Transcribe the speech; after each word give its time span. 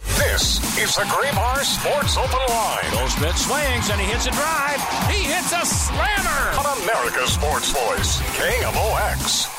This 0.00 0.58
is 0.78 0.94
the 0.94 1.02
Graybar 1.02 1.62
Sports 1.64 2.16
Open 2.18 2.38
Line 2.54 2.90
Goldschmidt 2.92 3.36
swings 3.36 3.88
and 3.90 3.98
he 4.00 4.06
hits 4.06 4.26
a 4.26 4.30
drive. 4.30 4.80
He 5.10 5.24
hits 5.24 5.50
a 5.52 5.64
slammer. 5.64 6.58
on 6.58 6.82
America's 6.82 7.32
Sports 7.32 7.70
Voice, 7.72 8.20
KMOX. 8.36 9.52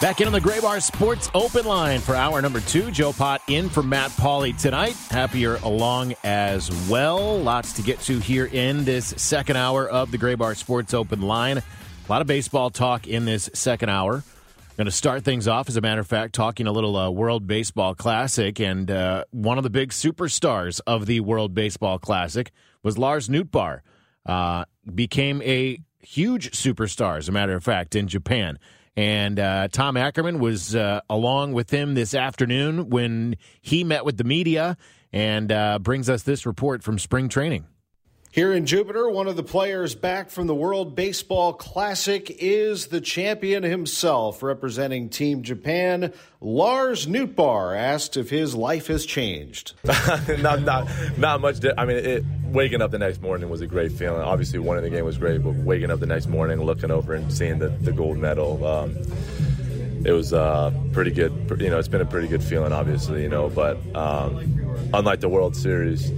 Back 0.00 0.20
in 0.20 0.26
on 0.26 0.32
the 0.32 0.40
Graybar 0.40 0.80
Sports 0.82 1.30
Open 1.34 1.64
Line 1.64 2.00
for 2.00 2.14
hour 2.14 2.40
number 2.40 2.60
two. 2.60 2.90
Joe 2.90 3.12
Pott 3.12 3.42
in 3.48 3.68
for 3.68 3.82
Matt 3.82 4.10
Pauley 4.12 4.56
tonight. 4.56 4.96
Happier 5.10 5.56
along 5.56 6.14
as 6.24 6.70
well. 6.88 7.38
Lots 7.40 7.72
to 7.74 7.82
get 7.82 8.00
to 8.02 8.18
here 8.18 8.46
in 8.46 8.84
this 8.84 9.06
second 9.16 9.56
hour 9.56 9.88
of 9.88 10.10
the 10.10 10.18
Graybar 10.18 10.56
Sports 10.56 10.94
Open 10.94 11.22
Line. 11.22 11.58
A 11.58 11.62
lot 12.08 12.20
of 12.20 12.26
baseball 12.26 12.70
talk 12.70 13.06
in 13.06 13.24
this 13.24 13.50
second 13.54 13.88
hour. 13.90 14.22
Going 14.76 14.86
to 14.86 14.90
start 14.90 15.22
things 15.22 15.46
off, 15.46 15.68
as 15.68 15.76
a 15.76 15.82
matter 15.82 16.00
of 16.00 16.06
fact, 16.06 16.34
talking 16.34 16.66
a 16.66 16.72
little 16.72 16.96
uh, 16.96 17.10
World 17.10 17.46
Baseball 17.46 17.94
Classic. 17.94 18.58
And 18.58 18.90
uh, 18.90 19.24
one 19.30 19.58
of 19.58 19.64
the 19.64 19.70
big 19.70 19.90
superstars 19.90 20.80
of 20.86 21.04
the 21.04 21.20
World 21.20 21.52
Baseball 21.52 21.98
Classic 21.98 22.50
was 22.82 22.96
Lars 22.96 23.28
Nootbaar. 23.28 23.80
Uh, 24.24 24.64
became 24.94 25.42
a 25.42 25.78
huge 26.00 26.52
superstar, 26.52 27.18
as 27.18 27.28
a 27.28 27.32
matter 27.32 27.54
of 27.54 27.62
fact, 27.62 27.94
in 27.94 28.08
Japan. 28.08 28.58
And 28.96 29.38
uh, 29.38 29.68
Tom 29.68 29.98
Ackerman 29.98 30.38
was 30.38 30.74
uh, 30.74 31.02
along 31.10 31.52
with 31.52 31.70
him 31.70 31.92
this 31.92 32.14
afternoon 32.14 32.88
when 32.88 33.36
he 33.60 33.84
met 33.84 34.06
with 34.06 34.16
the 34.16 34.24
media 34.24 34.78
and 35.12 35.52
uh, 35.52 35.80
brings 35.80 36.08
us 36.08 36.22
this 36.22 36.46
report 36.46 36.82
from 36.82 36.98
spring 36.98 37.28
training. 37.28 37.66
Here 38.32 38.54
in 38.54 38.64
Jupiter, 38.64 39.10
one 39.10 39.26
of 39.26 39.36
the 39.36 39.42
players 39.42 39.94
back 39.94 40.30
from 40.30 40.46
the 40.46 40.54
World 40.54 40.96
Baseball 40.96 41.52
Classic 41.52 42.34
is 42.38 42.86
the 42.86 43.02
champion 43.02 43.62
himself, 43.62 44.42
representing 44.42 45.10
Team 45.10 45.42
Japan. 45.42 46.14
Lars 46.40 47.06
Nootbaar 47.06 47.78
asked 47.78 48.16
if 48.16 48.30
his 48.30 48.54
life 48.54 48.86
has 48.86 49.04
changed. 49.04 49.74
not, 49.84 50.62
not, 50.62 50.88
not 51.18 51.42
much. 51.42 51.60
Di- 51.60 51.74
I 51.76 51.84
mean, 51.84 51.98
it, 51.98 52.24
waking 52.46 52.80
up 52.80 52.90
the 52.90 52.98
next 52.98 53.20
morning 53.20 53.50
was 53.50 53.60
a 53.60 53.66
great 53.66 53.92
feeling. 53.92 54.22
Obviously, 54.22 54.58
winning 54.58 54.84
the 54.84 54.88
game 54.88 55.04
was 55.04 55.18
great, 55.18 55.44
but 55.44 55.52
waking 55.52 55.90
up 55.90 56.00
the 56.00 56.06
next 56.06 56.26
morning, 56.26 56.62
looking 56.62 56.90
over 56.90 57.12
and 57.12 57.30
seeing 57.30 57.58
the, 57.58 57.68
the 57.68 57.92
gold 57.92 58.16
medal, 58.16 58.66
um, 58.66 58.96
it 60.06 60.12
was 60.12 60.32
uh, 60.32 60.72
pretty 60.92 61.10
good. 61.10 61.32
You 61.60 61.68
know, 61.68 61.78
it's 61.78 61.86
been 61.86 62.00
a 62.00 62.06
pretty 62.06 62.28
good 62.28 62.42
feeling, 62.42 62.72
obviously. 62.72 63.24
You 63.24 63.28
know, 63.28 63.50
but 63.50 63.76
um, 63.94 64.88
unlike 64.94 65.20
the 65.20 65.28
World 65.28 65.54
Series, 65.54 66.10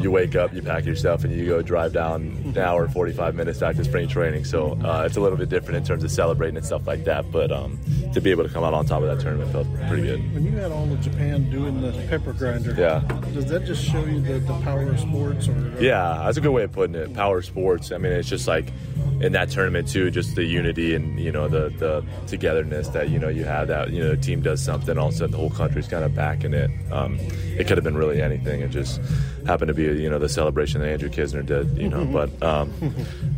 you 0.00 0.10
wake 0.10 0.36
up, 0.36 0.52
you 0.54 0.62
pack 0.62 0.84
your 0.84 0.96
stuff, 0.96 1.24
and 1.24 1.32
you 1.32 1.46
go 1.46 1.62
drive 1.62 1.92
down 1.92 2.22
an 2.46 2.58
hour 2.58 2.84
and 2.84 2.92
45 2.92 3.34
minutes 3.34 3.58
back 3.60 3.76
to 3.76 3.84
spring 3.84 4.08
training. 4.08 4.44
So 4.44 4.72
uh, 4.84 5.04
it's 5.06 5.16
a 5.16 5.20
little 5.20 5.38
bit 5.38 5.48
different 5.48 5.76
in 5.78 5.84
terms 5.84 6.04
of 6.04 6.10
celebrating 6.10 6.56
and 6.56 6.64
stuff 6.66 6.86
like 6.86 7.04
that. 7.04 7.30
But 7.30 7.50
um, 7.52 7.78
to 8.12 8.20
be 8.20 8.30
able 8.30 8.44
to 8.44 8.50
come 8.50 8.64
out 8.64 8.74
on 8.74 8.86
top 8.86 9.02
of 9.02 9.08
that 9.08 9.20
tournament 9.20 9.50
felt 9.52 9.66
pretty 9.88 10.02
good. 10.04 10.34
When 10.34 10.44
you 10.44 10.52
had 10.52 10.70
all 10.72 10.90
of 10.90 11.00
Japan 11.00 11.50
doing 11.50 11.80
the 11.80 11.92
pepper 12.08 12.32
grinder, 12.32 12.74
Yeah. 12.78 13.00
does 13.34 13.46
that 13.46 13.64
just 13.64 13.84
show 13.84 14.04
you 14.04 14.20
the, 14.20 14.38
the 14.40 14.58
power 14.60 14.88
of 14.90 15.00
sports? 15.00 15.48
Or 15.48 15.74
Yeah, 15.80 16.22
that's 16.24 16.36
a 16.36 16.40
good 16.40 16.52
way 16.52 16.64
of 16.64 16.72
putting 16.72 16.94
it. 16.96 17.12
Power 17.14 17.42
sports. 17.42 17.92
I 17.92 17.98
mean, 17.98 18.12
it's 18.12 18.28
just 18.28 18.46
like 18.46 18.72
in 19.20 19.32
that 19.32 19.50
tournament 19.50 19.88
too, 19.88 20.10
just 20.12 20.36
the 20.36 20.44
unity 20.44 20.94
and 20.94 21.18
you 21.18 21.32
know 21.32 21.48
the 21.48 21.70
the 21.70 22.04
togetherness 22.28 22.86
that 22.90 23.08
you 23.08 23.18
know 23.18 23.28
you 23.28 23.42
have. 23.44 23.66
That 23.68 23.90
you 23.90 24.00
know 24.00 24.10
the 24.10 24.16
team 24.16 24.42
does 24.42 24.62
something, 24.62 24.96
all 24.96 25.08
of 25.08 25.14
a 25.14 25.16
sudden 25.16 25.32
the 25.32 25.38
whole 25.38 25.50
country's 25.50 25.88
kind 25.88 26.04
of 26.04 26.14
backing 26.14 26.54
it. 26.54 26.70
Um, 26.92 27.18
it 27.20 27.66
could 27.66 27.76
have 27.76 27.84
been 27.84 27.96
really 27.96 28.22
anything. 28.22 28.60
It 28.60 28.70
just 28.70 29.00
happened 29.44 29.68
to 29.68 29.74
be 29.74 29.87
you 29.92 30.10
know 30.10 30.18
the 30.18 30.28
celebration 30.28 30.80
that 30.80 30.88
Andrew 30.88 31.08
Knizner 31.08 31.44
did. 31.44 31.76
You 31.78 31.88
know, 31.88 32.04
but 32.12 32.42
um, 32.42 32.72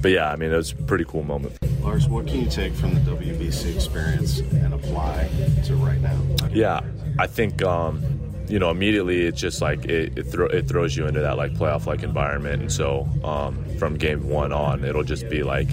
but 0.01 0.11
yeah, 0.11 0.31
I 0.31 0.37
mean 0.37 0.53
it 0.53 0.57
was 0.57 0.73
a 0.73 0.77
pretty 0.77 1.05
cool 1.05 1.23
moment. 1.23 1.57
Lars, 1.83 2.09
what 2.09 2.27
can 2.27 2.41
you 2.43 2.51
take 2.51 2.73
from 2.75 2.95
the 2.95 3.01
WBC 3.01 3.75
experience 3.75 4.41
and 4.41 4.75
apply 4.75 5.29
to 5.65 5.75
right 5.77 6.01
now? 6.01 6.19
Yeah, 6.53 6.81
I 7.19 7.27
think 7.27 7.63
um, 7.63 8.03
you 8.49 8.59
know 8.59 8.71
immediately 8.71 9.27
it's 9.27 9.41
just 9.41 9.61
like 9.63 9.85
it 9.85 10.19
it, 10.19 10.25
thro- 10.25 10.49
it 10.49 10.69
throws 10.69 10.97
you 10.97 11.07
into 11.07 11.21
that 11.21 11.37
like 11.37 11.53
playoff 11.55 11.87
like 11.87 12.03
environment, 12.03 12.63
and 12.63 12.73
so 12.73 13.09
um, 13.25 13.65
from 13.79 13.97
game 13.97 14.29
one 14.29 14.53
on, 14.53 14.85
it'll 14.85 15.05
just 15.05 15.29
be 15.29 15.43
like 15.43 15.69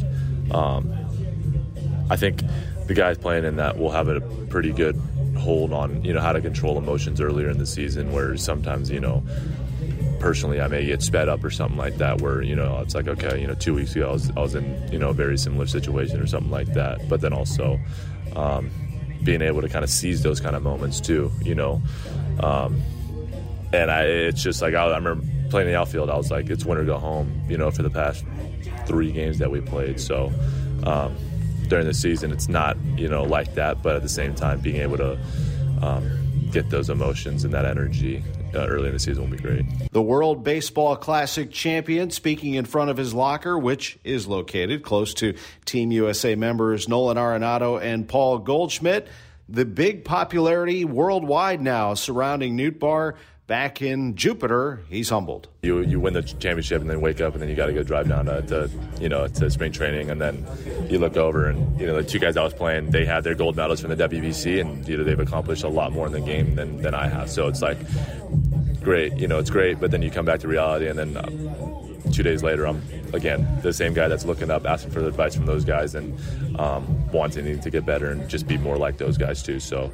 um, 0.52 0.94
I 2.10 2.16
think 2.16 2.42
the 2.88 2.94
guys 2.94 3.18
playing 3.18 3.44
in 3.44 3.58
that 3.58 3.78
will 3.78 3.92
have 3.92 4.08
a 4.08 4.22
pretty 4.50 4.72
good 4.72 4.96
hold 5.38 5.72
on 5.72 6.04
you 6.04 6.14
know 6.14 6.20
how 6.22 6.34
to 6.34 6.42
control 6.42 6.78
emotions 6.78 7.22
earlier 7.22 7.50
in 7.50 7.58
the 7.58 7.66
season, 7.66 8.12
where 8.12 8.38
sometimes 8.38 8.90
you 8.90 9.00
know 9.00 9.24
personally 10.20 10.62
I 10.62 10.68
may 10.68 10.86
get 10.86 11.02
sped 11.02 11.30
up 11.30 11.44
or 11.44 11.50
something 11.50 11.78
like 11.78 11.98
that 11.98 12.22
where 12.22 12.42
you 12.42 12.56
know 12.56 12.80
it's 12.80 12.96
like 12.96 13.08
okay 13.08 13.40
you 13.40 13.48
know 13.48 13.56
two 13.56 13.74
weeks 13.74 13.96
ago 13.96 14.10
I 14.10 14.12
was, 14.12 14.32
I 14.32 14.40
was 14.40 14.56
in 14.56 14.92
you 14.92 15.00
know 15.00 15.10
a 15.10 15.14
very 15.14 15.38
similar 15.38 15.68
situation 15.68 16.20
or 16.20 16.28
something 16.28 16.52
like 16.52 16.74
that. 16.74 17.08
But 17.08 17.22
then 17.22 17.34
also 17.34 17.80
um, 18.36 18.70
being 19.24 19.42
able 19.42 19.62
to 19.62 19.70
kind 19.70 19.84
of 19.84 19.90
seize 19.90 20.24
those 20.24 20.40
kind 20.40 20.56
of 20.56 20.64
moments 20.64 21.00
too 21.00 21.32
you 21.42 21.56
know? 21.56 21.82
Um, 22.42 22.82
and 23.74 23.92
I 23.92 24.04
it's 24.04 24.42
just 24.42 24.62
like 24.62 24.74
I, 24.74 24.86
I 24.86 24.98
remember 24.98 25.26
playing 25.50 25.68
the 25.68 25.76
outfield 25.76 26.10
I 26.10 26.18
was 26.18 26.32
like 26.32 26.50
it's 26.50 26.66
win 26.66 26.78
or 26.78 26.86
go 26.86 26.98
home 26.98 27.42
you 27.50 27.58
know 27.58 27.72
for 27.72 27.84
the 27.84 27.90
past 27.90 28.26
three 28.86 29.12
games 29.12 29.38
that 29.40 29.52
we 29.52 29.62
played. 29.62 30.00
So 30.00 30.32
um, 30.84 31.16
during 31.68 31.86
the 31.86 31.94
season 31.94 32.32
it's 32.32 32.48
not 32.48 32.78
you 32.96 33.08
know 33.08 33.24
like 33.24 33.56
that 33.56 33.84
but 33.84 33.96
at 33.96 34.02
the 34.02 34.10
same 34.10 34.34
time 34.34 34.60
being 34.62 34.78
able 34.78 34.98
to 34.98 35.20
um, 35.82 36.10
get 36.52 36.70
those 36.70 36.90
emotions 36.90 37.44
and 37.44 37.54
that 37.54 37.66
energy 37.66 38.24
uh, 38.58 38.66
early 38.66 38.88
in 38.88 38.94
the 38.94 39.00
season 39.00 39.24
will 39.24 39.38
be 39.38 39.42
great 39.42 39.66
The 39.92 40.02
World 40.02 40.44
Baseball 40.44 40.96
Classic 40.96 41.52
champion 41.52 42.10
speaking 42.12 42.56
in 42.56 42.66
front 42.66 42.90
of 42.90 42.98
his 42.98 43.14
locker, 43.14 43.58
which 43.58 43.98
is 44.04 44.28
located 44.28 44.84
close 44.84 45.14
to 45.16 45.36
Team 45.66 45.92
USA 45.92 46.36
members 46.36 46.90
Nolan 46.90 47.18
Arenado 47.18 47.82
and 47.82 48.08
Paul 48.08 48.40
Goldschmidt. 48.40 49.08
The 49.50 49.64
big 49.64 50.04
popularity 50.04 50.84
worldwide 50.84 51.62
now 51.62 51.94
surrounding 51.94 52.58
Nootbaar. 52.58 53.16
Back 53.48 53.82
in 53.82 54.16
Jupiter, 54.16 54.82
he's 54.90 55.08
humbled. 55.10 55.48
you 55.62 55.80
you 55.80 56.02
win 56.02 56.14
the 56.14 56.22
championship 56.22 56.82
and 56.82 56.90
then 56.90 57.00
wake 57.00 57.22
up 57.22 57.32
and 57.32 57.42
then 57.42 57.48
you 57.48 57.56
got 57.56 57.68
to 57.68 57.74
go 57.74 57.82
drive 57.82 58.10
down 58.10 58.26
to, 58.26 58.42
to 58.42 58.70
you 59.00 59.08
know 59.08 59.26
to 59.26 59.50
spring 59.50 59.72
training 59.72 60.10
and 60.10 60.20
then 60.20 60.46
you 60.90 61.00
look 61.00 61.16
over 61.16 61.48
and 61.48 61.80
you 61.80 61.88
know 61.88 61.96
the 61.96 62.04
two 62.04 62.20
guys 62.20 62.36
I 62.36 62.44
was 62.44 62.54
playing 62.54 62.90
they 62.92 63.06
had 63.06 63.24
their 63.24 63.36
gold 63.36 63.56
medals 63.56 63.80
from 63.80 63.96
the 63.96 64.10
WBC 64.10 64.60
and 64.60 64.86
you 64.86 64.98
know 64.98 65.06
they've 65.06 65.18
accomplished 65.18 65.64
a 65.64 65.70
lot 65.70 65.94
more 65.94 66.08
in 66.08 66.12
the 66.12 66.20
game 66.20 66.56
than, 66.56 66.82
than 66.82 66.94
I 66.94 67.08
have 67.08 67.30
so 67.30 67.48
it's 67.48 67.62
like 67.62 67.78
great 68.84 69.14
you 69.18 69.30
know 69.30 69.40
it's 69.40 69.50
great 69.50 69.80
but 69.80 69.92
then 69.92 70.02
you 70.02 70.12
come 70.12 70.26
back 70.26 70.42
to 70.42 70.50
reality 70.50 70.88
and 70.90 71.00
then 71.00 71.16
uh, 71.16 71.30
two 72.12 72.24
days 72.24 72.44
later 72.44 72.68
I'm 72.68 72.82
again 73.14 73.48
the 73.62 73.74
same 73.74 73.94
guy 73.94 74.08
that's 74.08 74.26
looking 74.26 74.52
up 74.52 74.66
asking 74.66 74.92
for 74.92 75.06
advice 75.06 75.36
from 75.36 75.46
those 75.46 75.66
guys 75.66 75.96
and 75.96 76.18
um, 76.60 77.12
wanting 77.12 77.60
to 77.60 77.70
get 77.70 77.86
better 77.86 78.10
and 78.10 78.28
just 78.30 78.48
be 78.48 78.58
more 78.58 78.78
like 78.78 78.98
those 78.98 79.18
guys 79.18 79.44
too. 79.44 79.60
So 79.60 79.92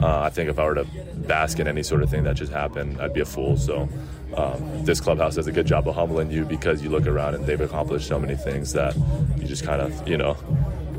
uh, 0.00 0.20
I 0.20 0.30
think 0.30 0.50
if 0.50 0.58
I 0.58 0.64
were 0.64 0.74
to 0.74 0.86
bask 1.14 1.58
in 1.58 1.68
any 1.68 1.82
sort 1.82 2.02
of 2.02 2.10
thing 2.10 2.24
that 2.24 2.36
just 2.36 2.52
happened 2.52 3.00
I'd 3.00 3.14
be 3.14 3.20
a 3.20 3.26
fool. 3.26 3.56
So 3.56 3.88
um, 4.36 4.84
this 4.84 5.00
clubhouse 5.00 5.36
does 5.36 5.46
a 5.46 5.52
good 5.52 5.66
job 5.66 5.88
of 5.88 5.94
humbling 5.94 6.30
you 6.30 6.44
because 6.44 6.82
you 6.82 6.90
look 6.90 7.06
around 7.06 7.34
and 7.34 7.46
they've 7.46 7.60
accomplished 7.60 8.08
so 8.08 8.18
many 8.18 8.34
things 8.34 8.72
that 8.72 8.94
you 9.36 9.46
just 9.46 9.64
kind 9.64 9.80
of 9.80 10.08
you 10.08 10.16
know 10.16 10.36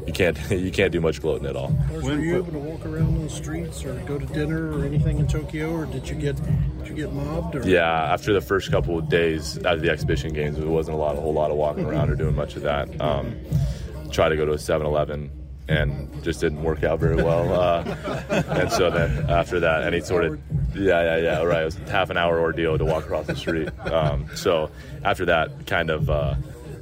you 0.07 0.13
can't 0.13 0.37
you 0.51 0.71
can't 0.71 0.91
do 0.91 1.01
much 1.01 1.21
gloating 1.21 1.47
at 1.47 1.55
all 1.55 1.71
were 1.91 2.19
you 2.19 2.37
able 2.37 2.51
to 2.51 2.59
walk 2.59 2.85
around 2.85 3.21
the 3.21 3.29
streets 3.29 3.83
or 3.83 3.93
go 4.05 4.17
to 4.17 4.25
dinner 4.27 4.71
or 4.71 4.85
anything 4.85 5.19
in 5.19 5.27
Tokyo, 5.27 5.71
or 5.73 5.85
did 5.85 6.07
you 6.07 6.15
get 6.15 6.35
did 6.79 6.87
you 6.87 6.95
get 6.95 7.13
mobbed? 7.13 7.55
Or? 7.55 7.67
Yeah, 7.67 8.13
after 8.13 8.33
the 8.33 8.41
first 8.41 8.71
couple 8.71 8.97
of 8.97 9.09
days 9.09 9.57
out 9.65 9.75
of 9.75 9.81
the 9.81 9.89
exhibition 9.89 10.33
games, 10.33 10.57
there 10.57 10.67
wasn't 10.67 10.95
a 10.95 10.99
lot, 10.99 11.17
a 11.17 11.21
whole 11.21 11.33
lot 11.33 11.51
of 11.51 11.57
walking 11.57 11.85
around 11.85 12.09
or 12.09 12.15
doing 12.15 12.35
much 12.35 12.55
of 12.55 12.61
that. 12.63 12.89
Um, 13.01 13.35
try 14.11 14.29
to 14.29 14.35
go 14.35 14.45
to 14.45 14.53
a 14.53 14.57
7-Eleven 14.57 15.29
and 15.67 16.23
just 16.23 16.39
didn't 16.39 16.63
work 16.63 16.83
out 16.83 16.99
very 16.99 17.21
well. 17.21 17.53
Uh, 17.53 17.83
and 18.29 18.71
so 18.71 18.89
then 18.89 19.29
after 19.29 19.59
that, 19.59 19.83
any 19.83 19.99
sort 19.99 20.23
of 20.23 20.39
yeah, 20.75 21.01
yeah, 21.01 21.17
yeah, 21.17 21.43
right. 21.43 21.63
It 21.63 21.65
was 21.65 21.77
a 21.77 21.91
half 21.91 22.09
an 22.09 22.17
hour 22.17 22.39
ordeal 22.39 22.77
to 22.77 22.85
walk 22.85 23.03
across 23.03 23.27
the 23.27 23.35
street. 23.35 23.69
Um, 23.87 24.29
so 24.35 24.69
after 25.03 25.25
that, 25.25 25.65
kind 25.65 25.89
of. 25.89 26.09
Uh, 26.09 26.35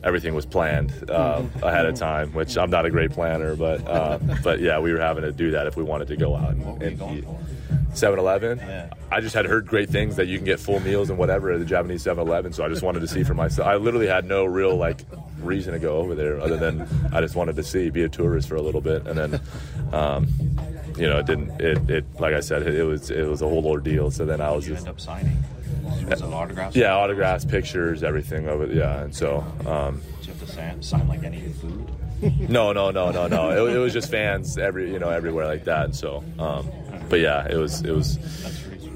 everything 0.05 0.35
was 0.35 0.45
planned 0.45 1.09
uh, 1.09 1.41
ahead 1.63 1.85
of 1.85 1.95
time, 1.95 2.31
which 2.33 2.57
I'm 2.57 2.69
not 2.69 2.85
a 2.85 2.91
great 2.91 3.11
planner, 3.11 3.55
but 3.55 3.85
uh, 3.87 4.19
but 4.43 4.59
yeah, 4.61 4.79
we 4.79 4.93
were 4.93 4.99
having 4.99 5.23
to 5.23 5.31
do 5.31 5.51
that 5.51 5.67
if 5.67 5.75
we 5.75 5.83
wanted 5.83 6.07
to 6.09 6.15
go 6.15 6.35
out 6.35 6.51
and, 6.51 6.81
and 6.81 7.01
eat. 7.17 7.25
7-Eleven. 7.93 8.61
I 9.09 9.21
just 9.21 9.33
had 9.33 9.45
heard 9.45 9.65
great 9.65 9.89
things 9.89 10.17
that 10.17 10.27
you 10.27 10.37
can 10.37 10.43
get 10.43 10.59
full 10.59 10.81
meals 10.81 11.09
and 11.09 11.17
whatever 11.17 11.53
at 11.53 11.59
the 11.59 11.65
Japanese 11.65 12.03
7-Eleven, 12.03 12.51
so 12.51 12.65
I 12.65 12.67
just 12.67 12.81
wanted 12.81 12.99
to 12.99 13.07
see 13.07 13.23
for 13.23 13.33
myself. 13.33 13.69
I 13.69 13.75
literally 13.75 14.07
had 14.07 14.25
no 14.25 14.43
real 14.43 14.75
like 14.75 14.99
reason 15.39 15.71
to 15.71 15.79
go 15.79 15.95
over 15.97 16.13
there 16.13 16.41
other 16.41 16.57
than 16.57 16.85
I 17.13 17.21
just 17.21 17.35
wanted 17.35 17.55
to 17.55 17.63
see, 17.63 17.89
be 17.89 18.03
a 18.03 18.09
tourist 18.09 18.49
for 18.49 18.55
a 18.55 18.61
little 18.61 18.81
bit, 18.81 19.07
and 19.07 19.17
then. 19.17 19.41
Um, 19.93 20.27
you 20.97 21.09
know, 21.09 21.19
it 21.19 21.25
didn't. 21.25 21.59
It, 21.59 21.89
it 21.89 22.05
like 22.21 22.33
I 22.33 22.39
said, 22.39 22.61
it, 22.61 22.73
it 22.73 22.83
was 22.83 23.11
it 23.11 23.27
was 23.27 23.41
a 23.41 23.47
whole 23.49 23.65
ordeal. 23.65 24.11
So 24.11 24.25
then 24.25 24.39
I 24.39 24.51
was 24.51 24.65
you 24.65 24.75
just 24.75 24.87
end 24.87 24.95
up 24.95 25.01
signing. 25.01 25.37
Was 26.09 26.21
it 26.21 26.25
autographs? 26.25 26.75
yeah, 26.75 26.95
autographs, 26.95 27.45
pictures, 27.45 28.03
everything 28.03 28.47
of 28.47 28.61
it. 28.61 28.73
Yeah, 28.73 29.03
and 29.03 29.15
so 29.15 29.45
um, 29.65 30.01
Did 30.19 30.27
you 30.27 30.33
have 30.33 30.47
to 30.47 30.51
sign, 30.51 30.81
sign 30.81 31.07
like 31.07 31.23
any 31.23 31.41
food? 31.49 31.89
no, 32.49 32.71
no, 32.71 32.91
no, 32.91 33.11
no, 33.11 33.27
no. 33.27 33.67
It, 33.67 33.75
it 33.75 33.79
was 33.79 33.93
just 33.93 34.09
fans 34.09 34.57
every 34.57 34.91
you 34.91 34.99
know 34.99 35.09
everywhere 35.09 35.45
like 35.45 35.65
that. 35.65 35.85
And 35.85 35.95
so, 35.95 36.23
um, 36.39 36.69
but 37.09 37.19
yeah, 37.19 37.47
it 37.47 37.57
was 37.57 37.81
it 37.81 37.91
was 37.91 38.17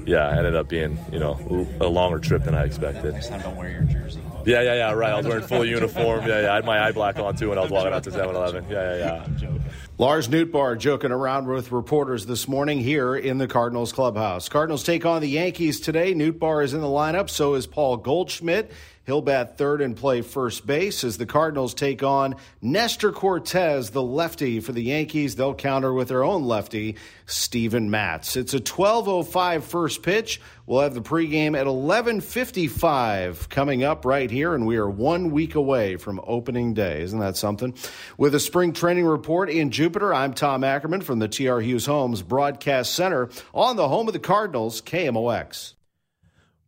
yeah, 0.06 0.36
ended 0.36 0.54
up 0.54 0.68
being 0.68 0.98
you 1.12 1.18
know 1.18 1.66
a 1.80 1.86
longer 1.86 2.18
trip 2.18 2.44
than 2.44 2.54
I 2.54 2.64
expected. 2.64 3.12
Next 3.12 3.28
time, 3.28 3.40
don't 3.40 3.56
wear 3.56 3.70
your 3.70 3.82
jersey. 3.82 4.20
Yeah, 4.46 4.62
yeah, 4.62 4.74
yeah. 4.74 4.92
Right. 4.92 5.12
I 5.12 5.16
was 5.16 5.26
wearing 5.26 5.46
full 5.46 5.64
uniform. 5.64 6.26
Yeah, 6.26 6.42
yeah. 6.42 6.52
I 6.52 6.54
had 6.56 6.64
my 6.64 6.86
eye 6.86 6.92
black 6.92 7.18
on 7.18 7.36
too 7.36 7.50
when 7.50 7.58
I 7.58 7.62
was 7.62 7.70
walking 7.70 7.92
out 7.92 8.04
to 8.04 8.10
7-Eleven. 8.10 8.64
Yeah, 8.70 8.96
yeah, 8.96 9.26
yeah. 9.38 9.58
Lars 10.00 10.28
Nootbaar 10.28 10.78
joking 10.78 11.12
around 11.12 11.46
with 11.46 11.72
reporters 11.72 12.24
this 12.24 12.48
morning 12.48 12.80
here 12.80 13.14
in 13.14 13.36
the 13.36 13.46
Cardinals 13.46 13.92
clubhouse. 13.92 14.48
Cardinals 14.48 14.82
take 14.82 15.04
on 15.04 15.20
the 15.20 15.28
Yankees 15.28 15.78
today. 15.78 16.14
Nootbaar 16.14 16.64
is 16.64 16.72
in 16.72 16.80
the 16.80 16.86
lineup, 16.86 17.28
so 17.28 17.52
is 17.52 17.66
Paul 17.66 17.98
Goldschmidt. 17.98 18.72
He'll 19.10 19.20
bat 19.20 19.58
third 19.58 19.80
and 19.80 19.96
play 19.96 20.22
first 20.22 20.64
base 20.64 21.02
as 21.02 21.18
the 21.18 21.26
Cardinals 21.26 21.74
take 21.74 22.04
on 22.04 22.36
Nestor 22.62 23.10
Cortes, 23.10 23.90
the 23.90 24.00
lefty 24.00 24.60
for 24.60 24.70
the 24.70 24.84
Yankees. 24.84 25.34
They'll 25.34 25.52
counter 25.52 25.92
with 25.92 26.06
their 26.06 26.22
own 26.22 26.44
lefty, 26.44 26.94
Steven 27.26 27.90
Matz. 27.90 28.36
It's 28.36 28.54
a 28.54 28.60
12:05 28.60 29.64
first 29.64 30.04
pitch. 30.04 30.40
We'll 30.64 30.82
have 30.82 30.94
the 30.94 31.02
pregame 31.02 31.58
at 31.58 31.66
11:55 31.66 33.48
coming 33.48 33.82
up 33.82 34.04
right 34.04 34.30
here, 34.30 34.54
and 34.54 34.64
we 34.64 34.76
are 34.76 34.88
one 34.88 35.32
week 35.32 35.56
away 35.56 35.96
from 35.96 36.20
opening 36.24 36.72
day. 36.72 37.02
Isn't 37.02 37.18
that 37.18 37.36
something? 37.36 37.74
With 38.16 38.32
a 38.36 38.38
spring 38.38 38.72
training 38.72 39.06
report 39.06 39.50
in 39.50 39.72
Jupiter, 39.72 40.14
I'm 40.14 40.34
Tom 40.34 40.62
Ackerman 40.62 41.00
from 41.00 41.18
the 41.18 41.26
TR 41.26 41.58
Hughes 41.58 41.86
Homes 41.86 42.22
Broadcast 42.22 42.94
Center 42.94 43.28
on 43.52 43.74
the 43.74 43.88
home 43.88 44.06
of 44.06 44.12
the 44.12 44.20
Cardinals, 44.20 44.80
KMOX. 44.80 45.74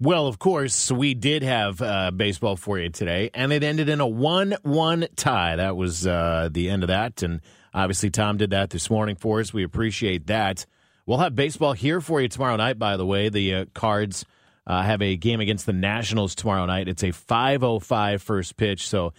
Well, 0.02 0.26
of 0.26 0.40
course, 0.40 0.90
we 0.90 1.14
did 1.14 1.44
have 1.44 1.80
uh, 1.80 2.10
baseball 2.10 2.56
for 2.56 2.76
you 2.76 2.88
today, 2.88 3.30
and 3.34 3.52
it 3.52 3.62
ended 3.62 3.88
in 3.88 4.00
a 4.00 4.06
1 4.06 4.56
1 4.62 5.06
tie. 5.14 5.54
That 5.54 5.76
was 5.76 6.08
uh, 6.08 6.48
the 6.50 6.70
end 6.70 6.82
of 6.82 6.88
that. 6.88 7.22
And 7.22 7.40
obviously, 7.72 8.10
Tom 8.10 8.36
did 8.36 8.50
that 8.50 8.70
this 8.70 8.90
morning 8.90 9.14
for 9.14 9.38
us. 9.38 9.54
We 9.54 9.62
appreciate 9.62 10.26
that. 10.26 10.66
We'll 11.06 11.18
have 11.18 11.36
baseball 11.36 11.72
here 11.72 12.00
for 12.00 12.20
you 12.20 12.26
tomorrow 12.26 12.56
night, 12.56 12.80
by 12.80 12.96
the 12.96 13.06
way. 13.06 13.28
The 13.28 13.54
uh, 13.54 13.64
Cards 13.74 14.24
uh, 14.66 14.82
have 14.82 15.02
a 15.02 15.16
game 15.16 15.38
against 15.38 15.66
the 15.66 15.72
Nationals 15.72 16.34
tomorrow 16.34 16.66
night. 16.66 16.88
It's 16.88 17.04
a 17.04 17.10
5.05 17.10 18.20
first 18.20 18.56
pitch, 18.56 18.88
so 18.88 19.12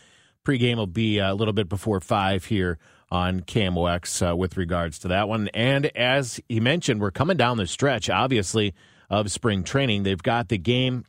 pregame 0.44 0.76
will 0.76 0.86
be 0.86 1.20
a 1.20 1.34
little 1.34 1.54
bit 1.54 1.70
before 1.70 2.02
5 2.02 2.44
here 2.44 2.78
on 3.10 3.40
KMOX 3.40 4.32
uh, 4.32 4.36
with 4.36 4.58
regards 4.58 5.00
to 5.00 5.08
that 5.08 5.30
one. 5.30 5.48
And 5.54 5.86
as 5.96 6.42
he 6.50 6.60
mentioned, 6.60 7.00
we're 7.00 7.12
coming 7.12 7.38
down 7.38 7.56
the 7.56 7.68
stretch, 7.68 8.10
obviously, 8.10 8.74
of 9.20 9.32
spring 9.32 9.64
training. 9.64 10.04
They've 10.04 10.22
got 10.22 10.50
the 10.50 10.58
game 10.58 11.06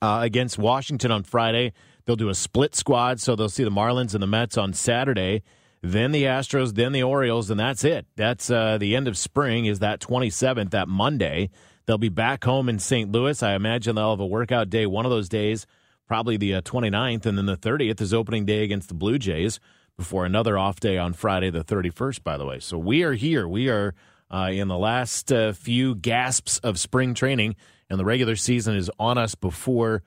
uh, 0.00 0.20
against 0.22 0.58
Washington 0.58 1.10
on 1.10 1.22
Friday. 1.22 1.72
They'll 2.04 2.16
do 2.16 2.28
a 2.28 2.34
split 2.34 2.74
squad, 2.74 3.20
so 3.20 3.36
they'll 3.36 3.48
see 3.48 3.64
the 3.64 3.70
Marlins 3.70 4.14
and 4.14 4.22
the 4.22 4.26
Mets 4.26 4.56
on 4.56 4.72
Saturday. 4.72 5.42
Then 5.82 6.12
the 6.12 6.24
Astros, 6.24 6.74
then 6.74 6.92
the 6.92 7.02
Orioles, 7.02 7.50
and 7.50 7.58
that's 7.58 7.84
it. 7.84 8.06
That's 8.16 8.50
uh, 8.50 8.76
the 8.78 8.94
end 8.94 9.08
of 9.08 9.16
spring. 9.16 9.66
Is 9.66 9.78
that 9.78 10.00
27th, 10.00 10.70
that 10.70 10.88
Monday? 10.88 11.50
They'll 11.86 11.98
be 11.98 12.10
back 12.10 12.44
home 12.44 12.68
in 12.68 12.78
St. 12.78 13.10
Louis. 13.10 13.42
I 13.42 13.54
imagine 13.54 13.96
they'll 13.96 14.10
have 14.10 14.20
a 14.20 14.26
workout 14.26 14.68
day 14.68 14.86
one 14.86 15.06
of 15.06 15.10
those 15.10 15.28
days, 15.28 15.66
probably 16.06 16.36
the 16.36 16.56
uh, 16.56 16.60
29th, 16.60 17.24
and 17.24 17.38
then 17.38 17.46
the 17.46 17.56
30th 17.56 18.00
is 18.00 18.12
opening 18.12 18.44
day 18.44 18.62
against 18.62 18.88
the 18.88 18.94
Blue 18.94 19.18
Jays 19.18 19.58
before 19.96 20.26
another 20.26 20.58
off 20.58 20.80
day 20.80 20.98
on 20.98 21.14
Friday, 21.14 21.50
the 21.50 21.64
31st. 21.64 22.22
By 22.22 22.36
the 22.36 22.44
way, 22.44 22.60
so 22.60 22.76
we 22.76 23.02
are 23.02 23.14
here. 23.14 23.48
We 23.48 23.68
are 23.68 23.94
uh, 24.30 24.50
in 24.52 24.68
the 24.68 24.78
last 24.78 25.32
uh, 25.32 25.52
few 25.52 25.94
gasps 25.94 26.58
of 26.58 26.78
spring 26.78 27.14
training, 27.14 27.56
and 27.88 27.98
the 27.98 28.04
regular 28.04 28.36
season 28.36 28.76
is 28.76 28.90
on 28.98 29.18
us 29.18 29.34
before, 29.34 30.02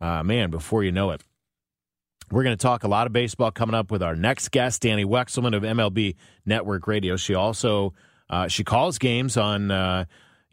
uh, 0.00 0.22
man, 0.22 0.50
before 0.50 0.82
you 0.82 0.92
know 0.92 1.10
it. 1.10 1.22
We're 2.30 2.42
going 2.42 2.56
to 2.56 2.62
talk 2.62 2.84
a 2.84 2.88
lot 2.88 3.06
of 3.06 3.12
baseball 3.12 3.50
coming 3.50 3.74
up 3.74 3.90
with 3.90 4.02
our 4.02 4.14
next 4.14 4.50
guest, 4.50 4.82
Dani 4.82 5.04
Wexelman 5.04 5.56
of 5.56 5.62
MLB 5.62 6.16
Network 6.44 6.86
Radio. 6.86 7.16
She 7.16 7.34
also 7.34 7.94
uh, 8.28 8.48
she 8.48 8.64
calls 8.64 8.98
games 8.98 9.38
on 9.38 9.70
uh, 9.70 10.04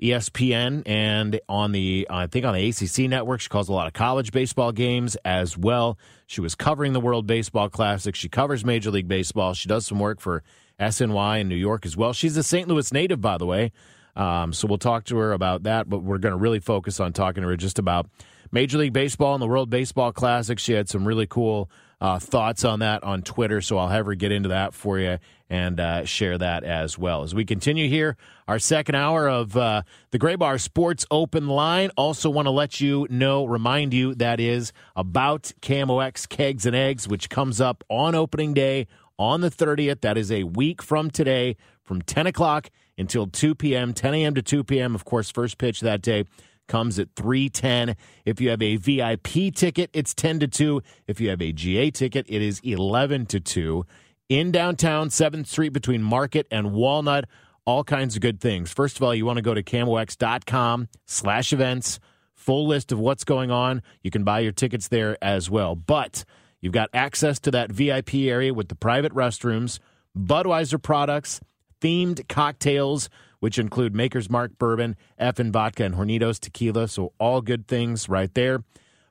ESPN 0.02 0.84
and 0.86 1.40
on 1.50 1.72
the 1.72 2.08
I 2.10 2.28
think 2.28 2.46
on 2.46 2.54
the 2.54 2.70
ACC 2.70 3.10
network. 3.10 3.42
She 3.42 3.50
calls 3.50 3.70
a 3.70 3.74
lot 3.74 3.88
of 3.88 3.94
college 3.94 4.32
baseball 4.32 4.72
games 4.72 5.16
as 5.26 5.58
well. 5.58 5.98
She 6.28 6.42
was 6.42 6.56
covering 6.56 6.94
the 6.94 7.02
World 7.02 7.28
Baseball 7.28 7.70
Classic. 7.70 8.16
She 8.16 8.30
covers 8.30 8.66
Major 8.66 8.92
League 8.92 9.08
Baseball. 9.08 9.54
She 9.54 9.68
does 9.68 9.86
some 9.86 10.00
work 10.00 10.20
for 10.20 10.44
SNY 10.80 11.42
in 11.42 11.48
New 11.48 11.56
York 11.56 11.86
as 11.86 11.96
well. 11.96 12.14
She's 12.14 12.38
a 12.38 12.44
St. 12.44 12.68
Louis 12.68 12.92
native, 12.92 13.22
by 13.22 13.38
the 13.38 13.46
way. 13.46 13.72
Um, 14.16 14.54
so 14.54 14.68
we'll 14.68 14.78
talk 14.78 15.06
to 15.06 15.18
her 15.18 15.34
about 15.34 15.64
that, 15.64 15.90
but 15.90 16.00
we're 16.00 16.18
going 16.18 16.32
to 16.32 16.38
really 16.38 16.60
focus 16.60 17.00
on 17.00 17.14
talking 17.14 17.44
to 17.44 17.50
her 17.50 17.58
just 17.58 17.80
about 17.80 18.08
Major 18.52 18.78
League 18.78 18.94
Baseball 18.94 19.34
and 19.34 19.42
the 19.42 19.48
World 19.48 19.70
Baseball 19.70 20.12
Classic. 20.14 20.58
She 20.60 20.74
had 20.74 20.88
some 20.88 21.06
really 21.06 21.28
cool 21.28 21.70
uh, 22.00 22.20
thoughts 22.20 22.64
on 22.64 22.80
that 22.80 23.04
on 23.04 23.22
Twitter, 23.22 23.62
so 23.62 23.78
I'll 23.78 23.88
have 23.88 24.06
her 24.06 24.16
get 24.16 24.32
into 24.32 24.50
that 24.50 24.74
for 24.74 25.00
you 25.00 25.18
and 25.50 25.80
uh, 25.80 26.06
share 26.06 26.38
that 26.38 26.64
as 26.64 26.98
well. 26.98 27.24
As 27.24 27.36
we 27.36 27.46
continue 27.46 27.88
here, 27.88 28.18
our 28.48 28.60
second 28.60 28.96
hour 28.96 29.28
of 29.28 29.56
uh, 29.56 29.84
the 30.12 30.20
Graybar 30.20 30.60
Sports 30.60 31.06
Open 31.12 31.48
Line. 31.48 31.92
Also, 31.98 32.30
want 32.30 32.48
to 32.48 32.52
let 32.52 32.82
you 32.82 33.08
know, 33.10 33.46
remind 33.46 33.94
you 33.94 34.16
that 34.16 34.40
is 34.40 34.74
about 34.96 35.52
KMOX 35.62 36.28
Kegs 36.28 36.66
and 36.66 36.76
Eggs, 36.76 37.08
which 37.08 37.30
comes 37.30 37.62
up 37.62 37.84
on 37.90 38.16
opening 38.16 38.54
day 38.54 38.88
on 39.18 39.42
the 39.42 39.50
30th. 39.50 40.02
That 40.02 40.18
is 40.18 40.32
a 40.32 40.44
week 40.44 40.82
from 40.82 41.10
today, 41.10 41.58
from 41.84 42.02
10 42.02 42.28
o'clock 42.28 42.70
until 42.98 43.28
2 43.28 43.56
p.m., 43.56 43.94
10 43.94 44.14
a.m. 44.14 44.36
to 44.36 44.42
2 44.42 44.64
p.m. 44.64 44.96
Of 44.96 45.06
course, 45.06 45.30
first 45.30 45.58
pitch 45.58 45.82
that 45.82 46.02
day 46.02 46.26
comes 46.68 46.98
at 47.00 47.10
310 47.16 47.96
if 48.26 48.42
you 48.42 48.50
have 48.50 48.62
a 48.62 48.78
vip 48.78 49.24
ticket 49.54 49.90
it's 49.94 50.14
10 50.14 50.40
to 50.40 50.48
2 50.48 50.82
if 51.08 51.22
you 51.22 51.30
have 51.30 51.42
a 51.42 51.52
ga 51.52 51.92
ticket 51.92 52.26
it 52.28 52.42
is 52.42 52.60
11 52.64 53.28
to 53.28 53.40
2 53.40 53.86
in 54.30 54.52
downtown 54.52 55.10
7th 55.10 55.48
street 55.48 55.70
between 55.70 56.02
market 56.02 56.48
and 56.50 56.74
walnut 56.74 57.26
all 57.66 57.84
kinds 57.84 58.16
of 58.16 58.22
good 58.22 58.42
things 58.42 58.72
first 58.72 58.98
of 58.98 59.04
all 59.04 59.14
you 59.14 59.26
want 59.26 59.38
to 59.38 59.44
go 59.44 59.54
to 59.54 59.62
kmox.com 59.62 60.88
slash 61.06 61.54
events 61.54 62.00
full 62.34 62.68
list 62.68 62.92
of 62.92 63.00
what's 63.00 63.24
going 63.24 63.52
on 63.52 63.82
you 64.02 64.10
can 64.10 64.24
buy 64.24 64.40
your 64.40 64.52
tickets 64.52 64.88
there 64.88 65.24
as 65.24 65.50
well 65.50 65.76
but 65.76 66.26
you've 66.66 66.74
got 66.74 66.90
access 66.94 67.40
to 67.40 67.52
that 67.52 67.72
vip 67.72 68.14
area 68.14 68.54
with 68.54 68.68
the 68.68 68.76
private 68.76 69.14
restrooms 69.14 69.80
budweiser 70.18 70.82
products 70.82 71.40
themed 71.80 72.28
cocktails 72.28 73.10
which 73.46 73.60
include 73.60 73.94
Maker's 73.94 74.28
Mark 74.28 74.58
bourbon, 74.58 74.96
Effen 75.20 75.52
vodka, 75.52 75.84
and 75.84 75.94
Hornitos 75.94 76.40
tequila. 76.40 76.88
So 76.88 77.14
all 77.20 77.42
good 77.42 77.68
things 77.68 78.10
right 78.10 78.34
there. 78.34 78.64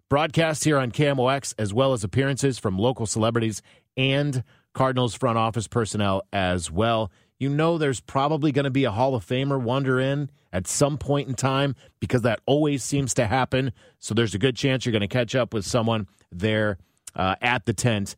Broadcast 0.09 0.65
here 0.65 0.77
on 0.77 0.91
KMOX, 0.91 1.55
as 1.57 1.73
well 1.73 1.93
as 1.93 2.03
appearances 2.03 2.59
from 2.59 2.77
local 2.77 3.07
celebrities 3.07 3.63
and 3.97 4.43
Cardinals 4.73 5.15
front 5.15 5.39
office 5.39 5.69
personnel 5.69 6.23
as 6.33 6.69
well. 6.69 7.13
You 7.39 7.49
know, 7.49 7.79
there's 7.79 8.01
probably 8.01 8.51
going 8.51 8.65
to 8.65 8.71
be 8.71 8.83
a 8.83 8.91
Hall 8.91 9.15
of 9.15 9.25
Famer 9.25 9.61
wander 9.61 10.01
in 10.01 10.31
at 10.53 10.67
some 10.67 10.99
point 10.99 11.29
in 11.29 11.35
time 11.35 11.77
because 12.01 12.23
that 12.23 12.41
always 12.45 12.83
seems 12.83 13.15
to 13.15 13.27
happen. 13.27 13.73
So 14.01 14.15
there's 14.15 14.35
a 14.35 14.39
good 14.39 14.57
chance 14.57 14.85
you're 14.85 14.91
going 14.91 15.01
to 15.01 15.07
catch 15.07 15.37
up 15.37 15.55
with 15.55 15.65
someone 15.65 16.09
there 16.33 16.79
uh, 17.15 17.37
at 17.41 17.67
the 17.67 17.73
tent 17.73 18.17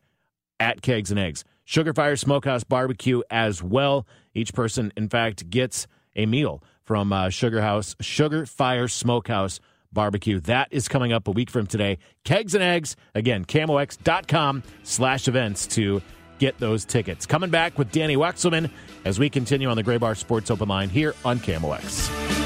at 0.61 0.83
Kegs 0.83 1.11
and 1.11 1.21
Eggs. 1.21 1.45
Sugar 1.65 1.93
Fire 1.93 2.17
Smokehouse 2.17 2.65
Barbecue 2.65 3.23
as 3.31 3.63
well. 3.63 4.07
Each 4.35 4.53
person, 4.55 4.93
in 4.97 5.09
fact, 5.09 5.51
gets 5.51 5.87
a 6.15 6.27
meal 6.27 6.63
from 6.83 7.13
uh, 7.13 7.29
Sugar 7.31 7.61
House, 7.61 7.97
Sugar 8.01 8.47
Fire 8.47 8.89
Smokehouse 8.89 9.61
Barbecue. 9.93 10.41
That 10.41 10.69
is 10.71 10.89
coming 10.89 11.13
up 11.13 11.27
a 11.27 11.33
week 11.33 11.51
from 11.51 11.67
today. 11.67 11.99
Kegs 12.25 12.55
and 12.55 12.63
Eggs, 12.63 12.97
again, 13.15 13.45
kmox.com 13.45 14.63
slash 14.85 15.27
events 15.27 15.67
to 15.69 16.01
get 16.39 16.59
those 16.59 16.85
tickets. 16.85 17.27
Coming 17.27 17.51
back 17.51 17.79
with 17.79 17.91
Dani 17.91 18.17
Wexelman 18.17 18.71
as 19.05 19.19
we 19.19 19.31
continue 19.31 19.69
on 19.69 19.77
the 19.77 19.85
Graybar 19.85 20.17
Sports 20.17 20.51
Open 20.51 20.69
Line 20.69 20.89
here 20.89 21.15
on 21.25 21.39
KMOX. 21.39 22.46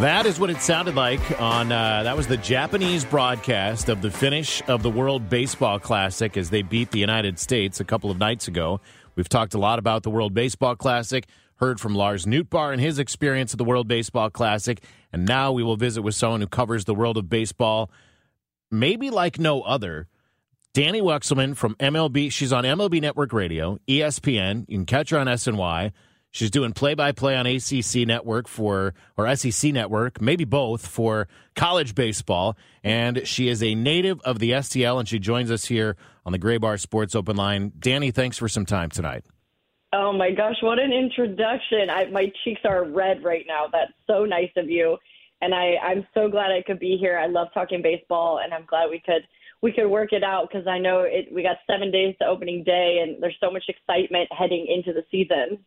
That 0.00 0.26
is 0.26 0.38
what 0.38 0.48
it 0.48 0.60
sounded 0.60 0.94
like 0.94 1.40
on. 1.40 1.72
Uh, 1.72 2.04
that 2.04 2.16
was 2.16 2.28
the 2.28 2.36
Japanese 2.36 3.04
broadcast 3.04 3.88
of 3.88 4.00
the 4.00 4.12
finish 4.12 4.62
of 4.68 4.84
the 4.84 4.90
World 4.90 5.28
Baseball 5.28 5.80
Classic 5.80 6.36
as 6.36 6.50
they 6.50 6.62
beat 6.62 6.92
the 6.92 7.00
United 7.00 7.40
States 7.40 7.80
a 7.80 7.84
couple 7.84 8.08
of 8.08 8.16
nights 8.16 8.46
ago. 8.46 8.80
We've 9.16 9.28
talked 9.28 9.54
a 9.54 9.58
lot 9.58 9.80
about 9.80 10.04
the 10.04 10.10
World 10.10 10.34
Baseball 10.34 10.76
Classic, 10.76 11.26
heard 11.56 11.80
from 11.80 11.96
Lars 11.96 12.26
Nootbaar 12.26 12.72
and 12.72 12.80
his 12.80 13.00
experience 13.00 13.52
of 13.52 13.58
the 13.58 13.64
World 13.64 13.88
Baseball 13.88 14.30
Classic, 14.30 14.80
and 15.12 15.26
now 15.26 15.50
we 15.50 15.64
will 15.64 15.76
visit 15.76 16.02
with 16.02 16.14
someone 16.14 16.42
who 16.42 16.46
covers 16.46 16.84
the 16.84 16.94
world 16.94 17.16
of 17.16 17.28
baseball, 17.28 17.90
maybe 18.70 19.10
like 19.10 19.40
no 19.40 19.62
other. 19.62 20.06
Dani 20.74 21.02
Wexelman 21.02 21.56
from 21.56 21.74
MLB. 21.74 22.30
She's 22.30 22.52
on 22.52 22.62
MLB 22.62 23.00
Network 23.00 23.32
Radio, 23.32 23.80
ESPN. 23.88 24.64
You 24.68 24.78
can 24.78 24.86
catch 24.86 25.10
her 25.10 25.18
on 25.18 25.26
SNY. 25.26 25.90
She's 26.30 26.50
doing 26.50 26.72
play 26.72 26.94
by 26.94 27.12
play 27.12 27.36
on 27.36 27.46
ACC 27.46 28.06
Network 28.06 28.48
for, 28.48 28.94
or 29.16 29.34
SEC 29.34 29.72
Network, 29.72 30.20
maybe 30.20 30.44
both, 30.44 30.86
for 30.86 31.26
college 31.56 31.94
baseball. 31.94 32.56
And 32.84 33.26
she 33.26 33.48
is 33.48 33.62
a 33.62 33.74
native 33.74 34.20
of 34.20 34.38
the 34.38 34.50
STL, 34.50 34.98
and 34.98 35.08
she 35.08 35.18
joins 35.18 35.50
us 35.50 35.64
here 35.66 35.96
on 36.26 36.32
the 36.32 36.38
Graybar 36.38 36.78
Sports 36.78 37.14
Open 37.14 37.36
Line. 37.36 37.72
Dani, 37.78 38.12
thanks 38.12 38.36
for 38.36 38.48
some 38.48 38.66
time 38.66 38.90
tonight. 38.90 39.24
Oh 39.92 40.12
my 40.12 40.30
gosh, 40.30 40.56
what 40.60 40.78
an 40.78 40.92
introduction. 40.92 41.88
I, 41.88 42.06
my 42.10 42.30
cheeks 42.44 42.60
are 42.64 42.84
red 42.84 43.24
right 43.24 43.46
now. 43.48 43.66
That's 43.72 43.92
so 44.06 44.24
nice 44.26 44.50
of 44.56 44.68
you. 44.68 44.98
And 45.40 45.54
I, 45.54 45.76
I'm 45.82 46.06
so 46.12 46.28
glad 46.28 46.50
I 46.50 46.62
could 46.62 46.78
be 46.78 46.98
here. 47.00 47.18
I 47.18 47.26
love 47.26 47.48
talking 47.54 47.80
baseball 47.80 48.40
and 48.44 48.52
I'm 48.52 48.66
glad 48.66 48.90
we 48.90 49.00
could 49.00 49.22
we 49.60 49.72
could 49.72 49.88
work 49.88 50.12
it 50.12 50.22
out 50.22 50.48
because 50.48 50.66
I 50.66 50.78
know 50.78 51.00
it 51.00 51.32
we 51.32 51.42
got 51.42 51.56
seven 51.66 51.90
days 51.90 52.14
to 52.20 52.26
opening 52.26 52.64
day 52.64 53.00
and 53.02 53.22
there's 53.22 53.36
so 53.40 53.50
much 53.50 53.64
excitement 53.68 54.28
heading 54.30 54.66
into 54.68 54.92
the 54.92 55.04
season. 55.10 55.64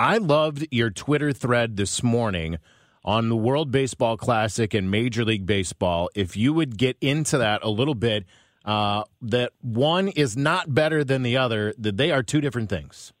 I 0.00 0.16
loved 0.16 0.66
your 0.70 0.88
Twitter 0.88 1.30
thread 1.30 1.76
this 1.76 2.02
morning 2.02 2.56
on 3.04 3.28
the 3.28 3.36
World 3.36 3.70
Baseball 3.70 4.16
Classic 4.16 4.72
and 4.72 4.90
Major 4.90 5.26
League 5.26 5.44
Baseball. 5.44 6.08
If 6.14 6.38
you 6.38 6.54
would 6.54 6.78
get 6.78 6.96
into 7.02 7.36
that 7.36 7.62
a 7.62 7.68
little 7.68 7.94
bit, 7.94 8.24
uh, 8.64 9.04
that 9.20 9.52
one 9.60 10.08
is 10.08 10.38
not 10.38 10.72
better 10.72 11.04
than 11.04 11.22
the 11.22 11.36
other, 11.36 11.74
that 11.76 11.98
they 11.98 12.10
are 12.12 12.22
two 12.22 12.40
different 12.40 12.70
things. 12.70 13.12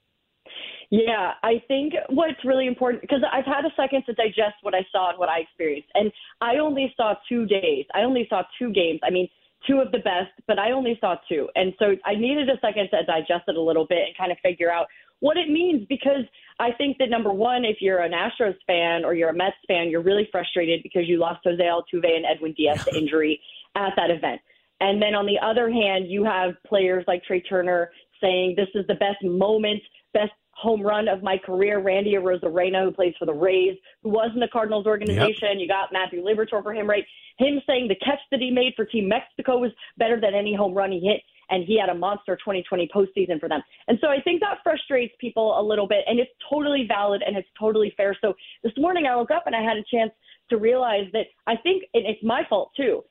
Yeah, 0.88 1.32
I 1.42 1.62
think 1.68 1.92
what's 2.08 2.42
really 2.46 2.66
important 2.66 3.02
because 3.02 3.22
I've 3.30 3.44
had 3.44 3.66
a 3.66 3.70
second 3.76 4.04
to 4.06 4.14
digest 4.14 4.56
what 4.62 4.74
I 4.74 4.80
saw 4.90 5.10
and 5.10 5.18
what 5.18 5.28
I 5.28 5.40
experienced, 5.40 5.90
and 5.94 6.10
I 6.40 6.56
only 6.56 6.94
saw 6.96 7.12
two 7.28 7.44
days. 7.44 7.84
I 7.94 8.04
only 8.04 8.26
saw 8.30 8.42
two 8.58 8.72
games. 8.72 9.00
I 9.04 9.10
mean, 9.10 9.28
two 9.66 9.78
of 9.78 9.92
the 9.92 9.98
best, 9.98 10.32
but 10.46 10.58
I 10.58 10.72
only 10.72 10.96
saw 11.00 11.16
two, 11.28 11.48
and 11.54 11.72
so 11.78 11.96
I 12.04 12.14
needed 12.14 12.48
a 12.48 12.58
second 12.60 12.88
to 12.90 13.04
digest 13.04 13.44
it 13.48 13.56
a 13.56 13.60
little 13.60 13.86
bit 13.86 14.06
and 14.06 14.16
kind 14.16 14.32
of 14.32 14.38
figure 14.42 14.70
out 14.70 14.86
what 15.20 15.36
it 15.36 15.50
means 15.50 15.86
because 15.88 16.24
I 16.58 16.72
think 16.72 16.98
that 16.98 17.10
number 17.10 17.32
one, 17.32 17.64
if 17.64 17.78
you're 17.80 18.00
an 18.00 18.12
Astros 18.12 18.56
fan 18.66 19.04
or 19.04 19.14
you're 19.14 19.30
a 19.30 19.34
Mets 19.34 19.56
fan, 19.68 19.88
you're 19.88 20.02
really 20.02 20.28
frustrated 20.32 20.82
because 20.82 21.06
you 21.06 21.18
lost 21.18 21.40
Jose 21.44 21.62
Altuve 21.62 22.04
and 22.04 22.24
Edwin 22.24 22.54
Diaz 22.54 22.84
to 22.84 22.96
injury 22.96 23.40
at 23.76 23.92
that 23.96 24.10
event. 24.10 24.40
And 24.80 25.00
then 25.00 25.14
on 25.14 25.26
the 25.26 25.38
other 25.38 25.70
hand, 25.70 26.10
you 26.10 26.24
have 26.24 26.54
players 26.66 27.04
like 27.06 27.22
Trey 27.24 27.40
Turner 27.40 27.90
saying 28.20 28.54
this 28.56 28.68
is 28.74 28.86
the 28.86 28.94
best 28.94 29.22
moment, 29.22 29.82
best 30.14 30.32
home 30.60 30.82
run 30.82 31.08
of 31.08 31.22
my 31.22 31.38
career. 31.38 31.80
Randy 31.80 32.14
Arozarena, 32.14 32.84
who 32.84 32.92
plays 32.92 33.14
for 33.18 33.26
the 33.26 33.32
Rays, 33.32 33.76
who 34.02 34.10
was 34.10 34.30
in 34.34 34.40
the 34.40 34.48
Cardinals 34.52 34.86
organization. 34.86 35.58
You 35.58 35.66
got 35.66 35.92
Matthew 35.92 36.22
Liberatore 36.22 36.62
for 36.62 36.74
him, 36.74 36.88
right? 36.88 37.04
Him 37.38 37.60
saying 37.66 37.88
the 37.88 37.96
catch 37.96 38.20
that 38.30 38.40
he 38.40 38.50
made 38.50 38.74
for 38.76 38.84
Team 38.84 39.08
Mexico 39.08 39.58
was 39.58 39.70
better 39.96 40.20
than 40.20 40.34
any 40.34 40.54
home 40.54 40.74
run 40.74 40.92
he 40.92 41.00
hit 41.00 41.22
and 41.50 41.64
he 41.64 41.78
had 41.78 41.88
a 41.88 41.94
monster 41.94 42.36
2020 42.36 42.88
postseason 42.94 43.40
for 43.40 43.48
them. 43.48 43.60
And 43.88 43.98
so 44.00 44.06
I 44.06 44.20
think 44.22 44.40
that 44.40 44.58
frustrates 44.62 45.12
people 45.20 45.58
a 45.58 45.62
little 45.62 45.88
bit, 45.88 46.04
and 46.06 46.20
it's 46.20 46.30
totally 46.48 46.84
valid 46.86 47.22
and 47.26 47.36
it's 47.36 47.48
totally 47.58 47.92
fair. 47.96 48.16
So 48.20 48.34
this 48.62 48.72
morning 48.76 49.06
I 49.06 49.16
woke 49.16 49.30
up 49.30 49.44
and 49.46 49.54
I 49.56 49.62
had 49.62 49.76
a 49.76 49.84
chance 49.92 50.12
to 50.50 50.56
realize 50.56 51.06
that 51.12 51.26
I 51.46 51.56
think 51.56 51.84
and 51.94 52.06
it's 52.06 52.22
my 52.22 52.42
fault 52.48 52.70
too. 52.76 53.02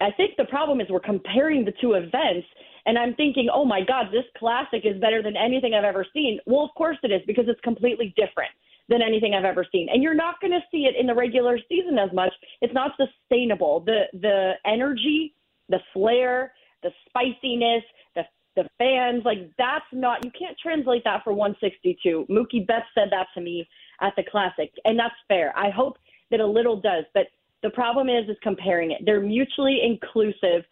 I 0.00 0.10
think 0.16 0.36
the 0.36 0.44
problem 0.46 0.80
is 0.80 0.88
we're 0.90 1.00
comparing 1.00 1.64
the 1.64 1.72
two 1.80 1.94
events, 1.94 2.46
and 2.86 2.98
I'm 2.98 3.14
thinking, 3.14 3.48
oh 3.52 3.64
my 3.64 3.80
God, 3.82 4.06
this 4.12 4.24
classic 4.36 4.82
is 4.84 5.00
better 5.00 5.22
than 5.22 5.36
anything 5.36 5.74
I've 5.74 5.84
ever 5.84 6.06
seen. 6.12 6.38
Well, 6.46 6.64
of 6.64 6.70
course 6.76 6.98
it 7.02 7.12
is 7.12 7.22
because 7.26 7.44
it's 7.48 7.60
completely 7.60 8.14
different 8.16 8.50
than 8.88 9.02
anything 9.02 9.34
I've 9.34 9.44
ever 9.44 9.66
seen. 9.70 9.88
And 9.92 10.02
you're 10.02 10.14
not 10.14 10.40
going 10.40 10.52
to 10.52 10.60
see 10.70 10.84
it 10.84 10.94
in 10.98 11.06
the 11.06 11.14
regular 11.14 11.58
season 11.68 11.98
as 11.98 12.12
much. 12.12 12.32
It's 12.60 12.74
not 12.74 12.92
sustainable. 12.96 13.80
The 13.80 14.04
the 14.12 14.52
energy, 14.66 15.34
the 15.68 15.78
flair, 15.92 16.52
the 16.82 16.90
spiciness, 17.08 17.84
the 18.14 18.24
the 18.56 18.68
fans, 18.78 19.22
like 19.24 19.50
that's 19.56 19.84
not 19.92 20.24
you 20.24 20.30
can't 20.38 20.56
translate 20.58 21.04
that 21.04 21.22
for 21.24 21.32
162. 21.32 22.26
Mookie 22.28 22.66
Betts 22.66 22.86
said 22.94 23.08
that 23.10 23.28
to 23.34 23.40
me 23.40 23.68
at 24.00 24.12
the 24.16 24.24
classic, 24.30 24.72
and 24.84 24.98
that's 24.98 25.14
fair. 25.28 25.56
I 25.56 25.70
hope 25.70 25.96
that 26.30 26.40
a 26.40 26.46
little 26.46 26.80
does, 26.80 27.04
but 27.14 27.26
the 27.62 27.70
problem 27.70 28.08
is 28.08 28.28
is 28.28 28.36
comparing 28.42 28.90
it. 28.90 29.02
They're 29.04 29.20
mutually 29.20 29.80
inclusive. 29.84 30.64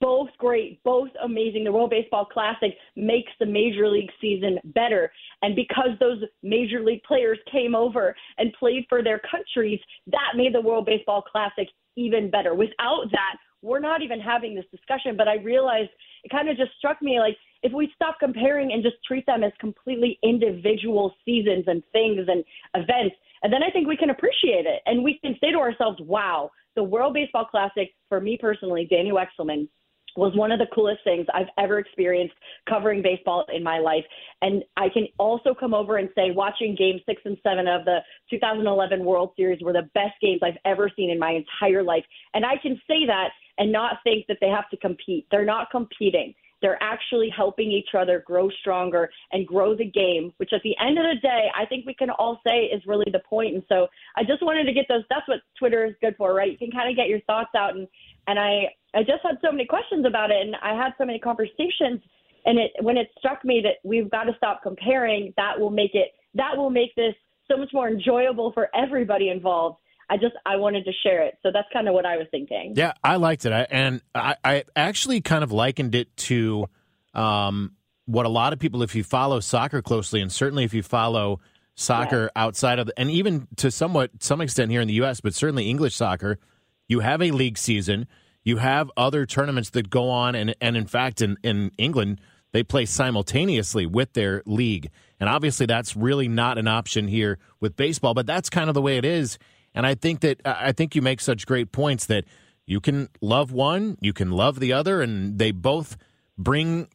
Both 0.00 0.30
great, 0.38 0.82
both 0.82 1.10
amazing. 1.22 1.64
The 1.64 1.72
World 1.72 1.90
Baseball 1.90 2.24
Classic 2.24 2.70
makes 2.96 3.30
the 3.38 3.46
Major 3.46 3.88
League 3.88 4.10
season 4.20 4.58
better. 4.64 5.12
And 5.42 5.54
because 5.54 5.90
those 5.98 6.22
Major 6.42 6.82
League 6.82 7.02
players 7.02 7.38
came 7.52 7.74
over 7.74 8.16
and 8.38 8.52
played 8.58 8.86
for 8.88 9.02
their 9.02 9.20
countries, 9.30 9.78
that 10.06 10.36
made 10.36 10.54
the 10.54 10.60
World 10.60 10.86
Baseball 10.86 11.22
Classic 11.22 11.68
even 11.96 12.30
better. 12.30 12.54
Without 12.54 13.10
that, 13.12 13.36
we're 13.62 13.80
not 13.80 14.00
even 14.00 14.20
having 14.20 14.54
this 14.54 14.64
discussion. 14.70 15.16
But 15.16 15.28
I 15.28 15.36
realized 15.36 15.90
it 16.24 16.30
kind 16.30 16.48
of 16.48 16.56
just 16.56 16.72
struck 16.78 17.02
me 17.02 17.20
like 17.20 17.36
if 17.62 17.72
we 17.72 17.92
stop 17.94 18.16
comparing 18.18 18.72
and 18.72 18.82
just 18.82 18.96
treat 19.06 19.26
them 19.26 19.44
as 19.44 19.52
completely 19.60 20.18
individual 20.22 21.14
seasons 21.24 21.64
and 21.66 21.82
things 21.92 22.26
and 22.28 22.42
events, 22.74 23.16
and 23.42 23.52
then 23.52 23.62
I 23.62 23.70
think 23.70 23.86
we 23.86 23.96
can 23.96 24.10
appreciate 24.10 24.66
it 24.66 24.80
and 24.86 25.04
we 25.04 25.18
can 25.22 25.36
say 25.40 25.50
to 25.52 25.58
ourselves, 25.58 26.00
wow, 26.00 26.50
the 26.76 26.82
World 26.82 27.14
Baseball 27.14 27.44
Classic, 27.44 27.90
for 28.08 28.20
me 28.20 28.38
personally, 28.40 28.88
Dani 28.90 29.10
Wexelman, 29.12 29.68
was 30.16 30.34
one 30.36 30.52
of 30.52 30.58
the 30.58 30.66
coolest 30.74 31.02
things 31.04 31.26
I've 31.32 31.48
ever 31.58 31.78
experienced 31.78 32.34
covering 32.68 33.02
baseball 33.02 33.44
in 33.52 33.62
my 33.62 33.78
life. 33.78 34.04
And 34.42 34.62
I 34.76 34.88
can 34.88 35.06
also 35.18 35.54
come 35.54 35.74
over 35.74 35.96
and 35.96 36.08
say 36.14 36.30
watching 36.30 36.74
game 36.74 37.00
six 37.06 37.22
and 37.24 37.36
seven 37.42 37.68
of 37.68 37.84
the 37.84 37.98
2011 38.30 39.04
World 39.04 39.32
Series 39.36 39.62
were 39.62 39.72
the 39.72 39.88
best 39.94 40.14
games 40.20 40.40
I've 40.42 40.58
ever 40.64 40.90
seen 40.96 41.10
in 41.10 41.18
my 41.18 41.32
entire 41.32 41.82
life. 41.82 42.04
And 42.34 42.44
I 42.44 42.56
can 42.62 42.80
say 42.86 43.06
that 43.06 43.30
and 43.58 43.70
not 43.70 43.98
think 44.04 44.26
that 44.28 44.38
they 44.40 44.48
have 44.48 44.68
to 44.70 44.76
compete. 44.76 45.26
They're 45.30 45.44
not 45.44 45.70
competing. 45.70 46.34
They're 46.62 46.82
actually 46.82 47.30
helping 47.34 47.70
each 47.70 47.94
other 47.98 48.22
grow 48.26 48.48
stronger 48.60 49.10
and 49.32 49.46
grow 49.46 49.74
the 49.74 49.84
game, 49.84 50.32
which 50.36 50.52
at 50.52 50.62
the 50.62 50.76
end 50.78 50.98
of 50.98 51.04
the 51.04 51.20
day, 51.20 51.50
I 51.56 51.64
think 51.66 51.86
we 51.86 51.94
can 51.94 52.10
all 52.10 52.40
say 52.46 52.64
is 52.64 52.82
really 52.86 53.10
the 53.10 53.20
point. 53.20 53.54
And 53.54 53.62
so 53.68 53.88
I 54.16 54.24
just 54.24 54.42
wanted 54.42 54.64
to 54.64 54.72
get 54.72 54.86
those. 54.88 55.02
That's 55.10 55.26
what 55.28 55.40
Twitter 55.58 55.84
is 55.86 55.94
good 56.00 56.14
for, 56.16 56.34
right? 56.34 56.50
You 56.50 56.58
can 56.58 56.70
kind 56.70 56.90
of 56.90 56.96
get 56.96 57.08
your 57.08 57.20
thoughts 57.22 57.50
out. 57.56 57.76
And, 57.76 57.88
and 58.26 58.38
I, 58.38 58.68
I 58.94 59.00
just 59.00 59.22
had 59.22 59.38
so 59.42 59.50
many 59.50 59.66
questions 59.66 60.04
about 60.06 60.30
it 60.30 60.40
and 60.40 60.56
I 60.62 60.74
had 60.74 60.92
so 60.98 61.04
many 61.04 61.18
conversations 61.18 62.00
and 62.46 62.58
it, 62.58 62.72
when 62.80 62.96
it 62.96 63.08
struck 63.18 63.44
me 63.44 63.60
that 63.62 63.76
we've 63.84 64.10
got 64.10 64.24
to 64.24 64.32
stop 64.36 64.62
comparing, 64.62 65.32
that 65.36 65.58
will 65.58 65.70
make 65.70 65.94
it, 65.94 66.12
that 66.34 66.56
will 66.56 66.70
make 66.70 66.94
this 66.94 67.14
so 67.50 67.56
much 67.56 67.70
more 67.72 67.88
enjoyable 67.88 68.52
for 68.52 68.68
everybody 68.74 69.28
involved. 69.28 69.78
I 70.10 70.16
just 70.16 70.34
I 70.44 70.56
wanted 70.56 70.84
to 70.84 70.92
share 71.04 71.22
it. 71.22 71.38
So 71.42 71.50
that's 71.52 71.68
kind 71.72 71.86
of 71.86 71.94
what 71.94 72.04
I 72.04 72.16
was 72.16 72.26
thinking. 72.32 72.74
Yeah, 72.76 72.92
I 73.02 73.16
liked 73.16 73.46
it, 73.46 73.52
I, 73.52 73.66
and 73.70 74.02
I, 74.12 74.34
I 74.44 74.64
actually 74.74 75.20
kind 75.20 75.44
of 75.44 75.52
likened 75.52 75.94
it 75.94 76.14
to 76.16 76.66
um, 77.14 77.76
what 78.06 78.26
a 78.26 78.28
lot 78.28 78.52
of 78.52 78.58
people, 78.58 78.82
if 78.82 78.96
you 78.96 79.04
follow 79.04 79.38
soccer 79.38 79.80
closely, 79.80 80.20
and 80.20 80.32
certainly 80.32 80.64
if 80.64 80.74
you 80.74 80.82
follow 80.82 81.40
soccer 81.76 82.24
yeah. 82.24 82.42
outside 82.42 82.80
of, 82.80 82.88
the, 82.88 82.98
and 82.98 83.08
even 83.08 83.46
to 83.56 83.70
somewhat 83.70 84.10
some 84.18 84.40
extent 84.40 84.72
here 84.72 84.80
in 84.80 84.88
the 84.88 84.94
U.S., 84.94 85.20
but 85.20 85.32
certainly 85.32 85.70
English 85.70 85.94
soccer, 85.94 86.38
you 86.88 87.00
have 87.00 87.22
a 87.22 87.30
league 87.30 87.56
season, 87.56 88.08
you 88.42 88.56
have 88.56 88.90
other 88.96 89.26
tournaments 89.26 89.70
that 89.70 89.90
go 89.90 90.10
on, 90.10 90.34
and 90.34 90.56
and 90.60 90.76
in 90.76 90.86
fact 90.86 91.22
in 91.22 91.36
in 91.44 91.70
England 91.78 92.20
they 92.52 92.64
play 92.64 92.84
simultaneously 92.84 93.86
with 93.86 94.12
their 94.14 94.42
league, 94.44 94.90
and 95.20 95.28
obviously 95.28 95.66
that's 95.66 95.94
really 95.94 96.26
not 96.26 96.58
an 96.58 96.66
option 96.66 97.06
here 97.06 97.38
with 97.60 97.76
baseball, 97.76 98.12
but 98.12 98.26
that's 98.26 98.50
kind 98.50 98.68
of 98.68 98.74
the 98.74 98.82
way 98.82 98.96
it 98.96 99.04
is 99.04 99.38
and 99.74 99.86
I 99.86 99.94
think 99.94 100.20
that 100.20 100.40
I 100.44 100.72
think 100.72 100.94
you 100.94 101.02
make 101.02 101.20
such 101.20 101.46
great 101.46 101.72
points 101.72 102.06
that 102.06 102.24
you 102.66 102.80
can 102.80 103.08
love 103.20 103.52
one, 103.52 103.96
you 104.00 104.12
can 104.12 104.30
love 104.30 104.60
the 104.60 104.72
other, 104.72 105.00
and 105.00 105.38
they 105.38 105.50
both 105.50 105.96
bring 106.38 106.88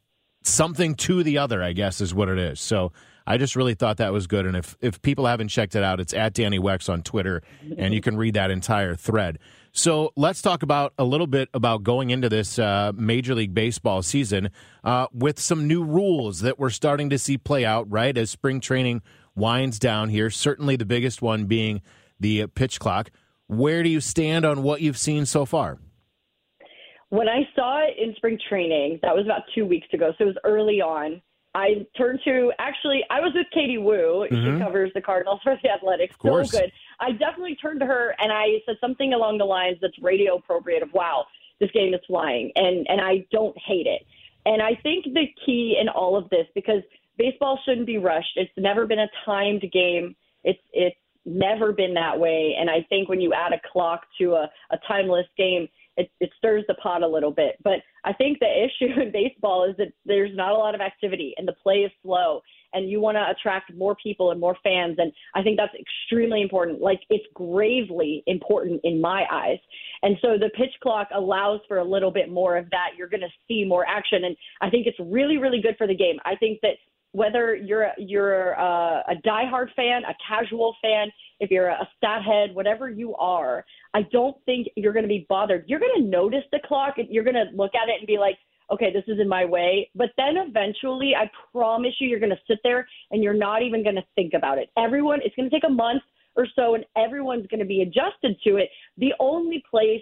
something 0.44 0.96
to 0.96 1.24
the 1.24 1.38
other. 1.38 1.64
I 1.64 1.74
guess 1.74 2.02
is 2.02 2.14
what 2.14 2.30
it 2.30 2.40
is. 2.40 2.60
So 2.60 2.92
I 3.28 3.38
just 3.38 3.56
really 3.56 3.74
thought 3.74 3.98
that 3.98 4.14
was 4.14 4.28
good. 4.28 4.46
And 4.46 4.56
if 4.56 4.78
if 4.82 5.02
people 5.02 5.26
haven't 5.26 5.48
checked 5.48 5.76
it 5.76 5.84
out, 5.84 6.00
it's 6.00 6.14
at 6.14 6.34
Dani 6.34 6.60
Wex 6.60 6.90
on 6.90 7.02
Twitter, 7.02 7.42
and 7.78 7.94
you 7.94 8.02
can 8.02 8.18
read 8.18 8.36
that 8.36 8.52
entire 8.52 8.96
thread. 8.96 9.40
So 9.72 10.14
let's 10.16 10.42
talk 10.42 10.64
about 10.64 10.94
a 10.98 11.04
little 11.04 11.28
bit 11.28 11.50
about 11.54 11.84
going 11.84 12.10
into 12.10 12.30
this 12.30 12.58
uh, 12.58 12.94
Major 12.96 13.36
League 13.36 13.54
Baseball 13.54 14.04
season 14.04 14.50
uh, 14.86 15.08
with 15.12 15.38
some 15.38 15.68
new 15.68 15.84
rules 15.84 16.40
that 16.42 16.58
we're 16.58 16.70
starting 16.70 17.10
to 17.10 17.20
see 17.20 17.38
play 17.38 17.66
out 17.66 17.92
right 17.92 18.18
as 18.18 18.30
spring 18.30 18.62
training 18.62 19.02
winds 19.36 19.78
down 19.78 20.10
here. 20.10 20.30
Certainly, 20.30 20.78
the 20.78 20.86
biggest 20.86 21.22
one 21.22 21.46
being 21.46 21.82
the 22.20 22.48
pitch 22.48 22.80
clock. 22.80 23.12
Where 23.48 23.84
do 23.84 23.90
you 23.90 24.02
stand 24.02 24.46
on 24.46 24.64
what 24.64 24.82
you've 24.82 24.98
seen 24.98 25.26
so 25.26 25.46
far? 25.46 25.80
When 27.10 27.30
I 27.30 27.48
saw 27.56 27.82
it 27.86 27.96
in 28.02 28.16
spring 28.16 28.40
training, 28.50 29.00
that 29.04 29.16
was 29.16 29.26
about 29.26 29.42
two 29.54 29.66
weeks 29.66 29.88
ago, 29.94 30.12
so 30.18 30.24
it 30.24 30.28
was 30.28 30.38
early 30.44 30.82
on. 30.82 31.22
I 31.54 31.86
turned 31.98 32.20
to 32.26 32.52
actually, 32.60 33.04
I 33.10 33.22
was 33.22 33.32
with 33.34 33.48
Katie 33.54 33.78
Woo. 33.78 34.28
Mm-hmm. 34.30 34.58
She 34.58 34.64
covers 34.64 34.92
the 34.94 35.02
Cardinals 35.02 35.40
for 35.42 35.58
the 35.64 35.70
Athletics. 35.70 36.16
So 36.22 36.44
good. 36.44 36.72
I 37.00 37.12
definitely 37.12 37.56
turned 37.56 37.80
to 37.80 37.86
her 37.86 38.14
and 38.20 38.32
I 38.32 38.60
said 38.66 38.76
something 38.82 39.14
along 39.14 39.38
the 39.38 39.46
lines 39.46 39.78
that's 39.82 39.98
radio 40.02 40.36
appropriate 40.36 40.84
of 40.84 40.92
wow, 40.94 41.26
this 41.60 41.72
game 41.72 41.94
is 41.94 42.02
flying, 42.08 42.52
and 42.56 42.86
and 42.90 43.00
I 43.00 43.26
don't 43.32 43.58
hate 43.58 43.88
it. 43.88 44.06
And 44.46 44.62
I 44.62 44.76
think 44.84 45.06
the 45.06 45.28
key 45.46 45.78
in 45.80 45.88
all 45.88 46.18
of 46.18 46.30
this 46.30 46.46
because 46.54 46.82
baseball 47.18 47.58
shouldn't 47.66 47.88
be 47.88 47.98
rushed. 47.98 48.36
It's 48.36 48.52
never 48.58 48.86
been 48.86 49.00
a 49.00 49.08
timed 49.26 49.64
game. 49.72 50.16
It's 50.44 50.60
it's 50.74 50.98
never 51.26 51.72
been 51.72 51.94
that 51.96 52.20
way. 52.20 52.56
And 52.60 52.70
I 52.70 52.86
think 52.90 53.10
when 53.10 53.22
you 53.22 53.34
add 53.34 53.54
a 53.54 53.62
clock 53.72 54.02
to 54.20 54.34
a, 54.34 54.50
a 54.72 54.78
timeless 54.88 55.28
game, 55.38 55.68
it, 55.98 56.12
it 56.20 56.30
stirs 56.38 56.64
the 56.68 56.74
pot 56.76 57.04
a 57.04 57.08
little 57.08 57.32
bit. 57.32 57.56
But 57.64 57.80
I 58.04 58.14
think 58.14 58.40
the 58.40 58.46
issue 58.66 59.00
in 59.02 59.12
baseball 59.12 59.70
is 59.70 59.76
that 59.78 59.94
there's 60.06 60.36
not 60.36 60.52
a 60.52 60.56
lot 60.56 60.76
of 60.76 60.82
activity 60.82 61.34
and 61.38 61.48
the 61.48 61.56
play 61.64 61.78
is 61.78 61.92
slow 62.04 62.42
and 62.74 62.90
you 62.90 63.00
want 63.00 63.16
to 63.16 63.26
attract 63.30 63.74
more 63.74 63.96
people 63.96 64.32
and 64.32 64.40
more 64.40 64.58
fans. 64.62 64.98
And 65.00 65.12
I 65.34 65.42
think 65.42 65.58
that's 65.58 65.74
extremely 65.80 66.42
important. 66.42 66.82
Like 66.82 67.00
it's 67.10 67.26
gravely 67.34 68.22
important 68.28 68.82
in 68.84 69.00
my 69.00 69.26
eyes. 69.32 69.60
And 70.04 70.18
so 70.22 70.38
the 70.38 70.50
pitch 70.56 70.74
clock 70.84 71.08
allows 71.16 71.62
for 71.68 71.78
a 71.78 71.84
little 71.86 72.12
bit 72.12 72.30
more 72.30 72.58
of 72.58 72.70
that. 72.72 72.90
You're 72.98 73.08
going 73.08 73.22
to 73.22 73.30
see 73.48 73.64
more 73.66 73.86
action. 73.88 74.26
And 74.26 74.36
I 74.62 74.70
think 74.70 74.88
it's 74.88 75.00
really, 75.00 75.38
really 75.38 75.62
good 75.62 75.78
for 75.78 75.88
the 75.88 75.96
game. 75.96 76.18
I 76.26 76.36
think 76.36 76.60
that 76.62 76.76
whether 77.16 77.56
you're 77.56 77.88
you're 77.98 78.52
a, 78.52 79.04
a 79.08 79.16
diehard 79.26 79.74
fan, 79.74 80.04
a 80.04 80.16
casual 80.28 80.76
fan, 80.82 81.08
if 81.40 81.50
you're 81.50 81.70
a 81.70 81.88
stat 81.96 82.22
head, 82.24 82.54
whatever 82.54 82.90
you 82.90 83.16
are, 83.16 83.66
I 83.94 84.02
don't 84.12 84.36
think 84.46 84.68
you're 84.76 84.92
going 84.92 85.04
to 85.04 85.10
be 85.10 85.26
bothered. 85.30 85.64
You're 85.68 85.80
going 85.80 85.96
to 85.98 86.04
notice 86.04 86.44
the 86.52 86.60
clock 86.66 86.96
and 86.98 87.08
you're 87.10 87.24
going 87.24 87.36
to 87.36 87.46
look 87.56 87.72
at 87.74 87.88
it 87.88 88.00
and 88.00 88.08
be 88.08 88.18
like, 88.18 88.38
okay, 88.70 88.92
this 88.92 89.04
is 89.08 89.20
in 89.20 89.30
my 89.30 89.46
way. 89.46 89.90
But 89.96 90.10
then 90.18 90.36
eventually, 90.38 91.14
I 91.16 91.32
promise 91.54 91.94
you, 92.00 92.10
you're 92.10 92.20
going 92.20 92.32
to 92.32 92.42
sit 92.48 92.60
there 92.64 92.86
and 93.12 93.24
you're 93.24 93.34
not 93.34 93.64
even 93.64 93.82
going 93.82 93.96
to 93.96 94.06
think 94.16 94.34
about 94.34 94.58
it. 94.58 94.70
Everyone, 94.78 95.20
it's 95.24 95.36
going 95.36 95.50
to 95.50 95.56
take 95.56 95.68
a 95.68 95.72
month 95.72 96.04
or 96.36 96.46
so, 96.54 96.76
and 96.76 96.84
everyone's 96.98 97.48
going 97.48 97.62
to 97.62 97.66
be 97.66 97.82
adjusted 97.82 98.36
to 98.44 98.58
it. 98.58 98.70
The 98.98 99.14
only 99.22 99.64
place 99.72 100.02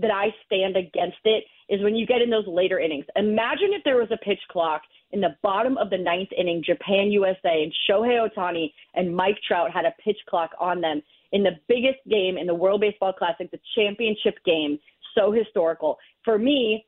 that 0.00 0.10
I 0.10 0.34
stand 0.46 0.76
against 0.76 1.18
it 1.24 1.44
is 1.68 1.82
when 1.82 1.94
you 1.94 2.06
get 2.06 2.22
in 2.22 2.30
those 2.30 2.46
later 2.46 2.80
innings. 2.80 3.04
Imagine 3.16 3.70
if 3.72 3.84
there 3.84 3.96
was 3.96 4.10
a 4.10 4.24
pitch 4.24 4.40
clock 4.50 4.82
in 5.12 5.20
the 5.20 5.36
bottom 5.42 5.76
of 5.78 5.90
the 5.90 5.98
ninth 5.98 6.30
inning, 6.36 6.62
Japan 6.64 7.10
USA 7.10 7.62
and 7.62 7.72
Shohei 7.88 8.28
Ohtani 8.28 8.72
and 8.94 9.14
Mike 9.14 9.38
Trout 9.46 9.70
had 9.70 9.84
a 9.84 9.94
pitch 10.02 10.18
clock 10.28 10.50
on 10.58 10.80
them 10.80 11.02
in 11.32 11.42
the 11.42 11.58
biggest 11.68 11.98
game 12.08 12.36
in 12.36 12.46
the 12.46 12.54
World 12.54 12.80
Baseball 12.80 13.12
Classic, 13.12 13.50
the 13.50 13.60
championship 13.76 14.36
game. 14.44 14.78
So 15.16 15.32
historical. 15.32 15.98
For 16.24 16.38
me, 16.38 16.86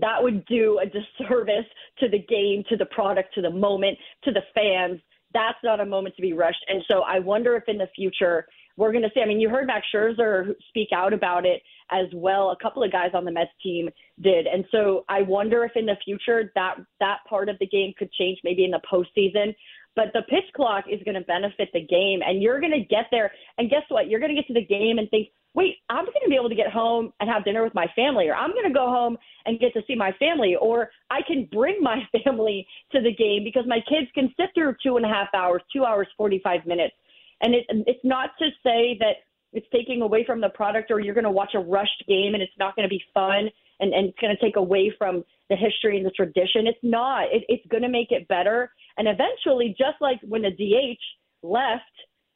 that 0.00 0.22
would 0.22 0.44
do 0.46 0.80
a 0.82 0.86
disservice 0.86 1.66
to 2.00 2.08
the 2.08 2.18
game, 2.18 2.64
to 2.68 2.76
the 2.76 2.86
product, 2.86 3.34
to 3.34 3.42
the 3.42 3.50
moment, 3.50 3.98
to 4.24 4.32
the 4.32 4.42
fans. 4.54 5.00
That's 5.32 5.58
not 5.62 5.80
a 5.80 5.86
moment 5.86 6.16
to 6.16 6.22
be 6.22 6.32
rushed. 6.32 6.64
And 6.68 6.82
so 6.90 7.00
I 7.00 7.18
wonder 7.18 7.56
if 7.56 7.64
in 7.68 7.78
the 7.78 7.88
future 7.94 8.46
we're 8.76 8.92
going 8.92 9.02
to 9.02 9.10
see. 9.14 9.20
I 9.20 9.26
mean, 9.26 9.40
you 9.40 9.48
heard 9.48 9.66
Max 9.66 9.86
Scherzer 9.94 10.54
speak 10.68 10.88
out 10.94 11.12
about 11.12 11.44
it 11.44 11.62
as 11.90 12.06
well. 12.14 12.50
A 12.50 12.62
couple 12.62 12.82
of 12.82 12.92
guys 12.92 13.10
on 13.14 13.24
the 13.24 13.32
Mets 13.32 13.50
team 13.62 13.88
did, 14.22 14.46
and 14.46 14.64
so 14.70 15.04
I 15.08 15.22
wonder 15.22 15.64
if 15.64 15.72
in 15.76 15.86
the 15.86 15.96
future 16.04 16.52
that 16.54 16.76
that 17.00 17.18
part 17.28 17.48
of 17.48 17.58
the 17.58 17.66
game 17.66 17.92
could 17.98 18.12
change, 18.12 18.38
maybe 18.44 18.64
in 18.64 18.70
the 18.70 18.80
postseason. 18.90 19.54
But 19.96 20.12
the 20.12 20.22
pitch 20.28 20.44
clock 20.54 20.84
is 20.88 21.02
going 21.04 21.16
to 21.16 21.22
benefit 21.22 21.70
the 21.72 21.84
game, 21.84 22.20
and 22.24 22.40
you're 22.40 22.60
going 22.60 22.72
to 22.72 22.84
get 22.84 23.06
there. 23.10 23.32
And 23.58 23.68
guess 23.68 23.82
what? 23.88 24.08
You're 24.08 24.20
going 24.20 24.34
to 24.34 24.40
get 24.40 24.46
to 24.46 24.54
the 24.54 24.64
game 24.64 24.98
and 24.98 25.10
think, 25.10 25.28
wait, 25.54 25.78
I'm 25.90 26.04
going 26.04 26.22
to 26.22 26.28
be 26.28 26.36
able 26.36 26.50
to 26.50 26.54
get 26.54 26.70
home 26.70 27.12
and 27.18 27.28
have 27.28 27.44
dinner 27.44 27.64
with 27.64 27.74
my 27.74 27.86
family, 27.96 28.28
or 28.28 28.36
I'm 28.36 28.52
going 28.52 28.68
to 28.68 28.72
go 28.72 28.86
home 28.86 29.16
and 29.44 29.58
get 29.58 29.72
to 29.74 29.82
see 29.88 29.96
my 29.96 30.12
family, 30.12 30.54
or 30.54 30.90
I 31.10 31.20
can 31.26 31.48
bring 31.50 31.78
my 31.82 32.02
family 32.24 32.64
to 32.92 33.00
the 33.00 33.12
game 33.12 33.42
because 33.42 33.64
my 33.66 33.80
kids 33.88 34.06
can 34.14 34.32
sit 34.36 34.50
through 34.54 34.76
two 34.82 34.98
and 34.98 35.04
a 35.04 35.08
half 35.08 35.28
hours, 35.34 35.62
two 35.72 35.84
hours, 35.84 36.06
45 36.16 36.64
minutes. 36.64 36.94
And 37.40 37.54
it, 37.54 37.66
it's 37.68 38.04
not 38.04 38.30
to 38.38 38.50
say 38.62 38.96
that 39.00 39.16
it's 39.52 39.66
taking 39.72 40.02
away 40.02 40.24
from 40.24 40.40
the 40.40 40.50
product 40.50 40.90
or 40.90 41.00
you're 41.00 41.14
going 41.14 41.24
to 41.24 41.30
watch 41.30 41.54
a 41.54 41.58
rushed 41.58 42.04
game 42.06 42.34
and 42.34 42.42
it's 42.42 42.52
not 42.58 42.76
going 42.76 42.88
to 42.88 42.94
be 42.94 43.02
fun 43.14 43.48
and, 43.80 43.92
and 43.94 44.08
it's 44.08 44.18
going 44.18 44.34
to 44.34 44.44
take 44.44 44.56
away 44.56 44.92
from 44.98 45.24
the 45.48 45.56
history 45.56 45.96
and 45.96 46.04
the 46.04 46.10
tradition. 46.10 46.66
It's 46.66 46.78
not. 46.82 47.24
It, 47.32 47.44
it's 47.48 47.66
going 47.68 47.82
to 47.82 47.88
make 47.88 48.10
it 48.10 48.28
better. 48.28 48.72
And 48.96 49.08
eventually, 49.08 49.74
just 49.78 50.00
like 50.00 50.18
when 50.22 50.42
the 50.42 50.50
DH 50.50 51.00
left 51.42 51.82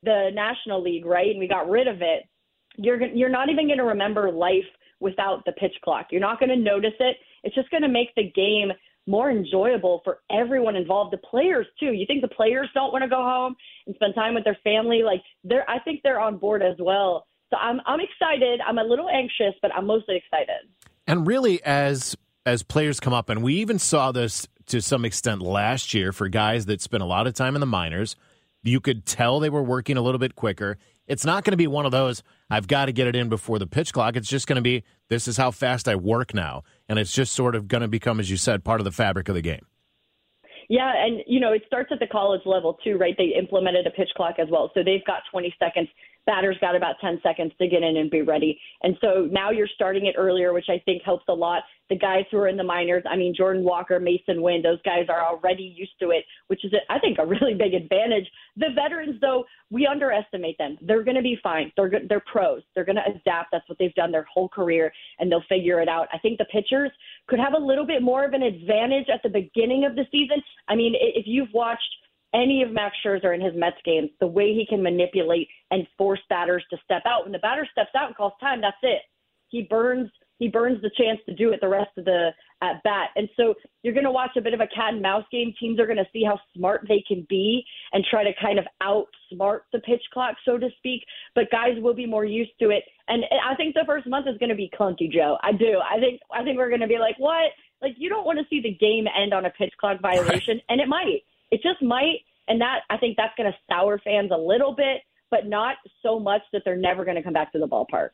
the 0.03 0.31
National 0.33 0.83
League, 0.83 1.05
right, 1.05 1.31
and 1.31 1.39
we 1.39 1.49
got 1.49 1.69
rid 1.69 1.89
of 1.89 2.01
it, 2.01 2.29
you're 2.77 3.03
you're 3.03 3.29
not 3.29 3.51
even 3.51 3.67
going 3.67 3.79
to 3.79 3.85
remember 3.85 4.31
life 4.31 4.65
without 5.01 5.45
the 5.45 5.53
pitch 5.53 5.75
clock. 5.85 6.07
You're 6.11 6.21
not 6.21 6.39
going 6.39 6.49
to 6.49 6.57
notice 6.57 6.95
it. 7.01 7.17
It's 7.43 7.55
just 7.55 7.71
going 7.71 7.83
to 7.83 7.89
make 7.89 8.15
the 8.17 8.31
game 8.31 8.71
more 9.07 9.31
enjoyable 9.31 10.01
for 10.05 10.19
everyone 10.31 10.77
involved, 10.77 11.13
the 11.13 11.19
players 11.19 11.67
too. 11.81 11.93
You 11.93 12.07
think 12.07 12.23
the 12.23 12.29
players 12.29 12.69
don't 12.75 12.93
want 12.93 13.03
to 13.03 13.09
go 13.09 13.23
home 13.23 13.57
and 13.87 13.95
spend 13.97 14.15
time 14.15 14.35
with 14.35 14.45
their 14.45 14.59
family? 14.63 15.03
Like 15.03 15.23
they're, 15.45 15.69
I 15.69 15.79
think 15.81 16.01
they're 16.03 16.21
on 16.21 16.39
board 16.39 16.63
as 16.63 16.77
well. 16.79 17.27
So 17.51 17.57
I'm, 17.57 17.81
I'm 17.87 18.01
excited. 18.01 18.61
I'm 18.67 18.79
a 18.79 18.85
little 18.85 19.09
anxious, 19.09 19.55
but 19.61 19.75
I'm 19.75 19.87
mostly 19.87 20.17
excited. 20.17 20.71
And 21.07 21.27
really, 21.27 21.63
as 21.65 22.17
as 22.45 22.63
players 22.63 22.99
come 22.99 23.13
up, 23.13 23.29
and 23.29 23.43
we 23.43 23.55
even 23.57 23.79
saw 23.79 24.11
this 24.11 24.49
to 24.67 24.81
some 24.81 25.05
extent 25.05 25.43
last 25.43 25.95
year 25.95 26.13
for 26.13 26.29
guys 26.29 26.67
that 26.67 26.81
spent 26.81 27.03
a 27.03 27.07
lot 27.07 27.27
of 27.27 27.35
time 27.35 27.55
in 27.55 27.61
the 27.61 27.67
minors. 27.67 28.17
You 28.63 28.81
could 28.81 29.05
tell 29.05 29.41
they 29.41 29.51
were 29.51 29.63
working 29.63 29.97
a 29.97 30.03
little 30.03 30.19
bit 30.19 30.37
quicker. 30.37 30.79
It's 31.07 31.25
not 31.25 31.45
going 31.45 31.53
to 31.53 31.57
be 31.57 31.67
one 31.67 31.85
of 31.85 31.93
those, 31.93 32.23
I've 32.49 32.69
got 32.69 32.87
to 32.87 32.93
get 32.93 33.09
it 33.09 33.17
in 33.17 33.29
before 33.29 33.59
the 33.59 33.67
pitch 33.67 33.93
clock. 33.93 34.17
It's 34.17 34.29
just 34.29 34.47
going 34.47 34.57
to 34.57 34.63
be, 34.63 34.85
this 35.09 35.27
is 35.27 35.37
how 35.37 35.51
fast 35.51 35.89
I 35.89 35.97
work 35.97 36.33
now. 36.33 36.63
And 36.89 36.99
it's 36.99 37.13
just 37.13 37.33
sort 37.33 37.55
of 37.55 37.69
going 37.69 37.83
to 37.83 37.89
become, 37.89 38.21
as 38.21 38.31
you 38.31 38.37
said, 38.37 38.65
part 38.65 38.81
of 38.81 38.85
the 38.85 38.93
fabric 38.93 39.29
of 39.29 39.35
the 39.35 39.43
game. 39.43 39.67
Yeah, 40.69 40.93
and 40.97 41.23
you 41.27 41.41
know, 41.41 41.53
it 41.53 41.63
starts 41.67 41.91
at 41.93 41.99
the 41.99 42.07
college 42.07 42.43
level 42.47 42.79
too, 42.85 42.97
right? 42.97 43.15
They 43.19 43.35
implemented 43.39 43.87
a 43.87 43.91
pitch 43.91 44.11
clock 44.17 44.37
as 44.39 44.49
well. 44.51 44.71
So 44.75 44.81
they've 44.85 45.05
got 45.05 45.21
20 45.31 45.55
seconds 45.59 45.89
batters 46.27 46.57
got 46.61 46.77
about 46.77 46.97
10 47.01 47.21
seconds 47.23 47.53
to 47.61 47.69
get 47.69 47.83
in 47.83 47.97
and 47.97 48.11
be 48.11 48.23
ready. 48.23 48.59
And 48.83 48.97
so 49.01 49.29
now 49.31 49.51
you're 49.51 49.69
starting 49.75 50.07
it 50.07 50.15
earlier, 50.19 50.53
which 50.53 50.69
I 50.69 50.81
think 50.85 51.03
helps 51.03 51.25
a 51.29 51.33
lot. 51.33 51.63
The 51.91 51.99
guys 51.99 52.25
who 52.31 52.39
are 52.39 52.49
in 52.49 52.57
the 52.57 52.65
minors, 52.65 53.03
I 53.11 53.17
mean, 53.17 53.35
Jordan 53.37 53.65
Walker, 53.65 54.01
Masyn 54.01 54.41
Winn, 54.41 54.63
those 54.63 54.81
guys 54.83 55.07
are 55.09 55.25
already 55.25 55.75
used 55.77 55.93
to 56.01 56.11
it, 56.11 56.25
which 56.47 56.65
is, 56.65 56.73
I 56.89 56.99
think, 56.99 57.19
a 57.19 57.27
really 57.27 57.55
big 57.55 57.75
advantage. 57.75 58.27
The 58.57 58.69
veterans, 58.75 59.21
though, 59.21 59.45
we 59.71 59.87
underestimate 59.87 60.57
them. 60.59 60.79
They're 60.81 61.05
going 61.05 61.17
to 61.17 61.23
be 61.23 61.39
fine. 61.43 61.73
They're. 61.77 61.91
They're 62.09 62.23
pros. 62.31 62.63
They're 62.75 62.85
going 62.85 62.97
to 62.97 63.03
adapt. 63.07 63.51
That's 63.53 63.69
what 63.69 63.79
they've 63.79 63.95
done 63.95 64.13
their 64.13 64.27
whole 64.33 64.49
career, 64.49 64.93
and 65.19 65.31
they'll 65.31 65.45
figure 65.49 65.81
it 65.81 65.89
out. 65.89 66.09
I 66.13 66.19
think 66.19 66.39
the 66.39 66.47
pitchers 66.47 66.91
could 67.27 67.39
have 67.39 67.55
a 67.55 67.63
little 67.63 67.87
bit 67.87 68.03
more 68.03 68.25
of 68.25 68.33
an 68.33 68.43
advantage 68.43 69.07
at 69.13 69.23
the 69.23 69.29
beginning 69.29 69.85
of 69.85 69.95
the 69.95 70.05
season. 70.11 70.43
I 70.69 70.75
mean, 70.75 70.95
if 70.99 71.27
you've 71.27 71.53
watched 71.53 71.83
any 72.35 72.63
of 72.63 72.71
Max 72.71 72.97
Scherzer 73.05 73.35
in 73.35 73.41
his 73.41 73.55
Mets 73.55 73.77
games, 73.85 74.11
the 74.21 74.27
way 74.27 74.55
he 74.55 74.67
can 74.69 74.83
manipulate 74.83 75.49
and 75.71 75.87
force 75.99 76.21
batters 76.29 76.65
to 76.71 76.79
step 76.85 77.03
out. 77.07 77.25
When 77.25 77.33
the 77.33 77.39
batter 77.39 77.67
steps 77.71 77.91
out 77.97 78.09
and 78.09 78.17
calls 78.17 78.33
time, 78.41 78.61
that's 78.61 78.77
it. 78.83 79.03
He 79.49 79.63
burns 79.63 80.11
he 80.43 80.49
burns 80.49 80.83
the 80.83 80.91
chance 80.99 81.21
to 81.27 81.35
do 81.35 81.53
it 81.53 81.61
the 81.61 81.69
rest 81.69 81.91
of 81.97 82.05
the 82.05 82.31
at 82.63 82.83
bat. 82.83 83.11
And 83.15 83.29
so 83.37 83.55
you're 83.85 83.95
going 83.95 84.05
to 84.05 84.11
watch 84.11 84.33
a 84.37 84.41
bit 84.41 84.55
of 84.55 84.61
a 84.61 84.67
cat 84.67 84.93
and 84.93 85.01
mouse 85.01 85.25
game. 85.31 85.55
Teams 85.59 85.79
are 85.79 85.87
going 85.87 85.99
to 85.99 86.09
see 86.13 86.25
how 86.25 86.37
smart 86.57 86.85
they 86.89 87.01
can 87.07 87.25
be 87.29 87.65
and 87.93 88.05
try 88.11 88.25
to 88.25 88.33
kind 88.43 88.59
of 88.59 88.67
outsmart 88.83 89.61
the 89.73 89.79
pitch 89.79 90.03
clock, 90.13 90.35
so 90.45 90.59
to 90.59 90.69
speak. 90.79 91.05
But 91.37 91.51
guys 91.53 91.77
will 91.79 91.95
be 91.95 92.07
more 92.07 92.25
used 92.25 92.51
to 92.61 92.71
it. 92.71 92.83
And 93.07 93.23
I 93.49 93.55
think 93.55 93.75
the 93.75 93.85
first 93.87 94.09
month 94.09 94.27
is 94.27 94.37
going 94.39 94.51
to 94.51 94.57
be 94.57 94.69
clunky, 94.77 95.09
Joe. 95.09 95.39
I 95.45 95.53
do. 95.53 95.79
I 95.79 96.01
think 96.01 96.21
I 96.35 96.43
think 96.43 96.59
we're 96.59 96.71
going 96.71 96.81
to 96.81 96.89
be 96.89 96.99
like, 96.99 97.19
what? 97.19 97.53
Like 97.81 97.95
you 97.97 98.09
don't 98.09 98.27
want 98.27 98.41
to 98.41 98.45
see 98.51 98.61
the 98.61 98.75
game 98.75 99.07
end 99.07 99.33
on 99.33 99.47
a 99.47 99.51
pitch 99.51 99.73
clock 99.79 100.01
violation, 100.01 100.61
and 100.69 100.81
it 100.81 100.89
might. 100.89 101.23
It 101.53 101.63
just 101.63 101.81
might. 101.81 102.21
And 102.49 102.61
that 102.61 102.81
I 102.91 102.97
think 102.97 103.17
that's 103.17 103.35
going 103.37 103.53
to 103.53 103.57
sour 103.71 104.01
fans 104.03 104.33
a 104.35 104.37
little 104.37 104.75
bit, 104.75 105.03
but 105.31 105.47
not 105.47 105.77
so 106.03 106.19
much 106.19 106.43
that 106.53 106.63
they're 106.65 106.75
never 106.75 107.05
going 107.05 107.17
to 107.17 107.23
come 107.23 107.35
back 107.35 107.53
to 107.53 107.61
the 107.61 107.69
ballpark. 107.69 108.11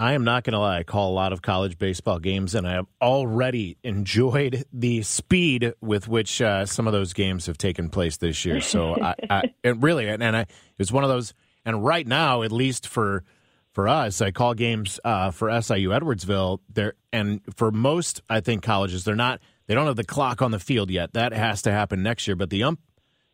I 0.00 0.14
am 0.14 0.24
not 0.24 0.44
going 0.44 0.54
to 0.54 0.58
lie. 0.58 0.78
I 0.78 0.82
call 0.82 1.10
a 1.10 1.12
lot 1.12 1.34
of 1.34 1.42
college 1.42 1.76
baseball 1.76 2.18
games, 2.18 2.54
and 2.54 2.66
I 2.66 2.72
have 2.72 2.86
already 3.02 3.76
enjoyed 3.84 4.64
the 4.72 5.02
speed 5.02 5.74
with 5.82 6.08
which 6.08 6.40
uh, 6.40 6.64
some 6.64 6.86
of 6.86 6.94
those 6.94 7.12
games 7.12 7.46
have 7.46 7.58
taken 7.58 7.90
place 7.90 8.16
this 8.16 8.46
year. 8.46 8.62
So, 8.62 8.94
I, 9.02 9.14
I 9.28 9.42
and 9.62 9.82
really, 9.82 10.08
and, 10.08 10.22
and 10.22 10.34
I, 10.34 10.46
it's 10.78 10.90
one 10.90 11.04
of 11.04 11.10
those. 11.10 11.34
And 11.66 11.84
right 11.84 12.06
now, 12.06 12.42
at 12.42 12.50
least 12.50 12.88
for 12.88 13.24
for 13.72 13.88
us, 13.88 14.22
I 14.22 14.30
call 14.30 14.54
games 14.54 14.98
uh, 15.04 15.32
for 15.32 15.50
SIU 15.60 15.90
Edwardsville. 15.90 16.60
There, 16.72 16.94
and 17.12 17.42
for 17.54 17.70
most, 17.70 18.22
I 18.28 18.40
think 18.40 18.62
colleges, 18.62 19.04
they're 19.04 19.14
not. 19.14 19.40
They 19.70 19.76
don't 19.76 19.86
have 19.86 19.94
the 19.94 20.02
clock 20.02 20.42
on 20.42 20.50
the 20.50 20.58
field 20.58 20.90
yet. 20.90 21.12
That 21.12 21.32
has 21.32 21.62
to 21.62 21.70
happen 21.70 22.02
next 22.02 22.26
year. 22.26 22.34
But 22.34 22.50
the 22.50 22.64
ump 22.64 22.80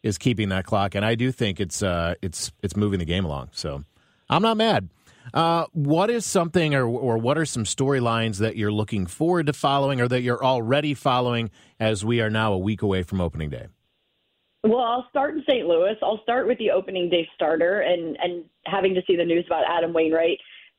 is 0.02 0.18
keeping 0.18 0.50
that 0.50 0.66
clock, 0.66 0.94
and 0.94 1.02
I 1.02 1.14
do 1.14 1.32
think 1.32 1.60
it's 1.60 1.82
uh, 1.82 2.12
it's 2.20 2.52
it's 2.62 2.76
moving 2.76 2.98
the 2.98 3.06
game 3.06 3.24
along. 3.24 3.48
So, 3.52 3.84
I'm 4.28 4.42
not 4.42 4.58
mad. 4.58 4.90
Uh, 5.32 5.64
what 5.72 6.10
is 6.10 6.26
something, 6.26 6.74
or, 6.74 6.84
or 6.84 7.16
what 7.16 7.38
are 7.38 7.46
some 7.46 7.64
storylines 7.64 8.36
that 8.36 8.54
you're 8.54 8.70
looking 8.70 9.06
forward 9.06 9.46
to 9.46 9.54
following, 9.54 9.98
or 9.98 10.08
that 10.08 10.20
you're 10.20 10.44
already 10.44 10.92
following 10.92 11.50
as 11.80 12.04
we 12.04 12.20
are 12.20 12.28
now 12.28 12.52
a 12.52 12.58
week 12.58 12.82
away 12.82 13.02
from 13.02 13.22
opening 13.22 13.48
day? 13.48 13.68
Well, 14.62 14.82
I'll 14.82 15.06
start 15.08 15.36
in 15.36 15.42
St. 15.48 15.66
Louis. 15.66 15.94
I'll 16.02 16.20
start 16.22 16.46
with 16.46 16.58
the 16.58 16.70
opening 16.70 17.08
day 17.08 17.26
starter 17.34 17.80
and 17.80 18.14
and 18.20 18.44
having 18.66 18.92
to 18.92 19.00
see 19.06 19.16
the 19.16 19.24
news 19.24 19.46
about 19.46 19.64
Adam 19.66 19.94
Wainwright 19.94 20.38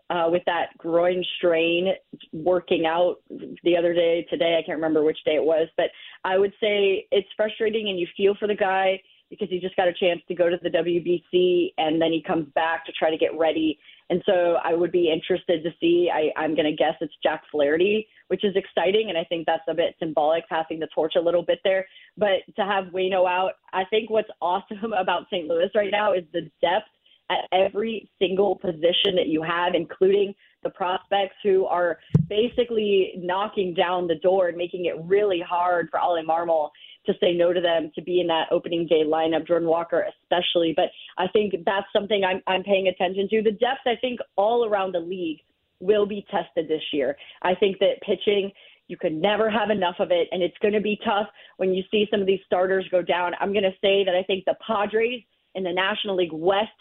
uh, 0.10 0.28
with 0.30 0.44
that 0.46 0.78
groin 0.78 1.24
strain 1.38 1.94
working 2.34 2.86
out 2.86 3.18
the 3.64 3.76
other 3.78 3.94
day, 3.94 4.26
today. 4.30 4.58
I 4.58 4.66
can't 4.66 4.78
remember 4.78 5.04
which 5.04 5.24
day 5.26 5.36
it 5.36 5.44
was, 5.44 5.68
but 5.76 5.88
I 6.24 6.38
would 6.38 6.54
say 6.62 7.08
it's 7.12 7.28
frustrating 7.36 7.90
and 7.90 8.00
you 8.00 8.08
feel 8.16 8.36
for 8.40 8.48
the 8.48 8.56
guy 8.56 9.02
because 9.30 9.50
he 9.50 9.60
just 9.60 9.76
got 9.76 9.88
a 9.88 9.94
chance 9.94 10.22
to 10.28 10.36
go 10.36 10.50
to 10.50 10.58
the 10.62 10.70
WBC 10.70 11.74
and 11.78 12.02
then 12.02 12.12
he 12.12 12.24
comes 12.26 12.48
back 12.56 12.86
to 12.86 12.92
try 12.94 13.10
to 13.10 13.18
get 13.18 13.38
ready. 13.38 13.78
And 14.10 14.24
so 14.26 14.56
I 14.64 14.74
would 14.74 14.92
be 14.92 15.12
interested 15.12 15.64
to 15.64 15.72
see. 15.82 16.10
I, 16.14 16.32
I'm 16.40 16.56
going 16.56 16.66
to 16.66 16.76
guess 16.76 16.94
it's 17.02 17.14
Jack 17.22 17.44
Flaherty, 17.52 18.08
which 18.30 18.46
is 18.46 18.56
exciting, 18.56 19.10
and 19.10 19.18
I 19.18 19.26
think 19.26 19.46
that's 19.46 19.68
a 19.68 19.74
bit 19.74 19.96
symbolic, 20.00 20.48
passing 20.48 20.80
the 20.80 20.88
torch 20.96 21.16
a 21.18 21.22
little 21.22 21.44
bit 21.44 21.60
there. 21.66 21.86
But 22.18 22.40
to 22.56 22.64
have 22.64 22.86
Wayno 22.94 23.30
out, 23.30 23.54
I 23.74 23.84
think 23.90 24.10
what's 24.10 24.30
awesome 24.42 24.94
about 24.98 25.26
St. 25.30 25.48
Louis 25.48 25.70
right 25.76 25.92
now 25.92 26.14
is 26.14 26.24
the 26.32 26.50
depth 26.62 26.88
at 27.30 27.48
every 27.52 28.10
single 28.20 28.56
position 28.56 29.16
that 29.16 29.28
you 29.28 29.42
have, 29.42 29.76
including 29.76 30.34
the 30.64 30.70
prospects 30.70 31.36
who 31.44 31.66
are 31.66 32.00
basically 32.30 33.14
knocking 33.18 33.74
down 33.74 34.08
the 34.08 34.16
door 34.16 34.48
and 34.48 34.58
making 34.58 34.86
it 34.86 34.96
really 35.04 35.44
hard 35.48 35.88
for 35.92 36.00
Oli 36.00 36.24
Marmol 36.24 36.70
to 37.06 37.14
say 37.22 37.34
no 37.34 37.54
to 37.54 37.62
them 37.62 37.92
to 37.96 38.02
be 38.02 38.22
in 38.22 38.28
that 38.28 38.48
opening 38.52 38.86
day 38.86 39.04
lineup, 39.06 39.48
Jordan 39.48 39.68
Walker 39.68 40.06
especially. 40.24 40.74
But 40.76 40.90
I 41.18 41.28
think 41.28 41.54
that's 41.66 41.88
something 41.94 42.24
I'm, 42.24 42.42
I'm 42.48 42.64
paying 42.64 42.88
attention 42.88 43.28
to. 43.30 43.42
The 43.42 43.52
depth, 43.52 43.86
I 43.86 43.96
think, 44.00 44.20
all 44.36 44.66
around 44.66 44.94
the 44.94 45.00
league 45.00 45.40
will 45.80 46.06
be 46.06 46.26
tested 46.30 46.68
this 46.68 46.82
year. 46.92 47.16
I 47.44 47.56
think 47.56 47.80
that 47.80 48.02
pitching, 48.02 48.52
you 48.88 48.98
can 48.98 49.22
never 49.22 49.50
have 49.50 49.70
enough 49.70 49.96
of 50.00 50.12
it, 50.12 50.28
and 50.32 50.42
it's 50.42 50.58
going 50.62 50.74
to 50.74 50.82
be 50.82 51.00
tough 51.06 51.28
when 51.58 51.74
you 51.74 51.84
see 51.92 52.08
some 52.10 52.22
of 52.22 52.28
these 52.28 52.40
starters 52.46 52.88
go 52.90 53.02
down. 53.02 53.34
I'm 53.40 53.52
going 53.52 53.64
to 53.64 53.76
say 53.82 54.04
that 54.04 54.16
I 54.16 54.24
think 54.24 54.46
the 54.46 54.56
Padres 54.66 55.22
in 55.56 55.64
the 55.64 55.74
National 55.74 56.16
League 56.16 56.34
West 56.34 56.72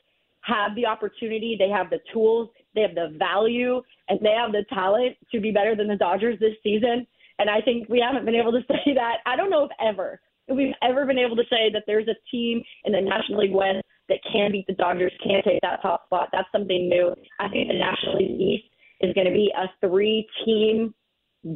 have 0.46 0.74
the 0.74 0.86
opportunity, 0.86 1.56
they 1.58 1.68
have 1.68 1.90
the 1.90 2.00
tools, 2.12 2.48
they 2.74 2.82
have 2.82 2.94
the 2.94 3.16
value, 3.18 3.82
and 4.08 4.18
they 4.20 4.34
have 4.36 4.52
the 4.52 4.64
talent 4.72 5.16
to 5.32 5.40
be 5.40 5.50
better 5.50 5.74
than 5.74 5.88
the 5.88 5.96
Dodgers 5.96 6.38
this 6.40 6.54
season. 6.62 7.06
And 7.38 7.50
I 7.50 7.60
think 7.60 7.88
we 7.88 8.00
haven't 8.00 8.24
been 8.24 8.34
able 8.34 8.52
to 8.52 8.60
say 8.68 8.94
that. 8.94 9.16
I 9.26 9.36
don't 9.36 9.50
know 9.50 9.64
if 9.64 9.70
ever 9.80 10.20
if 10.48 10.56
we've 10.56 10.74
ever 10.82 11.06
been 11.06 11.18
able 11.18 11.36
to 11.36 11.44
say 11.50 11.70
that 11.72 11.84
there's 11.86 12.08
a 12.08 12.14
team 12.30 12.62
in 12.84 12.92
the 12.92 13.00
National 13.00 13.40
League 13.40 13.52
West 13.52 13.82
that 14.08 14.18
can 14.30 14.52
beat 14.52 14.66
the 14.66 14.74
Dodgers, 14.74 15.12
can 15.22 15.42
take 15.42 15.60
that 15.62 15.82
top 15.82 16.06
spot. 16.06 16.28
That's 16.32 16.48
something 16.52 16.88
new. 16.88 17.14
I 17.40 17.48
think 17.48 17.68
the 17.68 17.78
National 17.78 18.18
League 18.18 18.40
East 18.40 18.64
is 19.00 19.12
going 19.14 19.26
to 19.26 19.32
be 19.32 19.52
a 19.56 19.66
three-team 19.86 20.94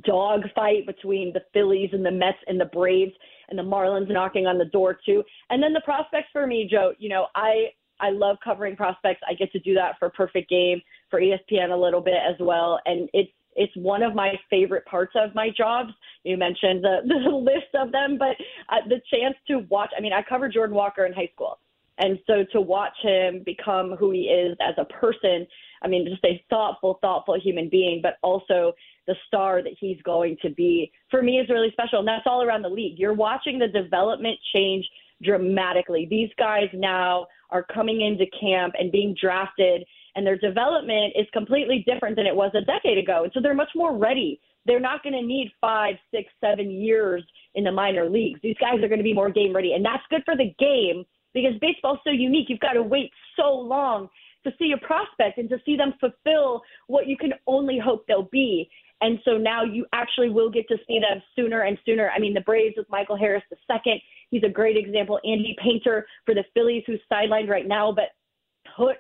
dog 0.05 0.43
fight 0.55 0.87
between 0.87 1.33
the 1.33 1.41
Phillies 1.53 1.91
and 1.93 2.05
the 2.05 2.11
Mets 2.11 2.39
and 2.47 2.61
the 2.61 2.67
Braves 2.67 3.13
and 3.49 3.59
the 3.59 3.63
Marlins 3.63 4.11
knocking 4.11 4.47
on 4.47 4.59
the 4.59 4.65
door 4.67 4.99
too. 5.05 5.23
And 5.51 5.63
then 5.63 5.73
the 5.73 5.81
prospects 5.85 6.29
for 6.33 6.47
me, 6.47 6.69
Joe, 6.71 6.93
you 6.99 7.09
know, 7.09 7.27
I 7.35 7.71
I 8.01 8.11
love 8.11 8.37
covering 8.43 8.77
prospects. 8.77 9.21
I 9.29 9.35
get 9.35 9.53
to 9.53 9.59
do 9.61 9.75
that 9.75 9.99
for 9.99 10.11
Perfect 10.11 10.51
Game, 10.51 10.81
for 11.11 11.21
ESPN 11.21 11.71
a 11.73 11.77
little 11.77 12.01
bit 12.01 12.15
as 12.29 12.37
well. 12.41 12.81
And 12.87 13.09
it's 13.13 13.31
it's 13.57 13.75
one 13.77 14.03
of 14.03 14.15
my 14.15 14.35
favorite 14.49 14.85
parts 14.87 15.13
of 15.17 15.35
my 15.35 15.51
jobs. 15.57 15.91
You 16.25 16.37
mentioned 16.37 16.85
the, 16.85 17.01
the 17.07 17.31
list 17.31 17.75
of 17.75 17.93
them, 17.93 18.17
but 18.19 18.37
uh, 18.69 18.87
the 18.89 19.01
chance 19.13 19.37
to 19.49 19.61
watch. 19.69 19.91
I 19.97 20.01
mean, 20.01 20.13
I 20.13 20.23
covered 20.23 20.53
Jordan 20.53 20.77
Walker 20.77 21.05
in 21.05 21.13
high 21.13 21.31
school, 21.35 21.59
and 21.99 22.19
so 22.27 22.45
to 22.53 22.61
watch 22.61 22.95
him 23.03 23.43
become 23.45 23.97
who 23.99 24.11
he 24.13 24.23
is 24.23 24.57
as 24.61 24.75
a 24.79 24.85
person. 24.85 25.47
I 25.83 25.89
mean, 25.89 26.07
just 26.09 26.25
a 26.25 26.43
thoughtful, 26.51 26.99
thoughtful 27.01 27.41
human 27.41 27.69
being, 27.69 28.01
but 28.03 28.19
also 28.23 28.73
the 29.07 29.15
star 29.27 29.63
that 29.63 29.73
he's 29.81 30.01
going 30.03 30.37
to 30.43 30.51
be. 30.51 30.93
For 31.11 31.23
me, 31.23 31.39
is 31.39 31.49
really 31.49 31.71
special, 31.73 32.01
and 32.01 32.09
that's 32.09 32.27
all 32.27 32.43
around 32.43 32.63
the 32.63 32.69
league. 32.69 32.99
You're 32.99 33.15
watching 33.15 33.59
the 33.59 33.69
development 33.69 34.39
change 34.55 34.87
dramatically. 35.23 36.07
These 36.09 36.31
guys 36.39 36.69
now 36.73 37.27
are 37.53 37.65
coming 37.75 38.01
into 38.01 38.25
camp 38.39 38.75
and 38.79 38.93
being 38.93 39.15
drafted 39.21 39.85
and 40.17 40.27
their 40.27 40.37
development 40.37 41.13
is 41.17 41.27
completely 41.33 41.85
different 41.87 42.17
than 42.17 42.27
it 42.27 42.35
was 42.35 42.51
a 42.55 42.63
decade 42.63 42.99
ago. 42.99 43.25
And 43.25 43.33
so 43.33 43.41
they're 43.41 43.55
much 43.55 43.71
more 43.75 43.97
ready. 43.97 44.41
They're 44.67 44.81
not 44.81 45.03
going 45.03 45.15
to 45.15 45.23
need 45.23 45.53
five, 45.61 45.95
six, 46.11 46.29
seven 46.41 46.71
years 46.71 47.25
in 47.55 47.65
the 47.65 47.73
minor 47.73 48.09
leagues. 48.09 48.41
These 48.43 48.57
guys 48.61 48.83
are 48.83 48.89
going 48.89 48.99
to 48.99 49.05
be 49.05 49.15
more 49.15 49.31
game 49.31 49.55
ready. 49.55 49.73
And 49.73 49.85
that's 49.85 50.03
good 50.11 50.23
for 50.25 50.37
the 50.37 50.55
game 50.59 51.05
because 51.33 51.53
baseball's 51.61 51.99
so 52.05 52.11
unique. 52.11 52.47
You've 52.49 52.61
got 52.61 52.73
to 52.73 52.83
wait 52.83 53.11
so 53.37 53.53
long 53.53 54.09
to 54.45 54.53
see 54.59 54.73
a 54.73 54.87
prospect 54.87 55.39
and 55.39 55.49
to 55.49 55.59
see 55.65 55.77
them 55.77 55.95
fulfill 56.01 56.63
what 56.87 57.07
you 57.07 57.17
can 57.17 57.33
only 57.47 57.79
hope 57.79 58.05
they'll 58.07 58.29
be. 58.31 58.69
And 59.03 59.19
so 59.25 59.39
now 59.39 59.65
you 59.65 59.87
actually 59.93 60.29
will 60.29 60.51
get 60.51 60.69
to 60.69 60.77
see 60.87 60.99
them 60.99 61.23
sooner 61.35 61.63
and 61.63 61.79
sooner. 61.87 62.11
I 62.15 62.19
mean, 62.19 62.35
the 62.35 62.43
Braves 62.43 62.75
with 62.77 62.89
Michael 62.91 63.17
Harris 63.17 63.43
the 63.51 63.57
second, 63.67 64.01
he's 64.31 64.43
a 64.45 64.49
great 64.49 64.77
example. 64.77 65.19
Andy 65.25 65.57
Painter 65.63 66.07
for 66.25 66.35
the 66.35 66.45
Phillies, 66.55 66.83
who's 66.87 67.01
sidelined 67.13 67.49
right 67.49 67.67
now, 67.67 67.93
but 67.93 68.11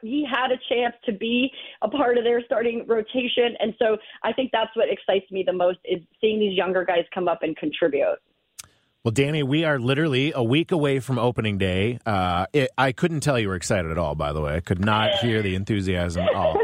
he 0.02 0.26
had 0.30 0.50
a 0.50 0.58
chance 0.68 0.94
to 1.04 1.12
be 1.12 1.50
a 1.82 1.88
part 1.88 2.18
of 2.18 2.24
their 2.24 2.42
starting 2.44 2.84
rotation 2.86 3.54
and 3.60 3.74
so 3.78 3.96
I 4.22 4.32
think 4.32 4.50
that's 4.52 4.74
what 4.74 4.88
excites 4.90 5.30
me 5.30 5.42
the 5.46 5.52
most 5.52 5.78
is 5.84 6.00
seeing 6.20 6.38
these 6.38 6.56
younger 6.56 6.84
guys 6.84 7.04
come 7.14 7.28
up 7.28 7.42
and 7.42 7.56
contribute. 7.56 8.18
Well, 9.02 9.12
Dani, 9.12 9.42
we 9.42 9.64
are 9.64 9.78
literally 9.78 10.32
a 10.34 10.44
week 10.44 10.72
away 10.72 11.00
from 11.00 11.18
opening 11.18 11.56
day. 11.56 11.98
Uh, 12.04 12.44
it, 12.52 12.70
I 12.76 12.92
couldn't 12.92 13.20
tell 13.20 13.38
you 13.38 13.48
were 13.48 13.54
excited 13.54 13.90
at 13.90 13.96
all, 13.96 14.14
by 14.14 14.34
the 14.34 14.42
way. 14.42 14.56
I 14.56 14.60
could 14.60 14.84
not 14.84 15.14
hear 15.22 15.40
the 15.40 15.54
enthusiasm 15.54 16.22
at 16.22 16.34
all. 16.34 16.60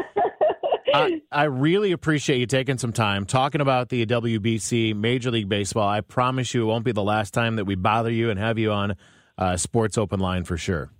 I, 0.92 1.20
I, 1.32 1.44
really 1.44 1.92
appreciate 1.92 2.38
you 2.38 2.46
taking 2.46 2.78
some 2.78 2.92
time 2.92 3.26
talking 3.26 3.60
about 3.60 3.88
the 3.88 4.06
WBC 4.06 4.94
Major 4.94 5.30
League 5.30 5.48
Baseball. 5.48 5.88
I 5.88 6.00
promise 6.00 6.54
you 6.54 6.62
it 6.62 6.66
won't 6.66 6.84
be 6.84 6.92
the 6.92 7.02
last 7.02 7.34
time 7.34 7.56
that 7.56 7.64
we 7.64 7.74
bother 7.74 8.10
you 8.10 8.30
and 8.30 8.38
have 8.38 8.58
you 8.58 8.72
on 8.72 8.96
uh, 9.38 9.56
Sports 9.56 9.98
Open 9.98 10.20
Line 10.20 10.44
for 10.44 10.56
sure. 10.56 10.90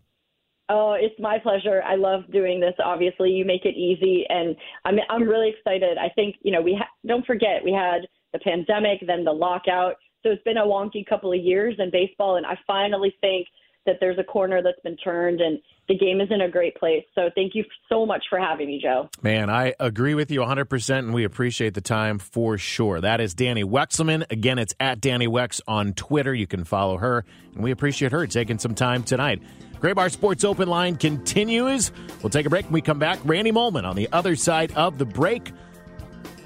Oh, 0.69 0.97
it's 0.99 1.15
my 1.21 1.39
pleasure. 1.39 1.83
I 1.85 1.95
love 1.95 2.23
doing 2.33 2.59
this. 2.59 2.75
Obviously, 2.85 3.31
you 3.31 3.45
make 3.45 3.65
it 3.65 3.77
easy, 3.77 4.25
and 4.29 4.57
I'm 4.85 4.97
I'm 5.09 5.23
really 5.23 5.51
excited. 5.57 5.97
I 5.97 6.09
think 6.15 6.37
you 6.43 6.51
know 6.51 6.61
we 6.61 6.75
ha- 6.75 6.91
don't 7.07 7.25
forget 7.25 7.63
we 7.65 7.73
had 7.73 8.07
the 8.33 8.41
pandemic, 8.41 9.01
then 9.07 9.23
the 9.23 9.33
lockout, 9.33 9.95
so 10.27 10.33
it's 10.33 10.43
been 10.43 10.57
a 10.57 10.67
wonky 10.67 11.07
couple 11.07 11.33
of 11.33 11.39
years 11.39 11.77
in 11.79 11.91
baseball, 11.93 12.37
and 12.37 12.45
I 12.45 12.59
finally 12.67 13.15
think 13.21 13.47
that 13.87 13.97
there's 14.01 14.19
a 14.19 14.25
corner 14.25 14.63
that's 14.63 14.81
been 14.81 14.97
turned 14.97 15.41
and 15.41 15.59
the 15.89 15.97
game 15.97 16.21
is 16.21 16.29
in 16.31 16.41
a 16.41 16.51
great 16.51 16.75
place. 16.77 17.05
So 17.15 17.31
thank 17.35 17.55
you 17.55 17.65
so 17.89 18.05
much 18.05 18.25
for 18.29 18.39
having 18.39 18.67
me, 18.67 18.81
Joe. 18.83 19.09
Man, 19.23 19.49
I 19.49 19.75
agree 19.79 20.15
with 20.15 20.31
you 20.31 20.41
100%, 20.41 20.99
and 20.99 21.15
we 21.15 21.25
appreciate 21.25 21.75
the 21.75 21.81
time 21.81 22.19
for 22.19 22.59
sure. 22.59 23.01
That 23.01 23.21
is 23.21 23.35
Dani 23.35 23.65
Wexelman. 23.65 24.31
Again, 24.31 24.59
it's 24.59 24.75
at 24.81 25.01
Dani 25.01 25.29
Wex 25.29 25.61
on 25.69 25.93
Twitter. 25.93 26.35
You 26.35 26.47
can 26.47 26.65
follow 26.65 26.97
her, 26.97 27.25
and 27.55 27.63
we 27.63 27.71
appreciate 27.71 28.13
her 28.13 28.27
taking 28.27 28.59
some 28.59 28.75
time 28.75 29.05
tonight. 29.05 29.41
Graybar 29.81 30.11
Sports 30.11 30.43
Open 30.43 30.69
Line 30.69 30.97
continues. 30.97 31.93
We'll 32.23 32.31
take 32.31 32.47
a 32.47 32.51
break 32.51 32.65
when 32.65 32.73
we 32.73 32.81
come 32.81 32.99
back. 32.99 33.21
Randy 33.25 33.53
Moehlman 33.53 33.85
on 33.85 33.95
the 33.95 34.09
other 34.13 34.35
side 34.35 34.73
of 34.73 34.99
the 34.99 35.05
break. 35.05 35.53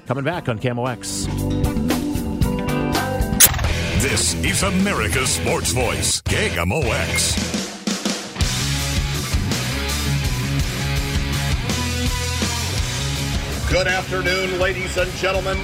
Coming 0.05 0.23
back 0.25 0.49
on 0.49 0.59
KMOX. 0.59 1.80
This 4.01 4.33
is 4.43 4.63
America's 4.63 5.29
Sports 5.29 5.73
Voice, 5.73 6.23
KMOX. 6.23 7.37
Good 13.69 13.85
afternoon, 13.85 14.59
ladies 14.59 14.97
and 14.97 15.11
gentlemen, 15.11 15.59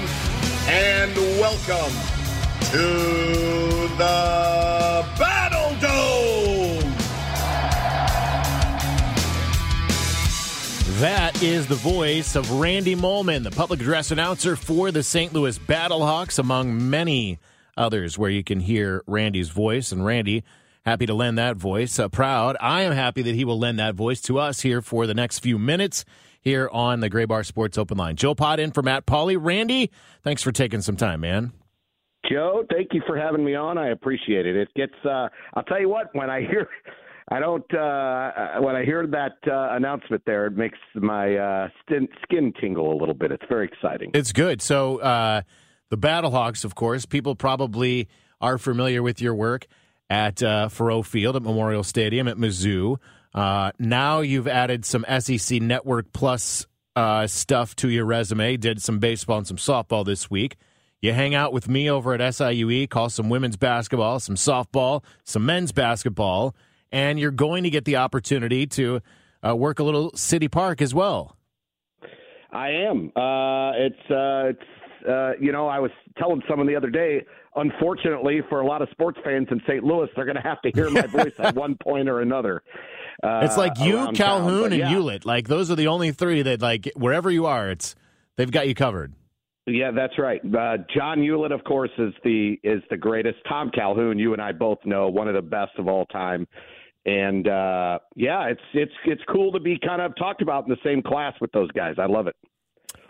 and 0.67 1.15
welcome 1.39 1.91
to 2.69 3.87
the 3.97 5.03
Battle 5.17 5.71
Dome. 5.79 6.93
That 10.99 11.41
is 11.41 11.65
the 11.65 11.73
voice 11.73 12.35
of 12.35 12.51
Randy 12.51 12.95
Moehlman, 12.95 13.41
the 13.41 13.49
public 13.49 13.79
address 13.81 14.11
announcer 14.11 14.55
for 14.55 14.91
the 14.91 15.01
St. 15.01 15.33
Louis 15.33 15.57
Battlehawks, 15.57 16.37
among 16.37 16.91
many 16.91 17.39
others 17.77 18.17
where 18.17 18.29
you 18.29 18.43
can 18.43 18.59
hear 18.59 19.03
Randy's 19.07 19.49
voice. 19.49 19.91
And 19.91 20.05
Randy, 20.05 20.43
happy 20.85 21.05
to 21.05 21.13
lend 21.13 21.37
that 21.37 21.57
voice. 21.57 21.99
Uh, 21.99 22.09
proud. 22.09 22.57
I 22.59 22.81
am 22.81 22.93
happy 22.93 23.21
that 23.21 23.35
he 23.35 23.45
will 23.45 23.59
lend 23.59 23.79
that 23.79 23.95
voice 23.95 24.21
to 24.21 24.39
us 24.39 24.61
here 24.61 24.81
for 24.81 25.07
the 25.07 25.13
next 25.13 25.39
few 25.39 25.57
minutes 25.57 26.05
here 26.41 26.69
on 26.71 27.01
the 27.01 27.09
Graybar 27.09 27.45
Sports 27.45 27.77
Open 27.77 27.97
Line. 27.97 28.15
Joe 28.15 28.33
Pott 28.33 28.59
in 28.59 28.71
for 28.71 28.81
Matt 28.81 29.05
Pauley. 29.05 29.37
Randy, 29.39 29.91
thanks 30.23 30.41
for 30.41 30.51
taking 30.51 30.81
some 30.81 30.95
time, 30.95 31.19
man. 31.19 31.51
Joe, 32.29 32.65
thank 32.71 32.93
you 32.93 33.01
for 33.05 33.17
having 33.17 33.43
me 33.43 33.55
on. 33.55 33.77
I 33.77 33.89
appreciate 33.89 34.45
it. 34.45 34.55
It 34.55 34.69
gets. 34.75 34.93
Uh, 35.05 35.29
I'll 35.53 35.63
tell 35.63 35.79
you 35.79 35.89
what. 35.89 36.13
When 36.13 36.29
I 36.29 36.41
hear, 36.41 36.67
I 37.29 37.39
don't. 37.39 37.73
Uh, 37.73 38.61
when 38.61 38.75
I 38.75 38.83
hear 38.83 39.05
that 39.07 39.37
uh, 39.45 39.75
announcement 39.75 40.23
there, 40.25 40.47
it 40.47 40.57
makes 40.57 40.77
my 40.95 41.35
uh, 41.35 41.69
skin, 41.81 42.07
skin 42.23 42.53
tingle 42.59 42.93
a 42.93 42.97
little 42.97 43.13
bit. 43.13 43.31
It's 43.31 43.45
very 43.49 43.67
exciting. 43.67 44.11
It's 44.13 44.31
good. 44.31 44.61
So 44.61 44.99
uh, 44.99 45.41
the 45.89 45.97
Battlehawks, 45.97 46.65
of 46.65 46.75
course, 46.75 47.05
people 47.05 47.35
probably 47.35 48.07
are 48.41 48.57
familiar 48.57 49.01
with 49.01 49.21
your 49.21 49.33
work 49.33 49.67
at 50.09 50.41
uh, 50.41 50.69
Field 50.69 51.35
at 51.35 51.41
Memorial 51.41 51.83
Stadium 51.83 52.27
at 52.27 52.37
Mizzou. 52.37 52.97
Uh, 53.33 53.71
now 53.77 54.21
you've 54.21 54.47
added 54.47 54.85
some 54.85 55.05
SEC 55.19 55.61
Network 55.61 56.11
Plus 56.13 56.65
uh, 56.95 57.27
stuff 57.27 57.75
to 57.77 57.89
your 57.89 58.05
resume. 58.05 58.57
Did 58.57 58.81
some 58.81 58.99
baseball 58.99 59.39
and 59.39 59.47
some 59.47 59.57
softball 59.57 60.05
this 60.05 60.29
week. 60.29 60.55
You 61.01 61.13
hang 61.13 61.35
out 61.35 61.53
with 61.53 61.69
me 61.69 61.89
over 61.91 62.13
at 62.13 62.19
SIUE, 62.19 62.89
call 62.89 63.09
some 63.09 63.29
women's 63.29 63.55
basketball, 63.55 64.19
some 64.19 64.35
softball, 64.35 65.03
some 65.23 65.45
men's 65.45 65.71
basketball, 65.71 66.55
and 66.91 67.19
you're 67.19 67.29
going 67.29 67.63
to 67.63 67.69
get 67.69 67.85
the 67.85 67.97
opportunity 67.97 68.65
to 68.65 69.01
uh, 69.47 69.55
work 69.55 69.77
a 69.77 69.83
little 69.83 70.11
City 70.15 70.47
Park 70.47 70.81
as 70.81 70.95
well. 70.95 71.35
I 72.51 72.69
am. 72.69 73.11
Uh, 73.15 73.73
it's 73.75 74.09
uh, 74.09 74.49
it's 74.49 74.76
uh, 75.07 75.31
you 75.39 75.51
know 75.51 75.67
I 75.67 75.79
was 75.79 75.91
telling 76.17 76.41
someone 76.49 76.67
the 76.67 76.75
other 76.75 76.89
day. 76.89 77.25
Unfortunately, 77.55 78.41
for 78.49 78.61
a 78.61 78.67
lot 78.67 78.81
of 78.81 78.89
sports 78.91 79.17
fans 79.23 79.47
in 79.49 79.59
St. 79.67 79.83
Louis, 79.83 80.07
they're 80.15 80.25
going 80.25 80.35
to 80.35 80.41
have 80.41 80.61
to 80.61 80.71
hear 80.71 80.89
my 80.91 81.07
voice 81.07 81.33
at 81.39 81.55
one 81.55 81.75
point 81.75 82.07
or 82.07 82.21
another. 82.21 82.61
Uh, 83.23 83.41
it's 83.43 83.57
like 83.57 83.79
you, 83.79 84.11
Calhoun, 84.13 84.13
town. 84.13 84.73
And 84.73 84.75
yeah. 84.75 84.93
Ulett. 84.93 85.25
Like 85.25 85.47
those 85.47 85.71
are 85.71 85.75
the 85.75 85.87
only 85.87 86.11
three 86.11 86.43
that 86.43 86.61
like 86.61 86.91
wherever 86.95 87.31
you 87.31 87.47
are, 87.47 87.69
it's 87.71 87.95
they've 88.35 88.51
got 88.51 88.67
you 88.67 88.75
covered. 88.75 89.13
Yeah, 89.65 89.91
that's 89.91 90.17
right. 90.17 90.39
Uh, 90.45 90.77
John 90.95 91.19
Ulett, 91.19 91.51
of 91.51 91.63
course, 91.65 91.89
is 91.97 92.13
the 92.23 92.57
is 92.63 92.81
the 92.89 92.95
greatest. 92.95 93.37
Tom 93.49 93.69
Calhoun, 93.69 94.17
you 94.17 94.31
and 94.33 94.41
I 94.41 94.53
both 94.53 94.79
know, 94.85 95.09
one 95.09 95.27
of 95.27 95.33
the 95.33 95.41
best 95.41 95.71
of 95.77 95.87
all 95.89 96.05
time. 96.05 96.47
And 97.05 97.47
uh, 97.47 97.99
yeah, 98.15 98.45
it's 98.45 98.61
it's 98.73 98.93
it's 99.05 99.21
cool 99.29 99.51
to 99.51 99.59
be 99.59 99.77
kind 99.77 100.01
of 100.01 100.15
talked 100.15 100.41
about 100.41 100.63
in 100.65 100.69
the 100.69 100.77
same 100.85 101.01
class 101.01 101.33
with 101.41 101.51
those 101.51 101.69
guys. 101.71 101.95
I 101.97 102.05
love 102.05 102.27
it. 102.27 102.35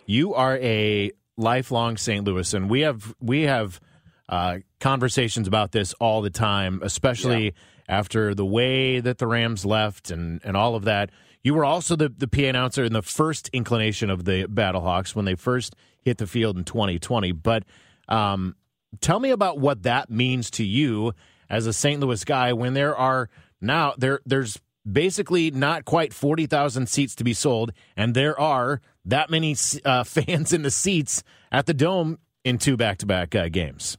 You 0.08 0.34
are 0.34 0.58
a 0.58 1.12
lifelong 1.38 1.98
St. 1.98 2.26
Louis, 2.26 2.54
and 2.54 2.70
we 2.70 2.82
have 2.82 3.16
we 3.22 3.44
have 3.44 3.80
uh, 4.28 4.58
conversations 4.80 5.48
about 5.48 5.72
this 5.72 5.94
all 5.94 6.22
the 6.22 6.30
time, 6.30 6.82
especially 6.84 7.54
after 7.88 8.36
the 8.36 8.46
way 8.46 9.00
that 9.00 9.18
the 9.18 9.28
Rams 9.28 9.66
left 9.66 10.12
and 10.12 10.42
and 10.44 10.58
all 10.58 10.76
of 10.76 10.84
that. 10.86 11.12
You 11.44 11.54
were 11.54 11.64
also 11.66 11.96
the 11.96 12.10
the 12.10 12.28
PA 12.28 12.42
announcer 12.44 12.84
in 12.84 12.94
the 12.94 13.02
first 13.02 13.50
inclination 13.50 14.10
of 14.10 14.26
the 14.26 14.46
Battlehawks 14.46 15.16
when 15.16 15.26
they 15.26 15.36
first 15.36 15.76
hit 16.02 16.18
the 16.18 16.28
field 16.28 16.58
in 16.58 16.64
2020. 16.64 17.32
But 17.32 17.64
um, 18.10 18.56
tell 19.00 19.20
me 19.20 19.30
about 19.30 19.60
what 19.60 19.84
that 19.84 20.10
means 20.10 20.50
to 20.52 20.64
you 20.66 21.14
as 21.50 21.68
a 21.68 21.74
St. 21.74 22.02
Louis 22.02 22.24
guy 22.26 22.54
when 22.54 22.74
there 22.74 22.96
are 22.96 23.30
now 23.62 23.94
there 23.98 24.20
there's 24.26 24.60
basically 24.92 25.52
not 25.52 25.86
quite 25.86 26.14
40,000 26.14 26.88
seats 26.88 27.16
to 27.16 27.24
be 27.24 27.34
sold 27.34 27.72
and 27.96 28.14
there 28.14 28.40
are 28.40 28.82
that 29.06 29.30
many 29.30 29.56
uh, 29.86 30.04
fans 30.06 30.54
in 30.54 30.62
the 30.62 30.72
seats 30.72 31.24
at 31.52 31.66
the 31.66 31.74
dome 31.74 32.20
in 32.44 32.58
two 32.58 32.78
back-to-back 32.78 33.36
uh, 33.36 33.50
games. 33.50 33.98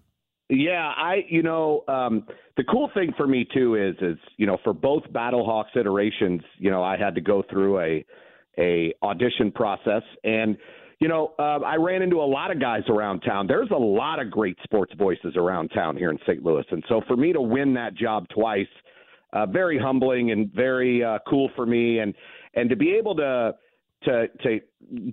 Yeah, 0.51 0.93
I 0.97 1.25
you 1.29 1.43
know 1.43 1.85
um, 1.89 2.27
the 2.57 2.65
cool 2.65 2.91
thing 2.95 3.13
for 3.17 3.27
me 3.27 3.47
too 3.53 3.75
is 3.75 3.95
is 4.01 4.19
you 4.39 4.47
know 4.47 4.57
for 4.65 4.73
both 4.73 5.03
Battlehawks 5.13 5.77
iterations, 5.77 6.41
you 6.57 6.71
know 6.71 6.83
I 6.83 6.97
had 6.97 7.15
to 7.17 7.21
go 7.21 7.43
through 7.51 7.81
a 7.81 8.05
a 8.59 8.95
audition 9.03 9.53
process 9.53 10.03
and 10.25 10.57
you 11.01 11.09
know 11.09 11.35
uh, 11.39 11.61
I 11.61 11.77
ran 11.77 12.01
into 12.01 12.17
a 12.17 12.25
lot 12.25 12.51
of 12.51 12.59
guys 12.61 12.83
around 12.89 13.21
town. 13.21 13.47
There's 13.47 13.71
a 13.71 13.79
lot 13.79 14.21
of 14.21 14.31
great 14.31 14.57
sports 14.65 14.95
voices 14.97 15.35
around 15.37 15.69
town 15.69 15.99
here 15.99 16.11
in 16.11 16.19
St. 16.27 16.43
Louis, 16.43 16.65
and 16.71 16.83
so 16.89 17.03
for 17.07 17.17
me 17.17 17.35
to 17.35 17.43
win 17.43 17.75
that 17.75 17.95
job 17.95 18.27
twice, 18.31 18.67
uh, 19.33 19.47
very 19.47 19.79
humbling 19.79 20.31
and 20.31 20.53
very 20.53 21.05
uh, 21.05 21.19
cool 21.29 21.51
for 21.55 21.67
me, 21.67 21.99
and 21.99 22.15
and 22.55 22.71
to 22.71 22.77
be 22.77 22.93
able 22.93 23.15
to 23.17 23.55
to 24.05 24.29
to 24.43 24.61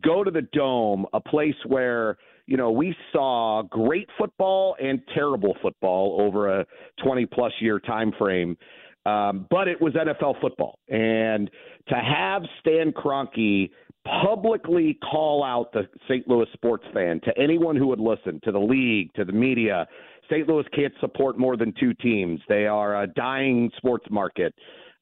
go 0.04 0.23
to 0.23 0.32
the 0.32 0.43
dome, 0.54 1.06
a 1.13 1.19
place 1.19 1.56
where 1.67 2.17
you 2.47 2.58
know 2.58 2.71
we 2.71 2.95
saw 3.12 3.63
great 3.63 4.10
football 4.17 4.75
and 4.82 5.01
terrible 5.13 5.56
football 5.62 6.17
over 6.19 6.60
a 6.60 6.65
20 7.04 7.25
plus 7.25 7.54
year 7.60 7.80
time 7.80 8.12
frame. 8.17 8.58
Um, 9.06 9.45
but 9.51 9.67
it 9.67 9.80
was 9.80 9.93
NFL 9.93 10.41
football, 10.41 10.80
and 10.89 11.51
to 11.89 11.95
have 11.95 12.41
Stan 12.60 12.91
Kroenke 12.91 13.69
publicly 14.06 14.97
call 15.12 15.43
out 15.43 15.71
the 15.73 15.88
St. 16.08 16.28
Louis 16.28 16.47
sports 16.54 16.86
fan 16.93 17.19
to 17.21 17.38
anyone 17.38 17.75
who 17.75 17.88
would 17.88 17.99
listen, 17.99 18.39
to 18.43 18.51
the 18.51 18.60
league, 18.60 19.13
to 19.15 19.25
the 19.25 19.32
media, 19.32 19.88
St. 20.29 20.47
Louis 20.47 20.65
can't 20.73 20.93
support 20.99 21.38
more 21.38 21.57
than 21.57 21.73
two 21.79 21.93
teams. 21.93 22.39
They 22.47 22.65
are 22.65 23.03
a 23.03 23.07
dying 23.07 23.71
sports 23.77 24.05
market. 24.09 24.53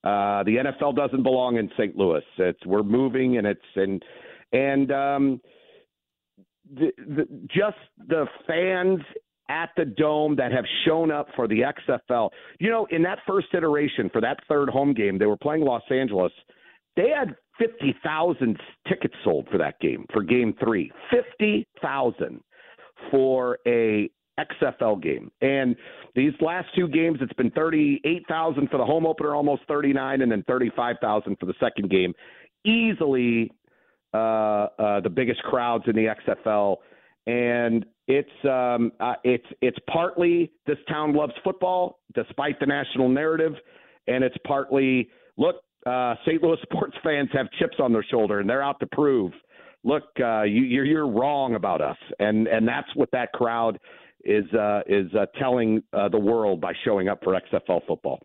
Uh, 0.03 0.43
the 0.43 0.57
NFL 0.57 0.95
doesn't 0.95 1.23
belong 1.23 1.57
in 1.57 1.69
St. 1.77 1.95
Louis. 1.95 2.23
It's 2.38 2.65
we're 2.65 2.83
moving, 2.83 3.38
and 3.38 3.47
it's 3.47 3.62
and 3.75 4.03
and 4.51 4.91
um, 4.91 5.41
the, 6.73 6.91
the, 6.97 7.27
just 7.47 7.77
the 8.07 8.25
fans 8.45 8.99
at 9.49 9.69
the 9.77 9.86
dome 9.86 10.36
that 10.36 10.51
have 10.51 10.65
shown 10.86 11.12
up 11.12 11.27
for 11.36 11.47
the 11.47 11.62
XFL. 11.62 12.29
You 12.59 12.69
know, 12.69 12.86
in 12.91 13.01
that 13.03 13.19
first 13.25 13.47
iteration 13.53 14.09
for 14.12 14.21
that 14.21 14.39
third 14.49 14.69
home 14.69 14.93
game, 14.93 15.17
they 15.17 15.25
were 15.25 15.38
playing 15.38 15.63
Los 15.63 15.83
Angeles. 15.89 16.31
They 16.97 17.09
had 17.09 17.36
fifty 17.57 17.95
thousand 18.03 18.57
tickets 18.89 19.15
sold 19.23 19.47
for 19.49 19.57
that 19.57 19.79
game 19.79 20.05
for 20.12 20.21
Game 20.21 20.53
Three. 20.62 20.91
Fifty 21.09 21.65
thousand 21.81 22.41
for 23.09 23.57
a 23.65 24.09
XFL 24.63 25.02
game. 25.02 25.32
And 25.41 25.76
these 26.15 26.34
last 26.41 26.67
two 26.76 26.88
games, 26.88 27.19
it's 27.21 27.34
been 27.34 27.52
38,000 27.52 28.69
for 28.69 28.78
the 28.78 28.86
home 28.86 29.06
opener, 29.06 29.36
almost 29.36 29.63
39, 29.67 30.21
and 30.21 30.32
then 30.32 30.43
35,000 30.47 31.38
for 31.39 31.45
the 31.45 31.54
second 31.60 31.89
game. 31.89 32.13
Easily 32.65 33.52
uh, 34.13 34.67
uh, 34.78 34.99
the 35.02 35.10
biggest 35.10 35.41
crowds 35.43 35.86
in 35.88 35.95
the 35.95 36.13
XFL. 36.28 36.78
And 37.26 37.86
it's 38.08 38.30
um, 38.43 38.91
uh, 38.99 39.15
it's 39.23 39.45
it's 39.62 39.78
partly 39.91 40.52
this 40.67 40.78
town 40.89 41.15
loves 41.15 41.34
football, 41.43 41.99
despite 42.13 42.60
the 42.60 42.65
national 42.65 43.08
narrative, 43.10 43.54
and 44.08 44.23
it's 44.23 44.36
partly 44.45 45.10
look, 45.38 45.56
uh, 45.86 46.15
St. 46.26 46.43
Louis 46.43 46.58
sports 46.63 46.95
fans 47.02 47.30
have 47.34 47.47
chips 47.60 47.78
on 47.80 47.93
their 47.93 48.04
shoulder, 48.04 48.39
and 48.39 48.49
they're 48.49 48.62
out 48.62 48.80
to 48.82 48.88
prove, 48.88 49.32
look, 49.84 50.04
uh, 50.19 50.43
you, 50.43 50.63
you're 50.63 50.86
you're 50.86 51.08
wrong 51.08 51.56
about 51.56 51.82
us, 51.82 51.97
and 52.19 52.47
and 52.47 52.67
that's 52.67 52.93
what 52.95 53.10
that 53.12 53.32
crowd 53.32 53.80
is 54.23 54.45
uh, 54.53 54.81
is 54.88 55.13
uh, 55.13 55.25
telling 55.39 55.83
uh, 55.93 56.09
the 56.09 56.19
world 56.19 56.62
by 56.62 56.73
showing 56.86 57.07
up 57.07 57.23
for 57.23 57.33
XFL 57.33 57.86
football. 57.88 58.19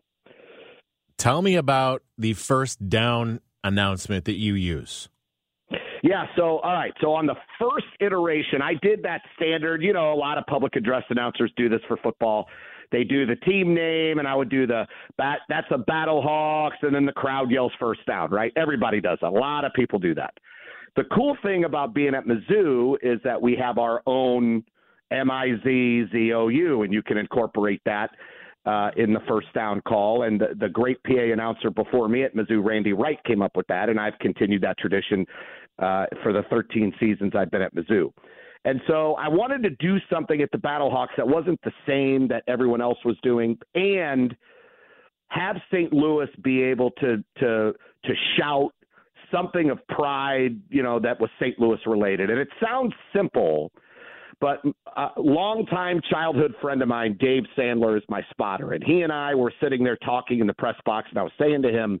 Tell 1.17 1.41
me 1.41 1.55
about 1.55 2.03
the 2.17 2.33
first 2.33 2.89
down 2.89 3.41
announcement 3.63 4.25
that 4.25 4.37
you 4.37 4.53
use. 4.53 5.09
Yeah, 6.01 6.25
so 6.37 6.59
all 6.59 6.73
right. 6.73 6.93
So 7.01 7.11
on 7.11 7.25
the 7.25 7.35
first 7.59 7.87
iteration, 7.99 8.61
I 8.61 8.73
did 8.81 9.03
that 9.03 9.21
standard, 9.35 9.83
you 9.83 9.93
know, 9.93 10.13
a 10.13 10.15
lot 10.15 10.37
of 10.37 10.45
public 10.45 10.75
address 10.75 11.03
announcers 11.09 11.51
do 11.57 11.67
this 11.67 11.81
for 11.87 11.97
football. 11.97 12.47
they 12.91 13.03
do 13.03 13.25
the 13.25 13.35
team 13.35 13.75
name, 13.75 14.19
and 14.19 14.27
I 14.27 14.33
would 14.33 14.49
do 14.49 14.65
the 14.65 14.87
bat. 15.17 15.39
That's 15.49 15.67
a 15.71 15.77
Battlehawks, 15.77 16.81
and 16.81 16.95
then 16.95 17.05
the 17.05 17.11
crowd 17.11 17.51
yells 17.51 17.73
first 17.79 18.05
down. 18.05 18.31
Right? 18.31 18.53
Everybody 18.55 19.01
does. 19.01 19.19
A 19.21 19.29
lot 19.29 19.65
of 19.65 19.73
people 19.73 19.99
do 19.99 20.15
that. 20.15 20.33
The 20.95 21.03
cool 21.13 21.37
thing 21.43 21.65
about 21.65 21.93
being 21.93 22.15
at 22.15 22.25
Mizzou 22.25 22.95
is 23.01 23.19
that 23.23 23.41
we 23.41 23.55
have 23.55 23.77
our 23.77 24.01
own 24.05 24.63
M 25.11 25.31
I 25.31 25.53
Z 25.63 26.05
Z 26.11 26.33
O 26.33 26.47
U, 26.47 26.83
and 26.83 26.93
you 26.93 27.01
can 27.01 27.17
incorporate 27.17 27.81
that 27.85 28.09
uh, 28.65 28.91
in 28.97 29.13
the 29.13 29.21
first 29.27 29.47
down 29.53 29.81
call. 29.81 30.23
And 30.23 30.39
the, 30.39 30.49
the 30.59 30.69
great 30.69 31.01
PA 31.03 31.31
announcer 31.33 31.69
before 31.69 32.07
me 32.07 32.23
at 32.23 32.35
Mizzou, 32.35 32.63
Randy 32.63 32.93
Wright, 32.93 33.19
came 33.25 33.41
up 33.41 33.55
with 33.55 33.67
that, 33.67 33.89
and 33.89 33.99
I've 33.99 34.17
continued 34.19 34.61
that 34.63 34.77
tradition 34.77 35.25
uh, 35.79 36.05
for 36.23 36.33
the 36.33 36.43
13 36.49 36.93
seasons 36.99 37.33
I've 37.35 37.51
been 37.51 37.61
at 37.61 37.73
Mizzou. 37.73 38.11
And 38.65 38.81
so 38.87 39.15
I 39.15 39.29
wanted 39.29 39.63
to 39.63 39.69
do 39.69 39.97
something 40.11 40.41
at 40.41 40.51
the 40.51 40.57
Battlehawks 40.57 41.15
that 41.15 41.27
wasn't 41.27 41.59
the 41.63 41.71
same 41.87 42.27
that 42.27 42.43
everyone 42.47 42.81
else 42.81 42.97
was 43.05 43.15
doing, 43.23 43.57
and 43.73 44.35
have 45.29 45.55
St. 45.71 45.93
Louis 45.93 46.27
be 46.43 46.61
able 46.63 46.91
to 46.91 47.23
to 47.37 47.73
to 48.03 48.13
shout 48.37 48.73
something 49.31 49.69
of 49.69 49.85
pride, 49.87 50.59
you 50.69 50.83
know, 50.83 50.99
that 50.99 51.19
was 51.19 51.29
St. 51.39 51.59
Louis 51.59 51.79
related. 51.85 52.29
And 52.29 52.39
it 52.39 52.49
sounds 52.63 52.93
simple, 53.15 53.71
but 54.41 54.61
a 54.95 55.09
longtime 55.17 56.01
childhood 56.09 56.53
friend 56.61 56.81
of 56.81 56.87
mine, 56.87 57.17
Dave 57.19 57.43
Sandler, 57.57 57.97
is 57.97 58.03
my 58.09 58.21
spotter. 58.29 58.73
And 58.73 58.83
he 58.83 59.01
and 59.01 59.11
I 59.11 59.35
were 59.35 59.51
sitting 59.61 59.83
there 59.83 59.97
talking 59.97 60.39
in 60.39 60.47
the 60.47 60.53
press 60.53 60.75
box, 60.85 61.07
and 61.09 61.19
I 61.19 61.23
was 61.23 61.31
saying 61.39 61.61
to 61.63 61.71
him, 61.71 61.99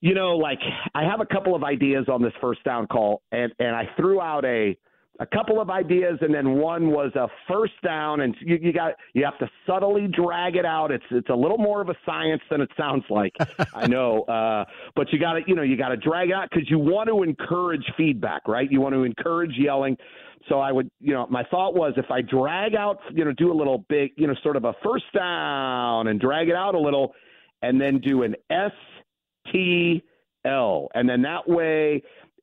you 0.00 0.14
know, 0.14 0.36
like 0.36 0.60
I 0.94 1.04
have 1.04 1.20
a 1.20 1.26
couple 1.26 1.54
of 1.54 1.62
ideas 1.62 2.06
on 2.08 2.22
this 2.22 2.32
first 2.40 2.64
down 2.64 2.86
call, 2.86 3.22
and 3.32 3.52
and 3.58 3.76
I 3.76 3.88
threw 3.96 4.20
out 4.20 4.44
a 4.44 4.76
a 5.20 5.26
couple 5.26 5.60
of 5.60 5.68
ideas, 5.68 6.18
and 6.22 6.34
then 6.34 6.54
one 6.54 6.90
was 6.90 7.12
a 7.14 7.28
first 7.46 7.74
down, 7.84 8.22
and 8.22 8.34
you, 8.40 8.58
you 8.60 8.72
got 8.72 8.94
you 9.12 9.22
have 9.22 9.38
to 9.38 9.48
subtly 9.66 10.08
drag 10.08 10.56
it 10.56 10.64
out. 10.64 10.90
It's 10.90 11.04
it's 11.10 11.28
a 11.28 11.34
little 11.34 11.58
more 11.58 11.82
of 11.82 11.90
a 11.90 11.94
science 12.06 12.40
than 12.50 12.62
it 12.62 12.70
sounds 12.76 13.04
like. 13.10 13.36
I 13.74 13.86
know, 13.86 14.22
uh, 14.22 14.64
but 14.96 15.12
you 15.12 15.20
got 15.20 15.34
to 15.34 15.40
you 15.46 15.54
know 15.54 15.62
you 15.62 15.76
got 15.76 15.88
to 15.88 15.98
drag 15.98 16.30
it 16.30 16.34
out 16.34 16.48
because 16.50 16.68
you 16.70 16.78
want 16.78 17.08
to 17.10 17.22
encourage 17.22 17.84
feedback, 17.98 18.48
right? 18.48 18.70
You 18.70 18.80
want 18.80 18.94
to 18.94 19.04
encourage 19.04 19.52
yelling. 19.58 19.96
So 20.48 20.58
I 20.58 20.72
would, 20.72 20.90
you 21.00 21.12
know, 21.12 21.26
my 21.28 21.44
thought 21.50 21.74
was 21.74 21.92
if 21.98 22.10
I 22.10 22.22
drag 22.22 22.74
out, 22.74 22.98
you 23.12 23.26
know, 23.26 23.32
do 23.32 23.52
a 23.52 23.54
little 23.54 23.84
big, 23.90 24.12
you 24.16 24.26
know, 24.26 24.34
sort 24.42 24.56
of 24.56 24.64
a 24.64 24.72
first 24.82 25.04
down 25.14 26.08
and 26.08 26.18
drag 26.18 26.48
it 26.48 26.56
out 26.56 26.74
a 26.74 26.80
little, 26.80 27.12
and 27.60 27.78
then 27.78 28.00
do 28.00 28.22
an 28.22 28.36
S 28.48 28.72
T 29.52 30.02
L, 30.46 30.88
and 30.94 31.06
then 31.06 31.20
that 31.22 31.46
way 31.46 32.02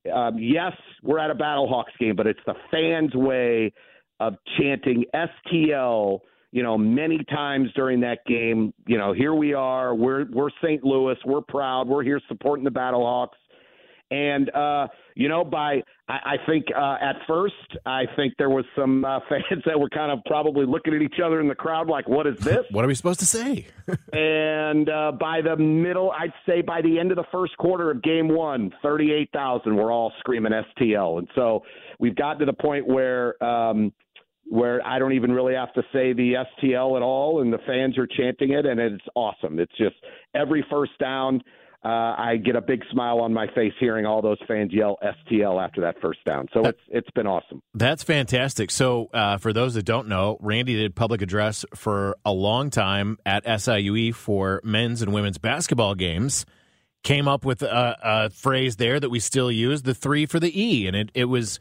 um, 0.10 0.38
yes, 0.40 0.74
we're 1.04 1.20
at 1.20 1.32
a 1.32 1.36
Battlehawks 1.36 1.96
game, 2.00 2.16
but 2.16 2.28
it's 2.28 2.40
the 2.46 2.56
fans' 2.72 3.14
way 3.16 3.74
of 4.20 4.36
chanting 4.60 5.06
STL. 5.14 6.20
You 6.52 6.64
know, 6.64 6.78
many 6.78 7.24
times 7.26 7.70
during 7.76 8.00
that 8.02 8.20
game. 8.26 8.74
You 8.88 8.98
know, 8.98 9.14
here 9.14 9.34
we 9.34 9.54
are. 9.54 9.94
We're 9.94 10.26
we're 10.32 10.50
St. 10.64 10.84
Louis. 10.84 11.18
We're 11.26 11.42
proud. 11.42 11.88
We're 11.88 12.04
here 12.04 12.22
supporting 12.28 12.64
the 12.64 12.72
Battlehawks. 12.72 13.36
And 14.10 14.54
uh, 14.56 14.88
you 15.16 15.28
know, 15.28 15.44
by 15.44 15.82
I, 16.08 16.14
I 16.14 16.36
think 16.46 16.66
uh, 16.76 16.96
at 17.02 17.18
first, 17.28 17.56
I 17.86 18.04
think 18.16 18.34
there 18.38 18.50
was 18.50 18.66
some 18.76 19.04
uh, 19.04 19.20
fans 19.30 19.64
that 19.66 19.80
were 19.80 19.90
kind 19.90 20.12
of 20.12 20.20
probably 20.26 20.66
looking 20.66 20.94
at 20.94 21.02
each 21.02 21.20
other 21.24 21.42
in 21.42 21.48
the 21.48 21.56
crowd, 21.56 21.88
like, 21.88 22.08
"What 22.08 22.26
is 22.26 22.38
this? 22.40 22.66
what 22.72 22.86
are 22.86 22.88
we 22.88 22.96
supposed 22.96 23.20
to 23.20 23.26
say?" 23.26 23.68
and 24.14 24.90
uh, 24.90 25.12
by 25.12 25.42
the 25.42 25.58
middle, 25.58 26.12
I'd 26.12 26.34
say 26.48 26.62
by 26.62 26.82
the 26.82 27.00
end 27.00 27.12
of 27.12 27.18
the 27.18 27.26
first 27.32 27.58
quarter 27.58 27.92
of 27.92 28.02
Game 28.02 28.30
One, 28.30 28.72
thirty-eight 28.82 29.30
thousand 29.34 29.76
were 29.76 29.92
all 29.92 30.14
screaming 30.20 30.54
STL, 30.54 31.20
and 31.20 31.28
so 31.36 31.64
we've 32.00 32.16
gotten 32.16 32.40
to 32.40 32.46
the 32.46 32.54
point 32.54 32.88
where. 32.88 33.42
Um, 33.44 33.94
where 34.50 34.86
I 34.88 34.98
don't 34.98 35.12
even 35.12 35.34
really 35.34 35.56
have 35.56 35.74
to 35.74 35.82
say 35.92 36.14
the 36.14 36.46
STL 36.64 36.96
at 36.96 37.04
all, 37.04 37.42
and 37.42 37.52
the 37.52 37.58
fans 37.68 37.98
are 37.98 38.08
chanting 38.08 38.54
it, 38.54 38.66
and 38.66 38.80
it's 38.80 39.04
awesome. 39.14 39.60
It's 39.60 39.76
just 39.78 39.96
every 40.34 40.66
first 40.70 40.98
down, 41.00 41.42
uh, 41.88 42.16
I 42.18 42.36
get 42.36 42.58
a 42.58 42.62
big 42.62 42.84
smile 42.92 43.22
on 43.22 43.34
my 43.34 43.48
face 43.56 43.72
hearing 43.80 44.06
all 44.06 44.22
those 44.22 44.40
fans 44.46 44.74
yell 44.74 44.98
STL 45.02 45.64
after 45.64 45.80
that 45.80 45.96
first 46.02 46.20
down. 46.26 46.50
So 46.54 46.66
it's 46.66 46.82
it's 46.90 47.10
been 47.12 47.28
awesome. 47.28 47.62
That's 47.74 48.04
fantastic. 48.04 48.72
So 48.72 49.10
uh, 49.14 49.38
for 49.38 49.54
those 49.54 49.76
that 49.76 49.84
don't 49.84 50.10
know, 50.10 50.36
Randy 50.42 50.76
did 50.76 50.96
public 50.96 51.22
address 51.22 51.64
for 51.76 52.18
a 52.26 52.34
long 52.34 52.72
time 52.72 53.20
at 53.26 53.46
SIUE 53.46 54.14
for 54.14 54.60
men's 54.66 55.02
and 55.02 55.14
women's 55.14 55.38
basketball 55.38 55.96
games. 55.96 56.46
Came 57.04 57.26
up 57.26 57.46
with 57.46 57.62
a, 57.62 57.98
a 58.04 58.30
phrase 58.32 58.76
there 58.76 59.00
that 59.00 59.10
we 59.10 59.22
still 59.22 59.50
use, 59.50 59.84
the 59.84 59.94
three 59.94 60.26
for 60.26 60.42
the 60.42 60.62
E, 60.62 60.88
and 60.88 60.96
it 60.96 61.10
it 61.14 61.26
was. 61.26 61.58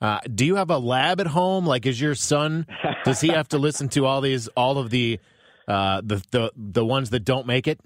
Uh, 0.00 0.20
do 0.34 0.46
you 0.46 0.54
have 0.54 0.70
a 0.70 0.78
lab 0.78 1.20
at 1.20 1.26
home? 1.26 1.66
Like, 1.66 1.84
is 1.84 2.00
your 2.00 2.14
son? 2.14 2.66
Does 3.04 3.20
he 3.20 3.28
have 3.28 3.48
to 3.48 3.58
listen 3.58 3.88
to 3.90 4.06
all 4.06 4.20
these, 4.20 4.46
all 4.48 4.78
of 4.78 4.88
the, 4.88 5.18
uh, 5.66 6.00
the 6.02 6.22
the 6.30 6.52
the 6.56 6.86
ones 6.86 7.10
that 7.10 7.24
don't 7.24 7.46
make 7.46 7.68
it? 7.68 7.80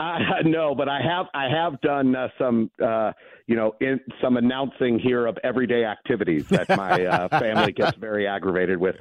Uh, 0.00 0.18
no, 0.44 0.74
but 0.74 0.88
I 0.88 1.00
have 1.00 1.26
I 1.34 1.48
have 1.48 1.80
done 1.80 2.16
uh, 2.16 2.28
some 2.38 2.70
uh, 2.84 3.12
you 3.46 3.56
know 3.56 3.74
in, 3.80 4.00
some 4.22 4.36
announcing 4.36 4.98
here 4.98 5.26
of 5.26 5.38
everyday 5.44 5.84
activities 5.84 6.48
that 6.48 6.68
my 6.76 7.04
uh, 7.04 7.28
family 7.38 7.72
gets 7.72 7.96
very 7.98 8.26
aggravated 8.26 8.78
with. 8.78 8.96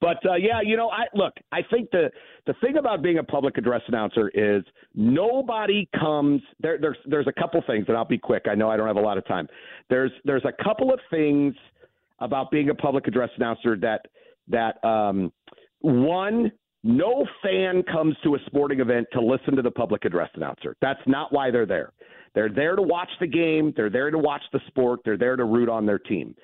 But 0.00 0.18
uh, 0.26 0.34
yeah, 0.34 0.60
you 0.62 0.76
know, 0.76 0.90
I 0.90 1.04
look. 1.14 1.34
I 1.52 1.60
think 1.70 1.90
the 1.90 2.10
the 2.46 2.54
thing 2.54 2.76
about 2.76 3.02
being 3.02 3.18
a 3.18 3.24
public 3.24 3.56
address 3.56 3.82
announcer 3.86 4.30
is 4.34 4.64
nobody 4.94 5.88
comes 5.98 6.42
there. 6.60 6.78
There's 6.80 6.98
there's 7.06 7.28
a 7.28 7.40
couple 7.40 7.62
things, 7.66 7.84
and 7.88 7.96
I'll 7.96 8.04
be 8.04 8.18
quick. 8.18 8.46
I 8.50 8.54
know 8.54 8.68
I 8.68 8.76
don't 8.76 8.88
have 8.88 8.96
a 8.96 9.00
lot 9.00 9.18
of 9.18 9.26
time. 9.26 9.46
There's 9.90 10.10
there's 10.24 10.44
a 10.44 10.64
couple 10.64 10.92
of 10.92 10.98
things 11.10 11.54
about 12.18 12.50
being 12.50 12.70
a 12.70 12.74
public 12.74 13.06
address 13.06 13.30
announcer 13.36 13.76
that 13.76 14.06
that 14.48 14.84
um, 14.84 15.32
one 15.80 16.50
no 16.84 17.26
fan 17.42 17.82
comes 17.84 18.16
to 18.24 18.34
a 18.34 18.38
sporting 18.46 18.80
event 18.80 19.06
to 19.12 19.20
listen 19.20 19.54
to 19.56 19.62
the 19.62 19.70
public 19.70 20.04
address 20.04 20.30
announcer. 20.34 20.76
That's 20.80 21.00
not 21.06 21.32
why 21.32 21.50
they're 21.50 21.66
there. 21.66 21.92
They're 22.34 22.48
there 22.48 22.76
to 22.76 22.82
watch 22.82 23.10
the 23.20 23.26
game. 23.26 23.72
They're 23.76 23.90
there 23.90 24.10
to 24.10 24.18
watch 24.18 24.42
the 24.52 24.60
sport. 24.68 25.00
They're 25.04 25.18
there 25.18 25.36
to 25.36 25.44
root 25.44 25.68
on 25.68 25.86
their 25.86 25.98
team. 25.98 26.34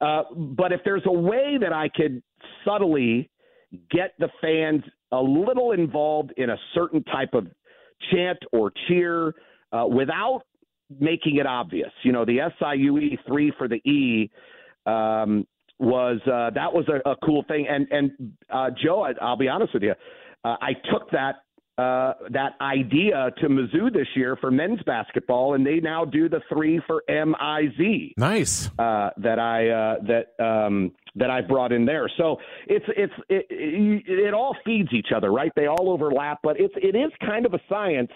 Uh, 0.00 0.22
but 0.34 0.72
if 0.72 0.80
there's 0.84 1.02
a 1.06 1.12
way 1.12 1.56
that 1.60 1.72
I 1.72 1.88
could 1.88 2.22
subtly 2.64 3.30
get 3.90 4.14
the 4.18 4.28
fans 4.40 4.82
a 5.12 5.20
little 5.20 5.72
involved 5.72 6.32
in 6.36 6.50
a 6.50 6.56
certain 6.74 7.02
type 7.04 7.34
of 7.34 7.46
chant 8.10 8.38
or 8.52 8.72
cheer 8.88 9.34
uh, 9.72 9.86
without 9.86 10.42
making 10.98 11.36
it 11.36 11.46
obvious, 11.46 11.90
you 12.02 12.12
know, 12.12 12.24
the 12.24 12.38
SIUE 12.60 13.18
three 13.26 13.52
for 13.56 13.68
the 13.68 13.76
E 13.88 14.30
um, 14.86 15.46
was 15.80 16.20
uh, 16.26 16.50
that 16.54 16.72
was 16.72 16.86
a, 16.88 17.08
a 17.10 17.16
cool 17.24 17.44
thing. 17.48 17.66
And 17.68 17.88
and 17.90 18.32
uh, 18.50 18.70
Joe, 18.82 19.02
I, 19.02 19.12
I'll 19.20 19.36
be 19.36 19.48
honest 19.48 19.74
with 19.74 19.82
you, 19.82 19.94
uh, 20.44 20.56
I 20.60 20.74
took 20.92 21.10
that 21.10 21.36
uh, 21.78 22.12
that 22.30 22.52
idea 22.60 23.30
to 23.38 23.48
Mizzou 23.48 23.92
this 23.92 24.06
year 24.14 24.36
for 24.40 24.50
men's 24.50 24.82
basketball, 24.84 25.54
and 25.54 25.66
they 25.66 25.80
now 25.80 26.04
do 26.04 26.28
the 26.28 26.42
three 26.48 26.80
for 26.86 27.02
M 27.08 27.34
I 27.40 27.62
Z. 27.78 28.14
Nice 28.18 28.68
uh, 28.78 29.10
that 29.16 29.38
I 29.38 29.68
uh, 29.68 29.96
that 30.06 30.44
um, 30.44 30.92
that 31.16 31.30
I 31.30 31.40
brought 31.40 31.72
in 31.72 31.86
there. 31.86 32.10
So 32.18 32.36
it's 32.66 32.84
it's 32.96 33.12
it, 33.30 33.46
it, 33.48 34.02
it 34.06 34.34
all 34.34 34.54
feeds 34.64 34.90
each 34.92 35.08
other, 35.16 35.32
right? 35.32 35.50
They 35.56 35.66
all 35.66 35.88
overlap, 35.90 36.40
but 36.42 36.60
it's 36.60 36.74
it 36.76 36.94
is 36.94 37.10
kind 37.26 37.46
of 37.46 37.54
a 37.54 37.60
science 37.68 38.12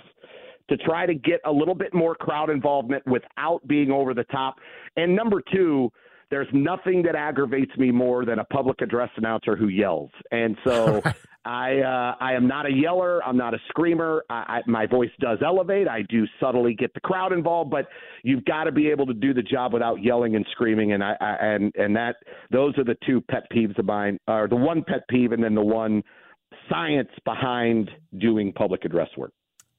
to 0.68 0.77
try 0.79 1.05
to 1.07 1.14
get 1.14 1.40
a 1.44 1.53
little 1.53 1.74
bit 1.74 1.92
more 1.92 2.14
crowd 2.14 2.50
involvement 2.50 3.07
without 3.07 3.66
being 3.66 3.90
over 3.90 4.14
the 4.14 4.24
top. 4.24 4.57
And 4.96 5.14
number 5.14 5.42
two, 5.53 5.90
there's 6.30 6.48
nothing 6.52 7.02
that 7.02 7.14
aggravates 7.14 7.76
me 7.76 7.90
more 7.90 8.24
than 8.24 8.38
a 8.38 8.44
public 8.44 8.80
address 8.80 9.10
announcer 9.16 9.56
who 9.56 9.68
yells. 9.68 10.10
And 10.30 10.56
so 10.64 11.02
I 11.44 11.80
uh, 11.80 12.14
I 12.20 12.32
am 12.32 12.46
not 12.46 12.66
a 12.66 12.72
yeller. 12.72 13.22
I'm 13.22 13.37
not 13.37 13.52
a 13.54 13.58
screamer. 13.68 14.24
I, 14.30 14.34
I, 14.34 14.60
my 14.66 14.87
voice 14.87 15.10
does 15.20 15.38
elevate. 15.44 15.88
I 15.88 16.02
do 16.02 16.26
subtly 16.40 16.74
get 16.74 16.94
the 16.94 17.00
crowd 17.00 17.32
involved, 17.32 17.70
but 17.70 17.87
you've 18.22 18.44
got 18.46 18.64
to 18.64 18.72
be 18.72 18.88
able 18.88 19.06
to 19.06 19.14
do 19.14 19.34
the 19.34 19.42
job 19.42 19.72
without 19.72 20.02
yelling 20.02 20.37
and 20.37 20.46
screaming. 20.52 20.92
And 20.92 21.04
I, 21.04 21.16
I 21.20 21.37
and 21.40 21.72
and 21.76 21.94
that 21.96 22.16
those 22.50 22.76
are 22.78 22.84
the 22.84 22.96
two 23.06 23.20
pet 23.20 23.44
peeves 23.52 23.78
of 23.78 23.84
mine, 23.84 24.18
or 24.26 24.48
the 24.48 24.56
one 24.56 24.82
pet 24.82 25.06
peeve, 25.08 25.32
and 25.32 25.42
then 25.42 25.54
the 25.54 25.62
one 25.62 26.02
science 26.70 27.10
behind 27.24 27.90
doing 28.18 28.52
public 28.52 28.84
address 28.84 29.08
work. 29.16 29.32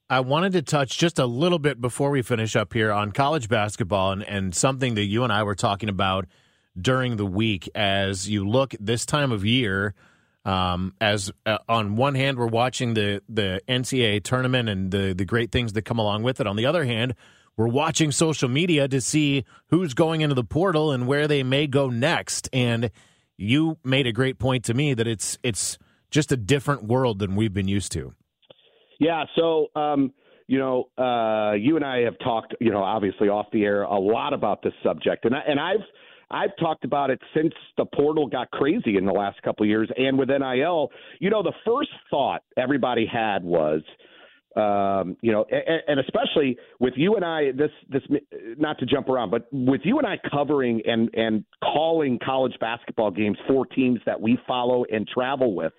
I 0.08 0.20
wanted 0.20 0.52
to 0.52 0.62
touch 0.62 0.98
just 0.98 1.18
a 1.18 1.26
little 1.26 1.58
bit 1.58 1.80
before 1.80 2.10
we 2.10 2.22
finish 2.22 2.54
up 2.54 2.72
here 2.72 2.92
on 2.92 3.10
college 3.10 3.48
basketball 3.48 4.12
and, 4.12 4.22
and 4.22 4.54
something 4.54 4.94
that 4.94 5.04
you 5.04 5.24
and 5.24 5.32
I 5.32 5.42
were 5.42 5.56
talking 5.56 5.88
about 5.88 6.26
during 6.80 7.16
the 7.16 7.26
week 7.26 7.68
as 7.74 8.28
you 8.28 8.48
look 8.48 8.76
this 8.78 9.04
time 9.04 9.32
of 9.32 9.44
year. 9.44 9.94
Um, 10.44 10.94
as 11.00 11.32
uh, 11.44 11.58
on 11.68 11.96
one 11.96 12.14
hand, 12.14 12.38
we're 12.38 12.46
watching 12.46 12.94
the 12.94 13.20
the 13.28 13.60
NCAA 13.68 14.22
tournament 14.22 14.68
and 14.68 14.92
the 14.92 15.12
the 15.12 15.24
great 15.24 15.50
things 15.50 15.72
that 15.72 15.82
come 15.82 15.98
along 15.98 16.22
with 16.22 16.40
it. 16.40 16.46
On 16.46 16.54
the 16.54 16.66
other 16.66 16.84
hand, 16.84 17.16
we're 17.56 17.66
watching 17.66 18.12
social 18.12 18.48
media 18.48 18.86
to 18.86 19.00
see 19.00 19.44
who's 19.70 19.92
going 19.92 20.20
into 20.20 20.36
the 20.36 20.44
portal 20.44 20.92
and 20.92 21.08
where 21.08 21.26
they 21.26 21.42
may 21.42 21.66
go 21.66 21.90
next. 21.90 22.48
And 22.52 22.92
you 23.36 23.78
made 23.82 24.06
a 24.06 24.12
great 24.12 24.38
point 24.38 24.64
to 24.66 24.74
me 24.74 24.94
that 24.94 25.08
it's 25.08 25.36
it's 25.42 25.78
just 26.12 26.30
a 26.30 26.36
different 26.36 26.84
world 26.84 27.18
than 27.18 27.34
we've 27.34 27.52
been 27.52 27.66
used 27.66 27.90
to. 27.92 28.14
Yeah. 28.98 29.24
So. 29.36 29.68
Um, 29.74 30.12
you 30.48 30.60
know, 30.60 30.84
uh, 30.96 31.54
you 31.54 31.74
and 31.74 31.84
I 31.84 32.02
have 32.02 32.16
talked, 32.20 32.54
you 32.60 32.70
know, 32.70 32.80
obviously 32.82 33.28
off 33.28 33.46
the 33.52 33.64
air 33.64 33.82
a 33.82 33.98
lot 33.98 34.32
about 34.32 34.62
this 34.62 34.74
subject, 34.80 35.24
and 35.24 35.34
I, 35.34 35.40
and 35.40 35.58
I've 35.58 35.80
I've 36.30 36.56
talked 36.58 36.84
about 36.84 37.10
it 37.10 37.20
since 37.34 37.52
the 37.76 37.84
portal 37.84 38.26
got 38.26 38.50
crazy 38.50 38.96
in 38.96 39.06
the 39.06 39.12
last 39.12 39.40
couple 39.42 39.64
of 39.64 39.68
years, 39.68 39.90
and 39.96 40.18
with 40.18 40.28
NIL. 40.28 40.90
You 41.20 41.30
know, 41.30 41.42
the 41.42 41.52
first 41.64 41.90
thought 42.10 42.42
everybody 42.56 43.06
had 43.06 43.44
was, 43.44 43.82
um, 44.56 45.16
you 45.20 45.30
know, 45.30 45.44
and, 45.50 45.82
and 45.86 46.00
especially 46.00 46.56
with 46.80 46.94
you 46.96 47.14
and 47.14 47.24
I, 47.24 47.52
this 47.52 47.70
this 47.88 48.02
not 48.58 48.78
to 48.78 48.86
jump 48.86 49.08
around, 49.08 49.30
but 49.30 49.46
with 49.52 49.82
you 49.84 49.98
and 49.98 50.06
I 50.06 50.18
covering 50.30 50.82
and 50.84 51.10
and 51.14 51.44
calling 51.62 52.18
college 52.24 52.54
basketball 52.60 53.10
games 53.10 53.38
for 53.46 53.66
teams 53.66 54.00
that 54.06 54.20
we 54.20 54.38
follow 54.48 54.84
and 54.90 55.06
travel 55.06 55.54
with, 55.54 55.74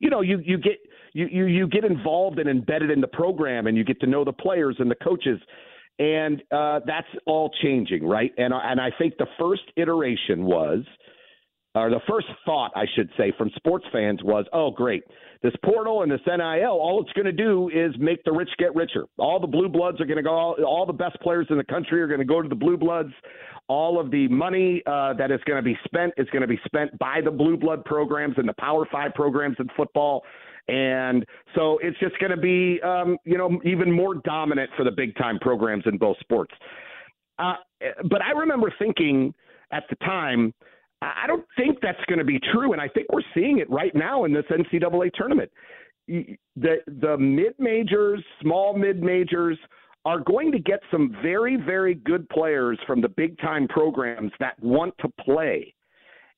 you 0.00 0.10
know, 0.10 0.20
you 0.20 0.40
you 0.44 0.58
get 0.58 0.78
you 1.12 1.26
you 1.30 1.46
you 1.46 1.68
get 1.68 1.84
involved 1.84 2.38
and 2.38 2.48
embedded 2.48 2.90
in 2.90 3.00
the 3.00 3.08
program, 3.08 3.66
and 3.66 3.76
you 3.76 3.84
get 3.84 4.00
to 4.00 4.06
know 4.06 4.24
the 4.24 4.32
players 4.32 4.76
and 4.78 4.90
the 4.90 4.96
coaches, 4.96 5.40
and 5.98 6.42
uh, 6.50 6.80
that's 6.86 7.08
all 7.26 7.50
changing, 7.62 8.06
right? 8.06 8.32
And 8.38 8.52
and 8.54 8.80
I 8.80 8.90
think 8.98 9.16
the 9.18 9.28
first 9.38 9.62
iteration 9.76 10.44
was 10.44 10.84
or 11.74 11.90
the 11.90 12.00
first 12.08 12.26
thought, 12.44 12.72
I 12.74 12.84
should 12.94 13.10
say, 13.16 13.32
from 13.36 13.50
sports 13.56 13.84
fans 13.92 14.20
was, 14.22 14.46
oh, 14.52 14.70
great. 14.70 15.04
This 15.42 15.52
portal 15.64 16.02
and 16.02 16.10
this 16.10 16.20
NIL, 16.26 16.66
all 16.66 17.02
it's 17.02 17.12
going 17.12 17.26
to 17.26 17.32
do 17.32 17.68
is 17.68 17.94
make 17.98 18.24
the 18.24 18.32
rich 18.32 18.48
get 18.58 18.74
richer. 18.74 19.04
All 19.18 19.38
the 19.38 19.46
blue 19.46 19.68
bloods 19.68 20.00
are 20.00 20.06
going 20.06 20.16
to 20.16 20.22
go, 20.22 20.30
all, 20.30 20.56
all 20.64 20.86
the 20.86 20.92
best 20.92 21.20
players 21.20 21.46
in 21.50 21.58
the 21.58 21.64
country 21.64 22.00
are 22.00 22.08
going 22.08 22.20
to 22.20 22.26
go 22.26 22.42
to 22.42 22.48
the 22.48 22.54
blue 22.54 22.76
bloods. 22.76 23.12
All 23.68 24.00
of 24.00 24.10
the 24.10 24.26
money 24.28 24.82
uh, 24.86 25.12
that 25.14 25.30
is 25.30 25.40
going 25.44 25.58
to 25.58 25.62
be 25.62 25.78
spent 25.84 26.14
is 26.16 26.26
going 26.30 26.42
to 26.42 26.48
be 26.48 26.58
spent 26.64 26.98
by 26.98 27.20
the 27.22 27.30
blue 27.30 27.56
blood 27.56 27.84
programs 27.84 28.34
and 28.38 28.48
the 28.48 28.54
Power 28.58 28.86
Five 28.90 29.14
programs 29.14 29.56
in 29.60 29.68
football. 29.76 30.24
And 30.68 31.24
so 31.54 31.78
it's 31.82 31.98
just 31.98 32.18
going 32.18 32.30
to 32.30 32.36
be, 32.36 32.80
um, 32.82 33.16
you 33.24 33.38
know, 33.38 33.58
even 33.64 33.90
more 33.90 34.16
dominant 34.16 34.70
for 34.76 34.84
the 34.84 34.90
big 34.90 35.16
time 35.16 35.38
programs 35.38 35.84
in 35.86 35.96
both 35.96 36.18
sports. 36.20 36.52
Uh, 37.38 37.54
but 38.10 38.20
I 38.22 38.32
remember 38.32 38.72
thinking 38.78 39.32
at 39.72 39.84
the 39.88 39.96
time, 39.96 40.52
I 41.00 41.26
don't 41.26 41.44
think 41.56 41.78
that's 41.80 42.04
going 42.08 42.18
to 42.18 42.24
be 42.24 42.40
true, 42.52 42.72
and 42.72 42.82
I 42.82 42.88
think 42.88 43.06
we're 43.12 43.22
seeing 43.34 43.58
it 43.58 43.70
right 43.70 43.94
now 43.94 44.24
in 44.24 44.32
this 44.32 44.44
NCAA 44.50 45.12
tournament. 45.14 45.50
The 46.08 46.76
the 46.86 47.16
mid 47.18 47.54
majors, 47.58 48.24
small 48.40 48.76
mid 48.76 49.00
majors, 49.02 49.58
are 50.04 50.18
going 50.18 50.50
to 50.52 50.58
get 50.58 50.80
some 50.90 51.14
very 51.22 51.56
very 51.56 51.94
good 51.94 52.28
players 52.30 52.78
from 52.86 53.00
the 53.00 53.08
big 53.08 53.38
time 53.38 53.68
programs 53.68 54.32
that 54.40 54.60
want 54.60 54.94
to 55.00 55.08
play. 55.20 55.72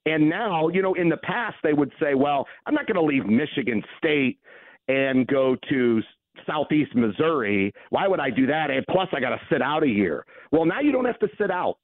And 0.07 0.29
now, 0.29 0.69
you 0.69 0.83
know, 0.83 0.95
in 0.95 1.09
the 1.09 1.19
past 1.19 1.57
they 1.63 1.73
would 1.73 1.93
say, 2.01 2.15
"Well, 2.15 2.47
I'm 2.67 2.75
not 2.75 2.87
going 2.87 2.97
to 2.97 3.03
leave 3.03 3.27
Michigan 3.27 3.83
State 3.99 4.39
and 4.89 5.27
go 5.27 5.57
to 5.69 6.03
Southeast 6.47 6.95
Missouri. 6.95 7.73
Why 7.91 8.09
would 8.09 8.21
I 8.21 8.31
do 8.31 8.47
that? 8.47 8.71
And 8.71 8.85
plus, 8.89 9.09
I 9.13 9.21
got 9.21 9.31
to 9.31 9.41
sit 9.51 9.63
out 9.63 9.83
a 9.83 9.89
year. 9.89 10.25
Well, 10.53 10.65
now 10.65 10.81
you 10.81 10.93
don't 10.93 11.05
have 11.05 11.19
to 11.21 11.29
sit 11.39 11.51
out. 11.51 11.77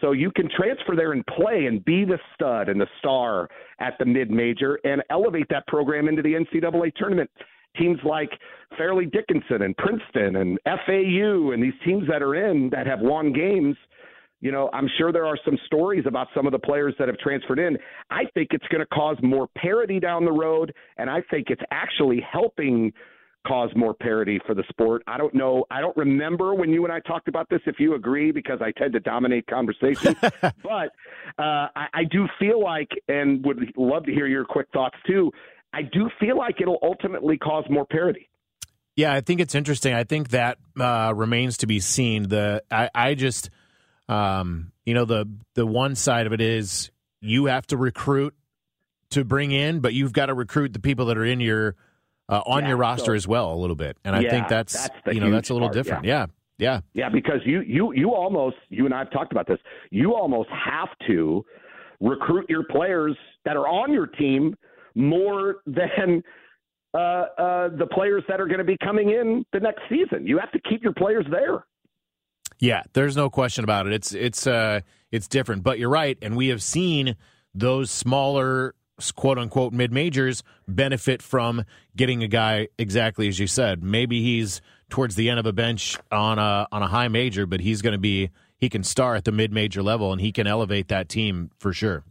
So 0.00 0.12
you 0.12 0.30
can 0.32 0.48
transfer 0.50 0.96
there 0.96 1.12
and 1.12 1.24
play 1.26 1.66
and 1.66 1.84
be 1.84 2.04
the 2.04 2.18
stud 2.34 2.68
and 2.68 2.80
the 2.80 2.88
star 2.98 3.48
at 3.78 3.94
the 3.98 4.04
mid 4.04 4.30
major 4.30 4.78
and 4.84 5.02
elevate 5.10 5.46
that 5.50 5.66
program 5.68 6.08
into 6.08 6.20
the 6.20 6.34
NCAA 6.34 6.94
tournament. 6.96 7.30
Teams 7.76 7.98
like 8.04 8.30
Fairleigh 8.76 9.06
Dickinson 9.06 9.62
and 9.62 9.76
Princeton 9.76 10.36
and 10.36 10.58
FAU 10.64 11.52
and 11.52 11.62
these 11.62 11.74
teams 11.84 12.06
that 12.08 12.22
are 12.22 12.34
in 12.34 12.70
that 12.70 12.86
have 12.86 13.00
won 13.00 13.32
games. 13.32 13.76
You 14.44 14.52
know, 14.52 14.68
I'm 14.74 14.90
sure 14.98 15.10
there 15.10 15.24
are 15.24 15.38
some 15.42 15.56
stories 15.64 16.04
about 16.06 16.28
some 16.36 16.44
of 16.44 16.52
the 16.52 16.58
players 16.58 16.94
that 16.98 17.08
have 17.08 17.16
transferred 17.16 17.58
in. 17.58 17.78
I 18.10 18.24
think 18.34 18.48
it's 18.50 18.66
going 18.68 18.82
to 18.82 18.86
cause 18.94 19.16
more 19.22 19.48
parity 19.56 19.98
down 19.98 20.26
the 20.26 20.32
road, 20.32 20.74
and 20.98 21.08
I 21.08 21.22
think 21.30 21.46
it's 21.48 21.62
actually 21.70 22.20
helping 22.30 22.92
cause 23.46 23.70
more 23.74 23.94
parity 23.94 24.38
for 24.46 24.54
the 24.54 24.62
sport. 24.68 25.02
I 25.06 25.16
don't 25.16 25.32
know. 25.32 25.64
I 25.70 25.80
don't 25.80 25.96
remember 25.96 26.54
when 26.54 26.68
you 26.68 26.84
and 26.84 26.92
I 26.92 27.00
talked 27.00 27.26
about 27.26 27.48
this. 27.48 27.60
If 27.64 27.76
you 27.78 27.94
agree, 27.94 28.32
because 28.32 28.58
I 28.60 28.70
tend 28.78 28.92
to 28.92 29.00
dominate 29.00 29.46
conversations, 29.46 30.16
but 30.42 30.90
uh, 31.38 31.68
I, 31.74 31.86
I 31.94 32.04
do 32.10 32.26
feel 32.38 32.62
like, 32.62 32.90
and 33.08 33.42
would 33.46 33.72
love 33.78 34.04
to 34.04 34.12
hear 34.12 34.26
your 34.26 34.44
quick 34.44 34.66
thoughts 34.74 34.96
too. 35.06 35.32
I 35.72 35.80
do 35.90 36.10
feel 36.20 36.36
like 36.36 36.60
it'll 36.60 36.80
ultimately 36.82 37.38
cause 37.38 37.64
more 37.70 37.86
parity. 37.86 38.28
Yeah, 38.94 39.14
I 39.14 39.22
think 39.22 39.40
it's 39.40 39.54
interesting. 39.54 39.94
I 39.94 40.04
think 40.04 40.28
that 40.30 40.58
uh, 40.78 41.14
remains 41.16 41.56
to 41.58 41.66
be 41.66 41.80
seen. 41.80 42.28
The 42.28 42.62
I, 42.70 42.90
I 42.94 43.14
just, 43.14 43.48
um, 44.08 44.72
you 44.84 44.94
know, 44.94 45.04
the 45.04 45.28
the 45.54 45.66
one 45.66 45.94
side 45.94 46.26
of 46.26 46.32
it 46.32 46.40
is 46.40 46.90
you 47.20 47.46
have 47.46 47.66
to 47.68 47.76
recruit 47.76 48.34
to 49.10 49.24
bring 49.24 49.50
in, 49.50 49.80
but 49.80 49.94
you've 49.94 50.12
got 50.12 50.26
to 50.26 50.34
recruit 50.34 50.72
the 50.72 50.80
people 50.80 51.06
that 51.06 51.18
are 51.18 51.24
in 51.24 51.40
your 51.40 51.76
uh, 52.28 52.40
on 52.46 52.62
yeah, 52.62 52.70
your 52.70 52.76
roster 52.76 53.12
so, 53.12 53.14
as 53.14 53.28
well 53.28 53.52
a 53.52 53.56
little 53.56 53.76
bit, 53.76 53.96
and 54.04 54.20
yeah, 54.20 54.28
I 54.28 54.30
think 54.30 54.48
that's, 54.48 54.74
that's 54.74 55.14
you 55.14 55.20
know 55.20 55.30
that's 55.30 55.50
a 55.50 55.54
little 55.54 55.68
part, 55.68 55.74
different. 55.74 56.04
Yeah. 56.04 56.26
yeah, 56.58 56.80
yeah, 56.94 57.04
yeah. 57.04 57.08
Because 57.08 57.40
you 57.44 57.60
you 57.62 57.92
you 57.94 58.10
almost 58.10 58.56
you 58.68 58.84
and 58.84 58.94
I 58.94 59.00
have 59.00 59.10
talked 59.10 59.32
about 59.32 59.46
this. 59.46 59.58
You 59.90 60.14
almost 60.14 60.50
have 60.50 60.88
to 61.06 61.44
recruit 62.00 62.46
your 62.48 62.64
players 62.64 63.16
that 63.44 63.56
are 63.56 63.66
on 63.66 63.92
your 63.92 64.06
team 64.06 64.54
more 64.94 65.56
than 65.66 66.22
uh, 66.94 66.98
uh, 66.98 67.68
the 67.76 67.86
players 67.90 68.22
that 68.28 68.40
are 68.40 68.46
going 68.46 68.58
to 68.58 68.64
be 68.64 68.76
coming 68.78 69.10
in 69.10 69.44
the 69.52 69.60
next 69.60 69.82
season. 69.88 70.26
You 70.26 70.38
have 70.38 70.52
to 70.52 70.60
keep 70.68 70.82
your 70.82 70.92
players 70.92 71.26
there. 71.30 71.66
Yeah, 72.58 72.82
there's 72.92 73.16
no 73.16 73.30
question 73.30 73.64
about 73.64 73.86
it. 73.86 73.92
It's 73.92 74.12
it's 74.14 74.46
uh 74.46 74.80
it's 75.10 75.28
different, 75.28 75.62
but 75.62 75.78
you're 75.78 75.90
right, 75.90 76.18
and 76.22 76.36
we 76.36 76.48
have 76.48 76.62
seen 76.62 77.16
those 77.54 77.90
smaller 77.90 78.74
quote 79.16 79.38
unquote 79.38 79.72
mid 79.72 79.92
majors 79.92 80.42
benefit 80.68 81.20
from 81.20 81.64
getting 81.96 82.22
a 82.22 82.28
guy 82.28 82.68
exactly 82.78 83.28
as 83.28 83.38
you 83.38 83.46
said. 83.46 83.82
Maybe 83.82 84.22
he's 84.22 84.60
towards 84.88 85.14
the 85.14 85.28
end 85.28 85.40
of 85.40 85.46
a 85.46 85.52
bench 85.52 85.98
on 86.10 86.38
a 86.38 86.66
on 86.70 86.82
a 86.82 86.88
high 86.88 87.08
major, 87.08 87.46
but 87.46 87.60
he's 87.60 87.82
going 87.82 87.92
to 87.92 87.98
be 87.98 88.30
he 88.58 88.68
can 88.68 88.84
star 88.84 89.14
at 89.14 89.24
the 89.24 89.32
mid 89.32 89.52
major 89.52 89.82
level 89.82 90.12
and 90.12 90.20
he 90.20 90.32
can 90.32 90.46
elevate 90.46 90.88
that 90.88 91.08
team 91.08 91.50
for 91.58 91.72
sure. 91.72 92.04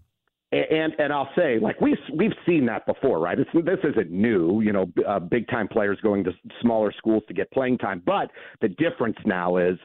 And 0.51 0.93
and 0.99 1.11
I'll 1.11 1.29
say, 1.35 1.57
like 1.59 1.81
we 1.81 1.91
we've, 1.91 2.19
we've 2.19 2.37
seen 2.45 2.65
that 2.67 2.85
before, 2.85 3.19
right? 3.19 3.39
It's, 3.39 3.49
this 3.53 3.79
isn't 3.83 4.11
new, 4.11 4.61
you 4.61 4.71
know, 4.71 4.91
uh, 5.07 5.19
big 5.19 5.47
time 5.47 5.67
players 5.67 5.97
going 6.03 6.23
to 6.25 6.31
smaller 6.61 6.93
schools 6.95 7.23
to 7.27 7.33
get 7.33 7.49
playing 7.51 7.79
time. 7.79 8.03
But 8.05 8.29
the 8.61 8.67
difference 8.67 9.17
now 9.25 9.57
is 9.57 9.79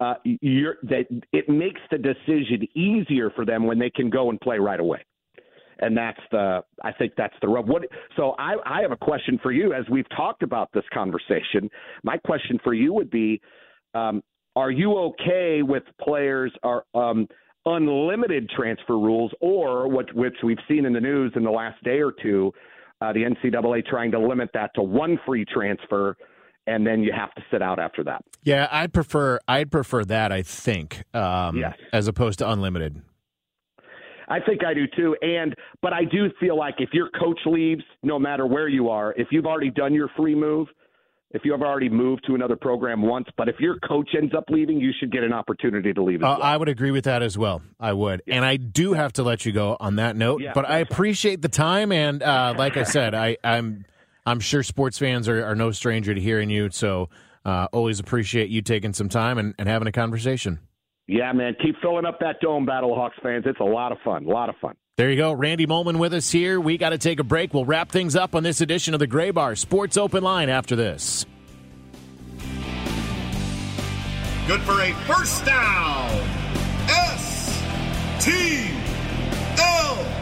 uh, 0.00 0.14
you're, 0.24 0.76
that 0.82 1.06
it 1.32 1.48
makes 1.48 1.80
the 1.90 1.98
decision 1.98 2.66
easier 2.74 3.30
for 3.30 3.44
them 3.44 3.66
when 3.66 3.78
they 3.78 3.90
can 3.90 4.10
go 4.10 4.30
and 4.30 4.40
play 4.40 4.58
right 4.58 4.80
away 4.80 5.02
and 5.78 5.96
that's 5.96 6.20
the 6.30 6.62
I 6.82 6.92
think 6.92 7.12
that's 7.16 7.34
the 7.40 7.48
rub. 7.48 7.68
What 7.68 7.82
so 8.16 8.34
I 8.38 8.54
I 8.64 8.82
have 8.82 8.92
a 8.92 8.96
question 8.96 9.38
for 9.42 9.52
you 9.52 9.72
as 9.72 9.84
we've 9.90 10.08
talked 10.10 10.42
about 10.42 10.70
this 10.72 10.84
conversation. 10.92 11.68
My 12.02 12.16
question 12.18 12.58
for 12.64 12.74
you 12.74 12.92
would 12.92 13.10
be, 13.10 13.40
um, 13.94 14.22
are 14.54 14.70
you 14.70 14.96
okay 14.96 15.62
with 15.62 15.82
players 16.00 16.52
are 16.62 16.84
um, 16.94 17.28
unlimited 17.66 18.48
transfer 18.50 18.98
rules, 18.98 19.32
or 19.40 19.88
what 19.88 20.12
which 20.14 20.36
we've 20.42 20.58
seen 20.68 20.86
in 20.86 20.92
the 20.92 21.00
news 21.00 21.32
in 21.36 21.44
the 21.44 21.50
last 21.50 21.82
day 21.84 22.00
or 22.00 22.12
two, 22.22 22.52
uh, 23.00 23.12
the 23.12 23.20
NCAA 23.20 23.84
trying 23.86 24.10
to 24.12 24.18
limit 24.18 24.50
that 24.54 24.70
to 24.76 24.82
one 24.82 25.18
free 25.26 25.44
transfer 25.44 26.16
and 26.66 26.86
then 26.86 27.02
you 27.02 27.12
have 27.12 27.34
to 27.34 27.42
sit 27.50 27.62
out 27.62 27.78
after 27.78 28.04
that. 28.04 28.24
Yeah, 28.42 28.68
I'd 28.70 28.92
prefer 28.92 29.38
I'd 29.48 29.70
prefer 29.70 30.04
that. 30.04 30.32
I 30.32 30.42
think, 30.42 31.02
um, 31.14 31.56
yes. 31.56 31.74
as 31.92 32.08
opposed 32.08 32.38
to 32.40 32.50
unlimited. 32.50 33.02
I 34.28 34.40
think 34.40 34.64
I 34.64 34.74
do 34.74 34.86
too. 34.96 35.16
And 35.22 35.54
but 35.82 35.92
I 35.92 36.04
do 36.04 36.28
feel 36.40 36.56
like 36.58 36.76
if 36.78 36.90
your 36.92 37.08
coach 37.10 37.38
leaves, 37.46 37.82
no 38.02 38.18
matter 38.18 38.46
where 38.46 38.68
you 38.68 38.88
are, 38.88 39.14
if 39.16 39.28
you've 39.30 39.46
already 39.46 39.70
done 39.70 39.94
your 39.94 40.08
free 40.16 40.34
move, 40.34 40.68
if 41.30 41.42
you 41.44 41.52
have 41.52 41.62
already 41.62 41.88
moved 41.88 42.24
to 42.26 42.34
another 42.34 42.56
program 42.56 43.02
once, 43.02 43.26
but 43.36 43.48
if 43.48 43.56
your 43.58 43.78
coach 43.80 44.10
ends 44.16 44.32
up 44.34 44.44
leaving, 44.48 44.80
you 44.80 44.92
should 44.98 45.12
get 45.12 45.22
an 45.22 45.32
opportunity 45.32 45.92
to 45.92 46.02
leave. 46.02 46.22
Uh, 46.22 46.36
well. 46.38 46.42
I 46.42 46.56
would 46.56 46.68
agree 46.68 46.92
with 46.92 47.04
that 47.04 47.22
as 47.22 47.36
well. 47.36 47.62
I 47.78 47.92
would, 47.92 48.22
yeah. 48.26 48.36
and 48.36 48.44
I 48.44 48.56
do 48.56 48.94
have 48.94 49.12
to 49.14 49.22
let 49.22 49.44
you 49.44 49.52
go 49.52 49.76
on 49.78 49.96
that 49.96 50.16
note. 50.16 50.40
Yeah, 50.40 50.52
but 50.54 50.68
I 50.68 50.78
appreciate 50.78 51.42
the 51.42 51.48
time, 51.48 51.92
and 51.92 52.22
uh, 52.22 52.54
like 52.56 52.76
I 52.76 52.84
said, 52.84 53.14
I, 53.14 53.36
I'm 53.44 53.84
I'm 54.26 54.40
sure 54.40 54.62
sports 54.62 54.98
fans 54.98 55.28
are, 55.28 55.44
are 55.44 55.54
no 55.54 55.70
stranger 55.70 56.12
to 56.14 56.20
hearing 56.20 56.50
you. 56.50 56.68
So 56.70 57.08
uh, 57.44 57.68
always 57.72 58.00
appreciate 58.00 58.50
you 58.50 58.60
taking 58.60 58.92
some 58.92 59.08
time 59.08 59.38
and, 59.38 59.54
and 59.58 59.68
having 59.68 59.86
a 59.86 59.92
conversation. 59.92 60.58
Yeah, 61.06 61.32
man. 61.32 61.54
Keep 61.62 61.76
filling 61.80 62.04
up 62.04 62.18
that 62.18 62.40
dome, 62.40 62.66
Battlehawks 62.66 63.22
fans. 63.22 63.44
It's 63.46 63.60
a 63.60 63.64
lot 63.64 63.92
of 63.92 63.98
fun. 64.04 64.26
A 64.26 64.28
lot 64.28 64.48
of 64.48 64.56
fun. 64.56 64.74
There 64.96 65.08
you 65.10 65.16
go. 65.16 65.32
Randy 65.32 65.66
Moehlman 65.66 65.98
with 65.98 66.12
us 66.12 66.30
here. 66.32 66.58
We 66.58 66.78
got 66.78 66.90
to 66.90 66.98
take 66.98 67.20
a 67.20 67.24
break. 67.24 67.54
We'll 67.54 67.64
wrap 67.64 67.92
things 67.92 68.16
up 68.16 68.34
on 68.34 68.42
this 68.42 68.60
edition 68.60 68.92
of 68.94 68.98
the 68.98 69.06
Graybar 69.06 69.56
Sports 69.56 69.96
Open 69.96 70.24
Line 70.24 70.48
after 70.48 70.74
this. 70.74 71.24
Good 74.48 74.62
for 74.62 74.80
a 74.80 74.92
first 75.06 75.44
down. 75.44 76.10
S 76.88 77.62
T 78.20 78.70
L. 79.58 80.15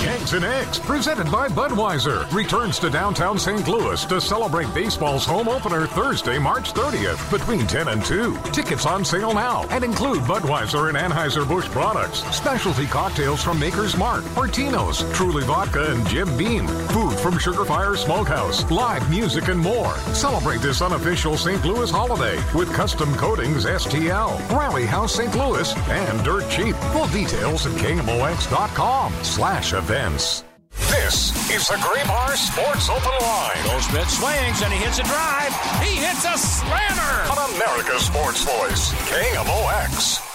Wags 0.00 0.32
and 0.32 0.44
Eggs, 0.44 0.78
presented 0.78 1.30
by 1.30 1.48
Budweiser, 1.48 2.30
returns 2.32 2.78
to 2.78 2.88
downtown 2.88 3.38
St. 3.38 3.68
Louis 3.68 4.02
to 4.06 4.20
celebrate 4.20 4.72
baseball's 4.72 5.26
home 5.26 5.48
opener 5.48 5.86
Thursday, 5.86 6.38
March 6.38 6.72
30th, 6.72 7.30
between 7.30 7.66
10 7.66 7.88
and 7.88 8.04
2. 8.04 8.36
Tickets 8.52 8.86
on 8.86 9.04
sale 9.04 9.34
now 9.34 9.66
and 9.70 9.84
include 9.84 10.20
Budweiser 10.20 10.88
and 10.88 10.96
Anheuser-Busch 10.96 11.66
products, 11.66 12.20
specialty 12.34 12.86
cocktails 12.86 13.42
from 13.42 13.58
Maker's 13.58 13.96
Mark, 13.96 14.24
Martino's, 14.34 15.02
Truly 15.12 15.44
Vodka, 15.44 15.92
and 15.92 16.06
Jim 16.08 16.34
Beam, 16.36 16.66
food 16.66 17.14
from 17.18 17.34
Sugarfire 17.34 17.96
Smokehouse, 17.96 18.70
live 18.70 19.08
music, 19.10 19.48
and 19.48 19.60
more. 19.60 19.94
Celebrate 20.14 20.60
this 20.62 20.80
unofficial 20.80 21.36
St. 21.36 21.62
Louis 21.64 21.90
holiday 21.90 22.38
with 22.54 22.72
custom 22.72 23.12
coatings 23.16 23.66
STL, 23.66 24.38
Rally 24.50 24.86
House 24.86 25.14
St. 25.14 25.34
Louis, 25.34 25.76
and 25.88 26.24
Dirt 26.24 26.48
Cheap. 26.48 26.74
Full 26.92 27.08
details 27.08 27.66
at 27.66 27.72
KMOX.com 27.72 29.12
slash 29.22 29.72
events. 30.00 30.44
This 30.88 31.30
is 31.50 31.68
the 31.68 31.74
Graybar 31.74 32.34
Sports 32.34 32.88
Open 32.88 33.12
Line. 33.20 33.66
Goldschmidt 33.66 34.08
swings 34.08 34.62
and 34.62 34.72
he 34.72 34.78
hits 34.78 34.98
a 34.98 35.02
drive. 35.02 35.52
He 35.82 35.96
hits 35.96 36.24
a 36.24 36.38
slammer. 36.38 37.28
On 37.30 37.54
America's 37.54 38.06
Sports 38.06 38.42
Voice, 38.44 38.92
KMOX. 39.10 40.26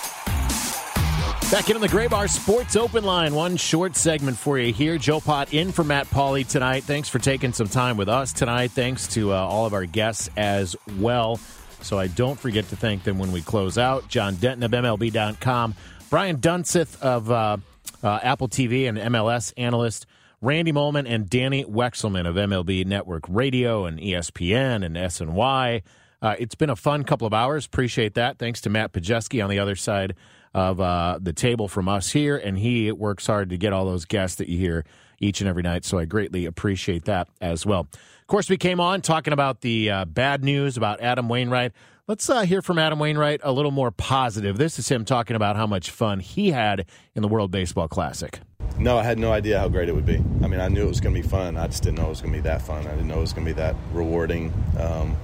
Back 1.51 1.69
in 1.69 1.81
the 1.81 1.87
Graybar 1.87 2.29
Sports 2.29 2.75
Open 2.75 3.03
Line. 3.03 3.33
One 3.33 3.57
short 3.57 3.95
segment 3.95 4.37
for 4.37 4.59
you 4.59 4.71
here. 4.71 4.99
Joe 4.99 5.19
Pott 5.19 5.51
in 5.53 5.71
for 5.71 5.83
Matt 5.83 6.07
Pauley 6.07 6.47
tonight. 6.47 6.83
Thanks 6.83 7.09
for 7.09 7.17
taking 7.17 7.51
some 7.51 7.67
time 7.67 7.97
with 7.97 8.09
us 8.09 8.33
tonight. 8.33 8.69
Thanks 8.71 9.07
to 9.15 9.33
uh, 9.33 9.37
all 9.37 9.65
of 9.65 9.73
our 9.73 9.85
guests 9.85 10.29
as 10.37 10.75
well. 10.99 11.39
So 11.81 11.97
I 11.97 12.05
don't 12.07 12.39
forget 12.39 12.69
to 12.69 12.75
thank 12.75 13.03
them 13.03 13.17
when 13.17 13.31
we 13.31 13.41
close 13.41 13.79
out. 13.79 14.09
John 14.09 14.35
Denton 14.35 14.63
of 14.63 14.71
MLB.com. 14.71 15.73
Brian 16.11 16.37
Dunseth 16.37 17.01
of 17.01 17.31
uh, 17.31 17.57
uh, 18.05 18.19
Apple 18.21 18.47
TV 18.47 18.87
and 18.87 18.97
MLS 18.97 19.51
analyst. 19.57 20.05
Randy 20.41 20.71
Moehlman 20.71 21.05
and 21.07 21.27
Dani 21.27 21.65
Wexelman 21.65 22.27
of 22.27 22.35
MLB 22.35 22.85
Network 22.85 23.23
Radio 23.27 23.85
and 23.85 23.99
ESPN 23.99 24.85
and 24.85 24.95
SNY. 24.95 25.81
Uh, 26.21 26.35
it's 26.37 26.55
been 26.55 26.69
a 26.69 26.75
fun 26.75 27.03
couple 27.03 27.25
of 27.25 27.33
hours. 27.33 27.65
Appreciate 27.65 28.13
that. 28.13 28.37
Thanks 28.37 28.61
to 28.61 28.69
Matt 28.69 28.93
Pajeski 28.93 29.43
on 29.43 29.49
the 29.49 29.59
other 29.59 29.75
side 29.75 30.15
of 30.53 30.79
uh, 30.79 31.19
the 31.21 31.33
table 31.33 31.67
from 31.67 31.89
us 31.89 32.11
here, 32.11 32.37
and 32.37 32.57
he 32.57 32.91
works 32.91 33.27
hard 33.27 33.49
to 33.49 33.57
get 33.57 33.73
all 33.73 33.85
those 33.85 34.05
guests 34.05 34.37
that 34.37 34.47
you 34.47 34.57
hear 34.57 34.85
each 35.19 35.41
and 35.41 35.49
every 35.49 35.63
night. 35.63 35.83
So 35.83 35.97
I 35.97 36.05
greatly 36.05 36.45
appreciate 36.45 37.05
that 37.05 37.27
as 37.41 37.65
well. 37.65 37.81
Of 37.91 38.27
course, 38.27 38.49
we 38.49 38.57
came 38.57 38.79
on 38.79 39.01
talking 39.01 39.33
about 39.33 39.61
the 39.61 39.89
uh, 39.89 40.05
bad 40.05 40.43
news 40.43 40.77
about 40.77 41.01
Adam 41.01 41.27
Wainwright. 41.27 41.73
Let's 42.07 42.29
uh, 42.29 42.41
hear 42.41 42.61
from 42.61 42.77
Adam 42.77 42.99
Wainwright 42.99 43.41
a 43.43 43.51
little 43.51 43.71
more 43.71 43.89
positive. 43.89 44.59
This 44.59 44.77
is 44.77 44.87
him 44.87 45.05
talking 45.05 45.35
about 45.35 45.55
how 45.55 45.65
much 45.65 45.89
fun 45.89 46.19
he 46.19 46.51
had 46.51 46.85
in 47.15 47.23
the 47.23 47.27
World 47.27 47.49
Baseball 47.49 47.87
Classic. 47.87 48.39
No, 48.77 48.99
I 48.99 49.03
had 49.03 49.17
no 49.17 49.31
idea 49.31 49.57
how 49.57 49.69
great 49.69 49.89
it 49.89 49.95
would 49.95 50.05
be. 50.05 50.17
I 50.43 50.47
mean, 50.47 50.59
I 50.59 50.67
knew 50.67 50.83
it 50.83 50.87
was 50.87 51.01
going 51.01 51.15
to 51.15 51.21
be 51.23 51.27
fun. 51.27 51.57
I 51.57 51.65
just 51.65 51.81
didn't 51.81 51.97
know 51.97 52.05
it 52.05 52.09
was 52.09 52.21
going 52.21 52.31
to 52.31 52.37
be 52.37 52.43
that 52.43 52.61
fun. 52.61 52.85
I 52.85 52.91
didn't 52.91 53.07
know 53.07 53.17
it 53.17 53.21
was 53.21 53.33
going 53.33 53.47
to 53.47 53.51
be 53.51 53.57
that 53.59 53.75
rewarding 53.91 54.53
um, 54.79 55.17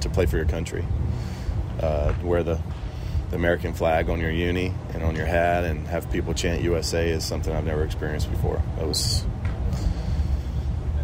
to 0.00 0.08
play 0.08 0.26
for 0.26 0.36
your 0.36 0.46
country. 0.46 0.84
Uh, 1.80 2.12
wear 2.24 2.42
the, 2.42 2.60
the 3.30 3.36
American 3.36 3.72
flag 3.72 4.10
on 4.10 4.18
your 4.18 4.32
uni 4.32 4.74
and 4.94 5.04
on 5.04 5.14
your 5.14 5.26
hat 5.26 5.62
and 5.62 5.86
have 5.86 6.10
people 6.10 6.34
chant 6.34 6.60
USA 6.60 7.08
is 7.08 7.24
something 7.24 7.54
I've 7.54 7.66
never 7.66 7.84
experienced 7.84 8.32
before. 8.32 8.60
It 8.80 8.84
was. 8.84 9.24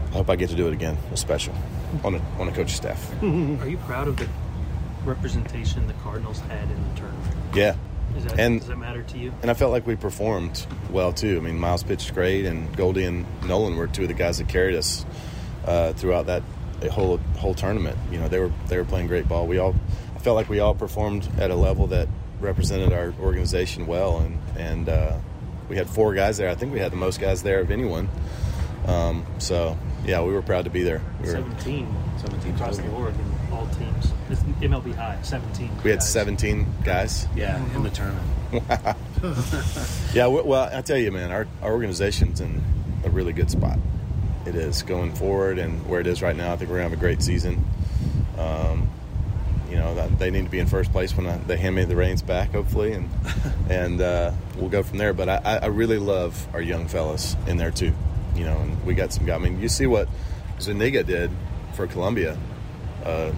I 0.07 0.15
hope 0.15 0.31
I 0.31 0.35
get 0.35 0.51
to 0.51 0.57
do 0.57 0.67
it 0.67 0.73
again. 0.73 0.97
It 0.97 1.11
was 1.13 1.21
special 1.21 1.55
on 2.03 2.17
a, 2.17 2.21
on 2.41 2.49
a 2.49 2.51
coaching 2.51 2.75
staff. 2.75 3.23
Are 3.23 3.69
you 3.69 3.79
proud 3.87 4.09
of 4.09 4.17
the 4.17 4.27
representation 5.05 5.87
the 5.87 5.95
Cardinals 5.95 6.41
had 6.41 6.71
in 6.71 6.89
the 6.89 7.01
tournament? 7.01 7.37
Yeah. 7.55 7.77
Is 8.17 8.25
that, 8.25 8.39
and 8.39 8.61
does 8.61 8.69
that 8.69 8.77
matter 8.77 9.03
to 9.03 9.19
you? 9.19 9.33
and 9.41 9.51
I 9.51 9.55
felt 9.55 9.73
like 9.73 9.87
we 9.87 9.97
performed 9.97 10.67
well 10.91 11.13
too. 11.13 11.39
I 11.39 11.41
mean, 11.41 11.59
Miles 11.59 11.83
pitched 11.83 12.13
great, 12.13 12.45
and 12.45 12.75
Goldie 12.77 13.05
and 13.05 13.27
Nolan 13.45 13.77
were 13.77 13.87
two 13.87 14.03
of 14.03 14.09
the 14.09 14.15
guys 14.15 14.39
that 14.39 14.49
carried 14.49 14.77
us 14.77 15.07
uh, 15.65 15.95
throughout 15.95 16.27
that 16.27 16.43
whole 16.91 17.19
whole 17.39 17.55
tournament. 17.55 17.97
You 18.11 18.19
know, 18.19 18.29
they 18.29 18.39
were 18.39 18.53
they 18.69 18.77
were 18.77 18.85
playing 18.85 19.07
great 19.07 19.29
ball. 19.29 19.47
We 19.47 19.59
all 19.59 19.75
I 20.15 20.19
felt 20.19 20.37
like 20.37 20.49
we 20.49 20.61
all 20.61 20.75
performed 20.75 21.29
at 21.39 21.51
a 21.51 21.55
level 21.55 21.87
that 21.89 22.09
represented 22.41 22.93
our 22.93 23.15
organization 23.21 23.87
well, 23.87 24.19
and 24.19 24.39
and 24.59 24.89
uh, 24.89 25.19
we 25.69 25.77
had 25.77 25.89
four 25.89 26.13
guys 26.15 26.37
there. 26.37 26.51
I 26.51 26.55
think 26.55 26.73
we 26.73 26.81
had 26.81 26.93
the 26.93 26.97
most 26.97 27.21
guys 27.21 27.43
there 27.43 27.61
of 27.61 27.71
anyone. 27.71 28.11
Um, 28.87 29.25
so 29.39 29.79
yeah, 30.05 30.23
we 30.23 30.33
were 30.33 30.43
proud 30.43 30.65
to 30.65 30.71
be 30.71 30.83
there. 30.83 31.01
We 31.21 31.29
were, 31.29 31.35
17, 31.35 31.95
17 32.19 32.55
across 32.55 32.77
the 32.77 32.83
board 32.85 33.15
in 33.15 33.53
all 33.53 33.67
teams. 33.69 34.13
It's 34.33 34.43
MLB 34.43 34.95
high, 34.95 35.19
17. 35.23 35.69
we 35.85 35.91
had 35.91 35.99
guys. 36.01 36.09
17 36.11 36.67
guys. 36.85 37.27
Yeah, 37.37 37.63
in 37.77 37.83
the 37.83 37.91
tournament. 37.91 38.27
Wow. 38.53 38.97
yeah, 40.15 40.29
we- 40.29 40.43
well, 40.43 40.69
I 40.73 40.81
tell 40.83 40.97
you, 40.99 41.13
man, 41.13 41.31
our, 41.31 41.47
our 41.63 41.73
organization's 41.73 42.41
in 42.41 42.63
a 43.05 43.11
really 43.11 43.33
good 43.33 43.51
spot. 43.51 43.79
It 44.47 44.55
is 44.55 44.83
going 44.83 45.15
forward, 45.15 45.59
and 45.59 45.87
where 45.87 46.01
it 46.01 46.07
is 46.07 46.23
right 46.23 46.35
now, 46.35 46.53
I 46.53 46.57
think 46.57 46.71
we're 46.71 46.77
gonna 46.79 46.89
have 46.89 46.99
a 46.99 47.01
great 47.01 47.23
season. 47.23 47.65
Um, 48.39 48.89
you 49.71 49.77
know, 49.77 49.95
that- 49.95 50.19
they 50.19 50.31
need 50.31 50.45
to 50.45 50.51
be 50.51 50.59
in 50.59 50.67
first 50.67 50.93
place 50.93 51.17
when 51.17 51.27
I, 51.27 51.37
they 51.39 51.57
hand 51.57 51.75
me 51.77 51.85
the 51.85 51.97
reins 51.97 52.23
back, 52.23 52.53
hopefully, 52.53 52.93
and 52.93 53.09
and 53.71 54.01
uh, 54.01 54.33
we'll 54.57 54.71
go 54.71 54.83
from 54.83 54.99
there. 54.99 55.13
But 55.13 55.29
I, 55.29 55.37
I 55.45 55.57
I 55.59 55.67
really 55.67 55.99
love 55.99 56.47
our 56.55 56.61
young 56.63 56.89
fellas 56.89 57.37
in 57.47 57.57
there 57.59 57.71
too. 57.71 57.93
You 58.35 58.45
know, 58.45 58.57
and 58.57 58.83
we 58.85 58.95
got 58.95 59.13
some 59.13 59.27
guys. 59.27 59.37
I 59.41 59.45
mean, 59.45 59.61
you 59.61 59.69
see 59.69 59.87
what 59.87 60.09
Zuniga 60.61 61.03
did 61.05 61.31
for 61.75 61.87
Colombia. 61.87 62.37
Uh, 63.05 63.33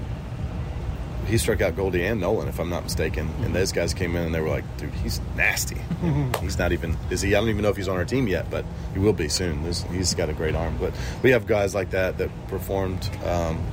he 1.27 1.39
struck 1.39 1.61
out 1.61 1.77
Goldie 1.77 2.05
and 2.05 2.21
Nolan, 2.21 2.49
if 2.49 2.59
I'm 2.59 2.71
not 2.71 2.85
mistaken. 2.85 3.29
And 3.43 3.55
those 3.55 3.73
guys 3.73 3.95
came 3.95 4.17
in 4.17 4.25
and 4.25 4.35
they 4.35 4.41
were 4.41 4.49
like, 4.49 4.65
dude, 4.77 4.91
he's 4.95 5.21
nasty. 5.37 5.81
he's 6.41 6.59
not 6.59 6.73
even, 6.73 6.97
is 7.11 7.21
he? 7.21 7.35
I 7.35 7.41
don't 7.41 7.49
even 7.49 7.63
know 7.63 7.71
if 7.71 7.77
he's 7.77 7.89
on 7.89 7.97
our 7.97 8.05
team 8.05 8.27
yet, 8.29 8.51
but 8.51 8.65
he 8.93 8.99
will 8.99 9.13
be 9.13 9.29
soon. 9.29 9.63
There's, 9.63 9.83
he's 9.85 10.15
got 10.15 10.29
a 10.29 10.33
great 10.33 10.55
arm. 10.55 10.77
But 10.79 10.95
we 11.23 11.31
have 11.31 11.47
guys 11.47 11.75
like 11.75 11.91
that 11.91 12.19
that 12.19 12.31
performed 12.49 13.09
um, 13.25 13.65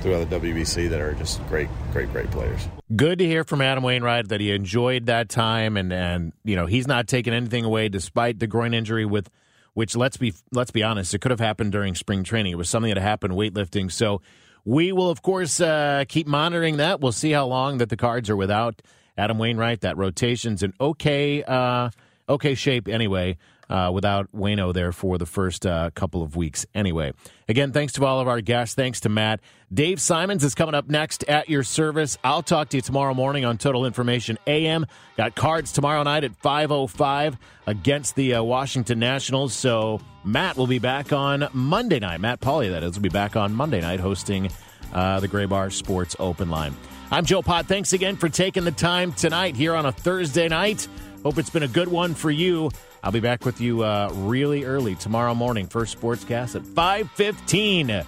throughout 0.00 0.28
the 0.28 0.40
WBC 0.40 0.90
that 0.90 1.00
are 1.00 1.14
just 1.14 1.46
great, 1.48 1.68
great, 1.92 2.10
great 2.12 2.30
players. 2.30 2.68
Good 2.94 3.18
to 3.20 3.26
hear 3.26 3.44
from 3.44 3.60
Adam 3.60 3.84
Wainwright 3.84 4.28
that 4.28 4.40
he 4.40 4.50
enjoyed 4.50 5.06
that 5.06 5.28
time 5.28 5.76
and 5.76 5.92
and 5.92 6.32
you 6.44 6.56
know 6.56 6.66
he's 6.66 6.88
not 6.88 7.06
taking 7.06 7.32
anything 7.32 7.64
away 7.64 7.88
despite 7.88 8.40
the 8.40 8.48
groin 8.48 8.74
injury 8.74 9.04
with 9.04 9.30
which 9.74 9.94
let's 9.94 10.16
be 10.16 10.34
let's 10.50 10.72
be 10.72 10.82
honest 10.82 11.14
it 11.14 11.20
could 11.20 11.30
have 11.30 11.38
happened 11.38 11.70
during 11.70 11.94
spring 11.94 12.24
training 12.24 12.50
it 12.50 12.56
was 12.56 12.68
something 12.68 12.92
that 12.92 13.00
happened 13.00 13.34
weightlifting 13.34 13.92
so 13.92 14.20
we 14.64 14.92
will 14.92 15.10
of 15.10 15.22
course 15.22 15.60
uh, 15.60 16.04
keep 16.08 16.26
monitoring 16.26 16.78
that. 16.78 17.00
We'll 17.00 17.12
see 17.12 17.30
how 17.30 17.46
long 17.46 17.78
that 17.78 17.88
the 17.88 17.96
cards 17.96 18.30
are 18.30 18.36
without 18.36 18.82
Adam 19.16 19.38
Wainwright. 19.38 19.80
That 19.80 19.96
rotation's 19.96 20.62
in 20.62 20.74
okay 20.80 21.42
uh, 21.42 21.90
okay 22.28 22.54
shape 22.54 22.88
anyway 22.88 23.36
uh, 23.70 23.90
without 23.92 24.30
Wayno 24.32 24.74
there 24.74 24.92
for 24.92 25.16
the 25.16 25.26
first 25.26 25.64
uh, 25.64 25.90
couple 25.94 26.22
of 26.22 26.36
weeks 26.36 26.66
anyway. 26.74 27.12
Again, 27.48 27.72
thanks 27.72 27.92
to 27.94 28.04
all 28.04 28.20
of 28.20 28.28
our 28.28 28.40
guests. 28.40 28.74
Thanks 28.74 29.00
to 29.00 29.08
Matt. 29.08 29.40
Dave 29.72 30.00
Simons 30.00 30.42
is 30.42 30.54
coming 30.54 30.74
up 30.74 30.88
next 30.88 31.22
at 31.24 31.48
your 31.48 31.62
service. 31.62 32.18
I'll 32.24 32.42
talk 32.42 32.70
to 32.70 32.78
you 32.78 32.80
tomorrow 32.82 33.14
morning 33.14 33.44
on 33.44 33.56
Total 33.56 33.86
Information 33.86 34.38
AM. 34.46 34.86
Got 35.16 35.36
cards 35.36 35.70
tomorrow 35.72 36.02
night 36.02 36.24
at 36.24 36.40
5.05 36.42 37.38
against 37.66 38.16
the 38.16 38.34
uh, 38.34 38.42
Washington 38.42 38.98
Nationals. 38.98 39.54
So 39.54 40.00
Matt 40.24 40.56
will 40.56 40.66
be 40.66 40.80
back 40.80 41.12
on 41.12 41.48
Monday 41.52 42.00
night. 42.00 42.20
Matt 42.20 42.40
Pauley, 42.40 42.70
that 42.70 42.82
is, 42.82 42.96
will 42.96 43.02
be 43.02 43.08
back 43.08 43.36
on 43.36 43.54
Monday 43.54 43.80
night 43.80 44.00
hosting 44.00 44.50
uh, 44.92 45.20
the 45.20 45.28
Graybar 45.28 45.72
Sports 45.72 46.16
Open 46.18 46.50
Line. 46.50 46.74
I'm 47.12 47.24
Joe 47.24 47.42
Pott. 47.42 47.66
Thanks 47.66 47.92
again 47.92 48.16
for 48.16 48.28
taking 48.28 48.64
the 48.64 48.72
time 48.72 49.12
tonight 49.12 49.54
here 49.54 49.74
on 49.74 49.86
a 49.86 49.92
Thursday 49.92 50.48
night. 50.48 50.88
Hope 51.22 51.38
it's 51.38 51.50
been 51.50 51.62
a 51.62 51.68
good 51.68 51.88
one 51.88 52.14
for 52.14 52.30
you. 52.30 52.70
I'll 53.02 53.12
be 53.12 53.20
back 53.20 53.44
with 53.44 53.60
you 53.60 53.82
uh, 53.82 54.10
really 54.14 54.64
early 54.64 54.94
tomorrow 54.94 55.34
morning. 55.34 55.66
First 55.66 55.98
sportscast 55.98 56.56
at 56.56 56.62
5.15. 56.62 58.06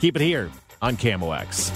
Keep 0.00 0.16
it 0.16 0.22
here 0.22 0.50
on 0.80 0.96
KMOX. 0.96 1.72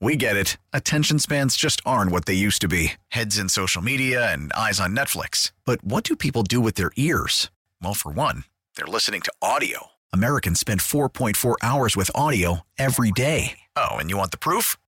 We 0.00 0.16
get 0.16 0.36
it. 0.36 0.56
Attention 0.72 1.20
spans 1.20 1.56
just 1.56 1.80
aren't 1.86 2.10
what 2.10 2.24
they 2.24 2.34
used 2.34 2.60
to 2.62 2.68
be 2.68 2.94
heads 3.08 3.38
in 3.38 3.48
social 3.48 3.82
media 3.82 4.32
and 4.32 4.52
eyes 4.52 4.80
on 4.80 4.96
Netflix. 4.96 5.52
But 5.64 5.84
what 5.84 6.02
do 6.02 6.16
people 6.16 6.42
do 6.42 6.60
with 6.60 6.74
their 6.74 6.90
ears? 6.96 7.50
Well, 7.80 7.94
for 7.94 8.10
one, 8.10 8.42
they're 8.76 8.86
listening 8.86 9.20
to 9.22 9.32
audio. 9.40 9.92
Americans 10.12 10.58
spend 10.58 10.80
4.4 10.80 11.54
hours 11.62 11.96
with 11.96 12.10
audio 12.16 12.66
every 12.78 13.12
day. 13.12 13.58
Oh, 13.76 13.92
and 13.92 14.10
you 14.10 14.16
want 14.16 14.32
the 14.32 14.38
proof? 14.38 14.76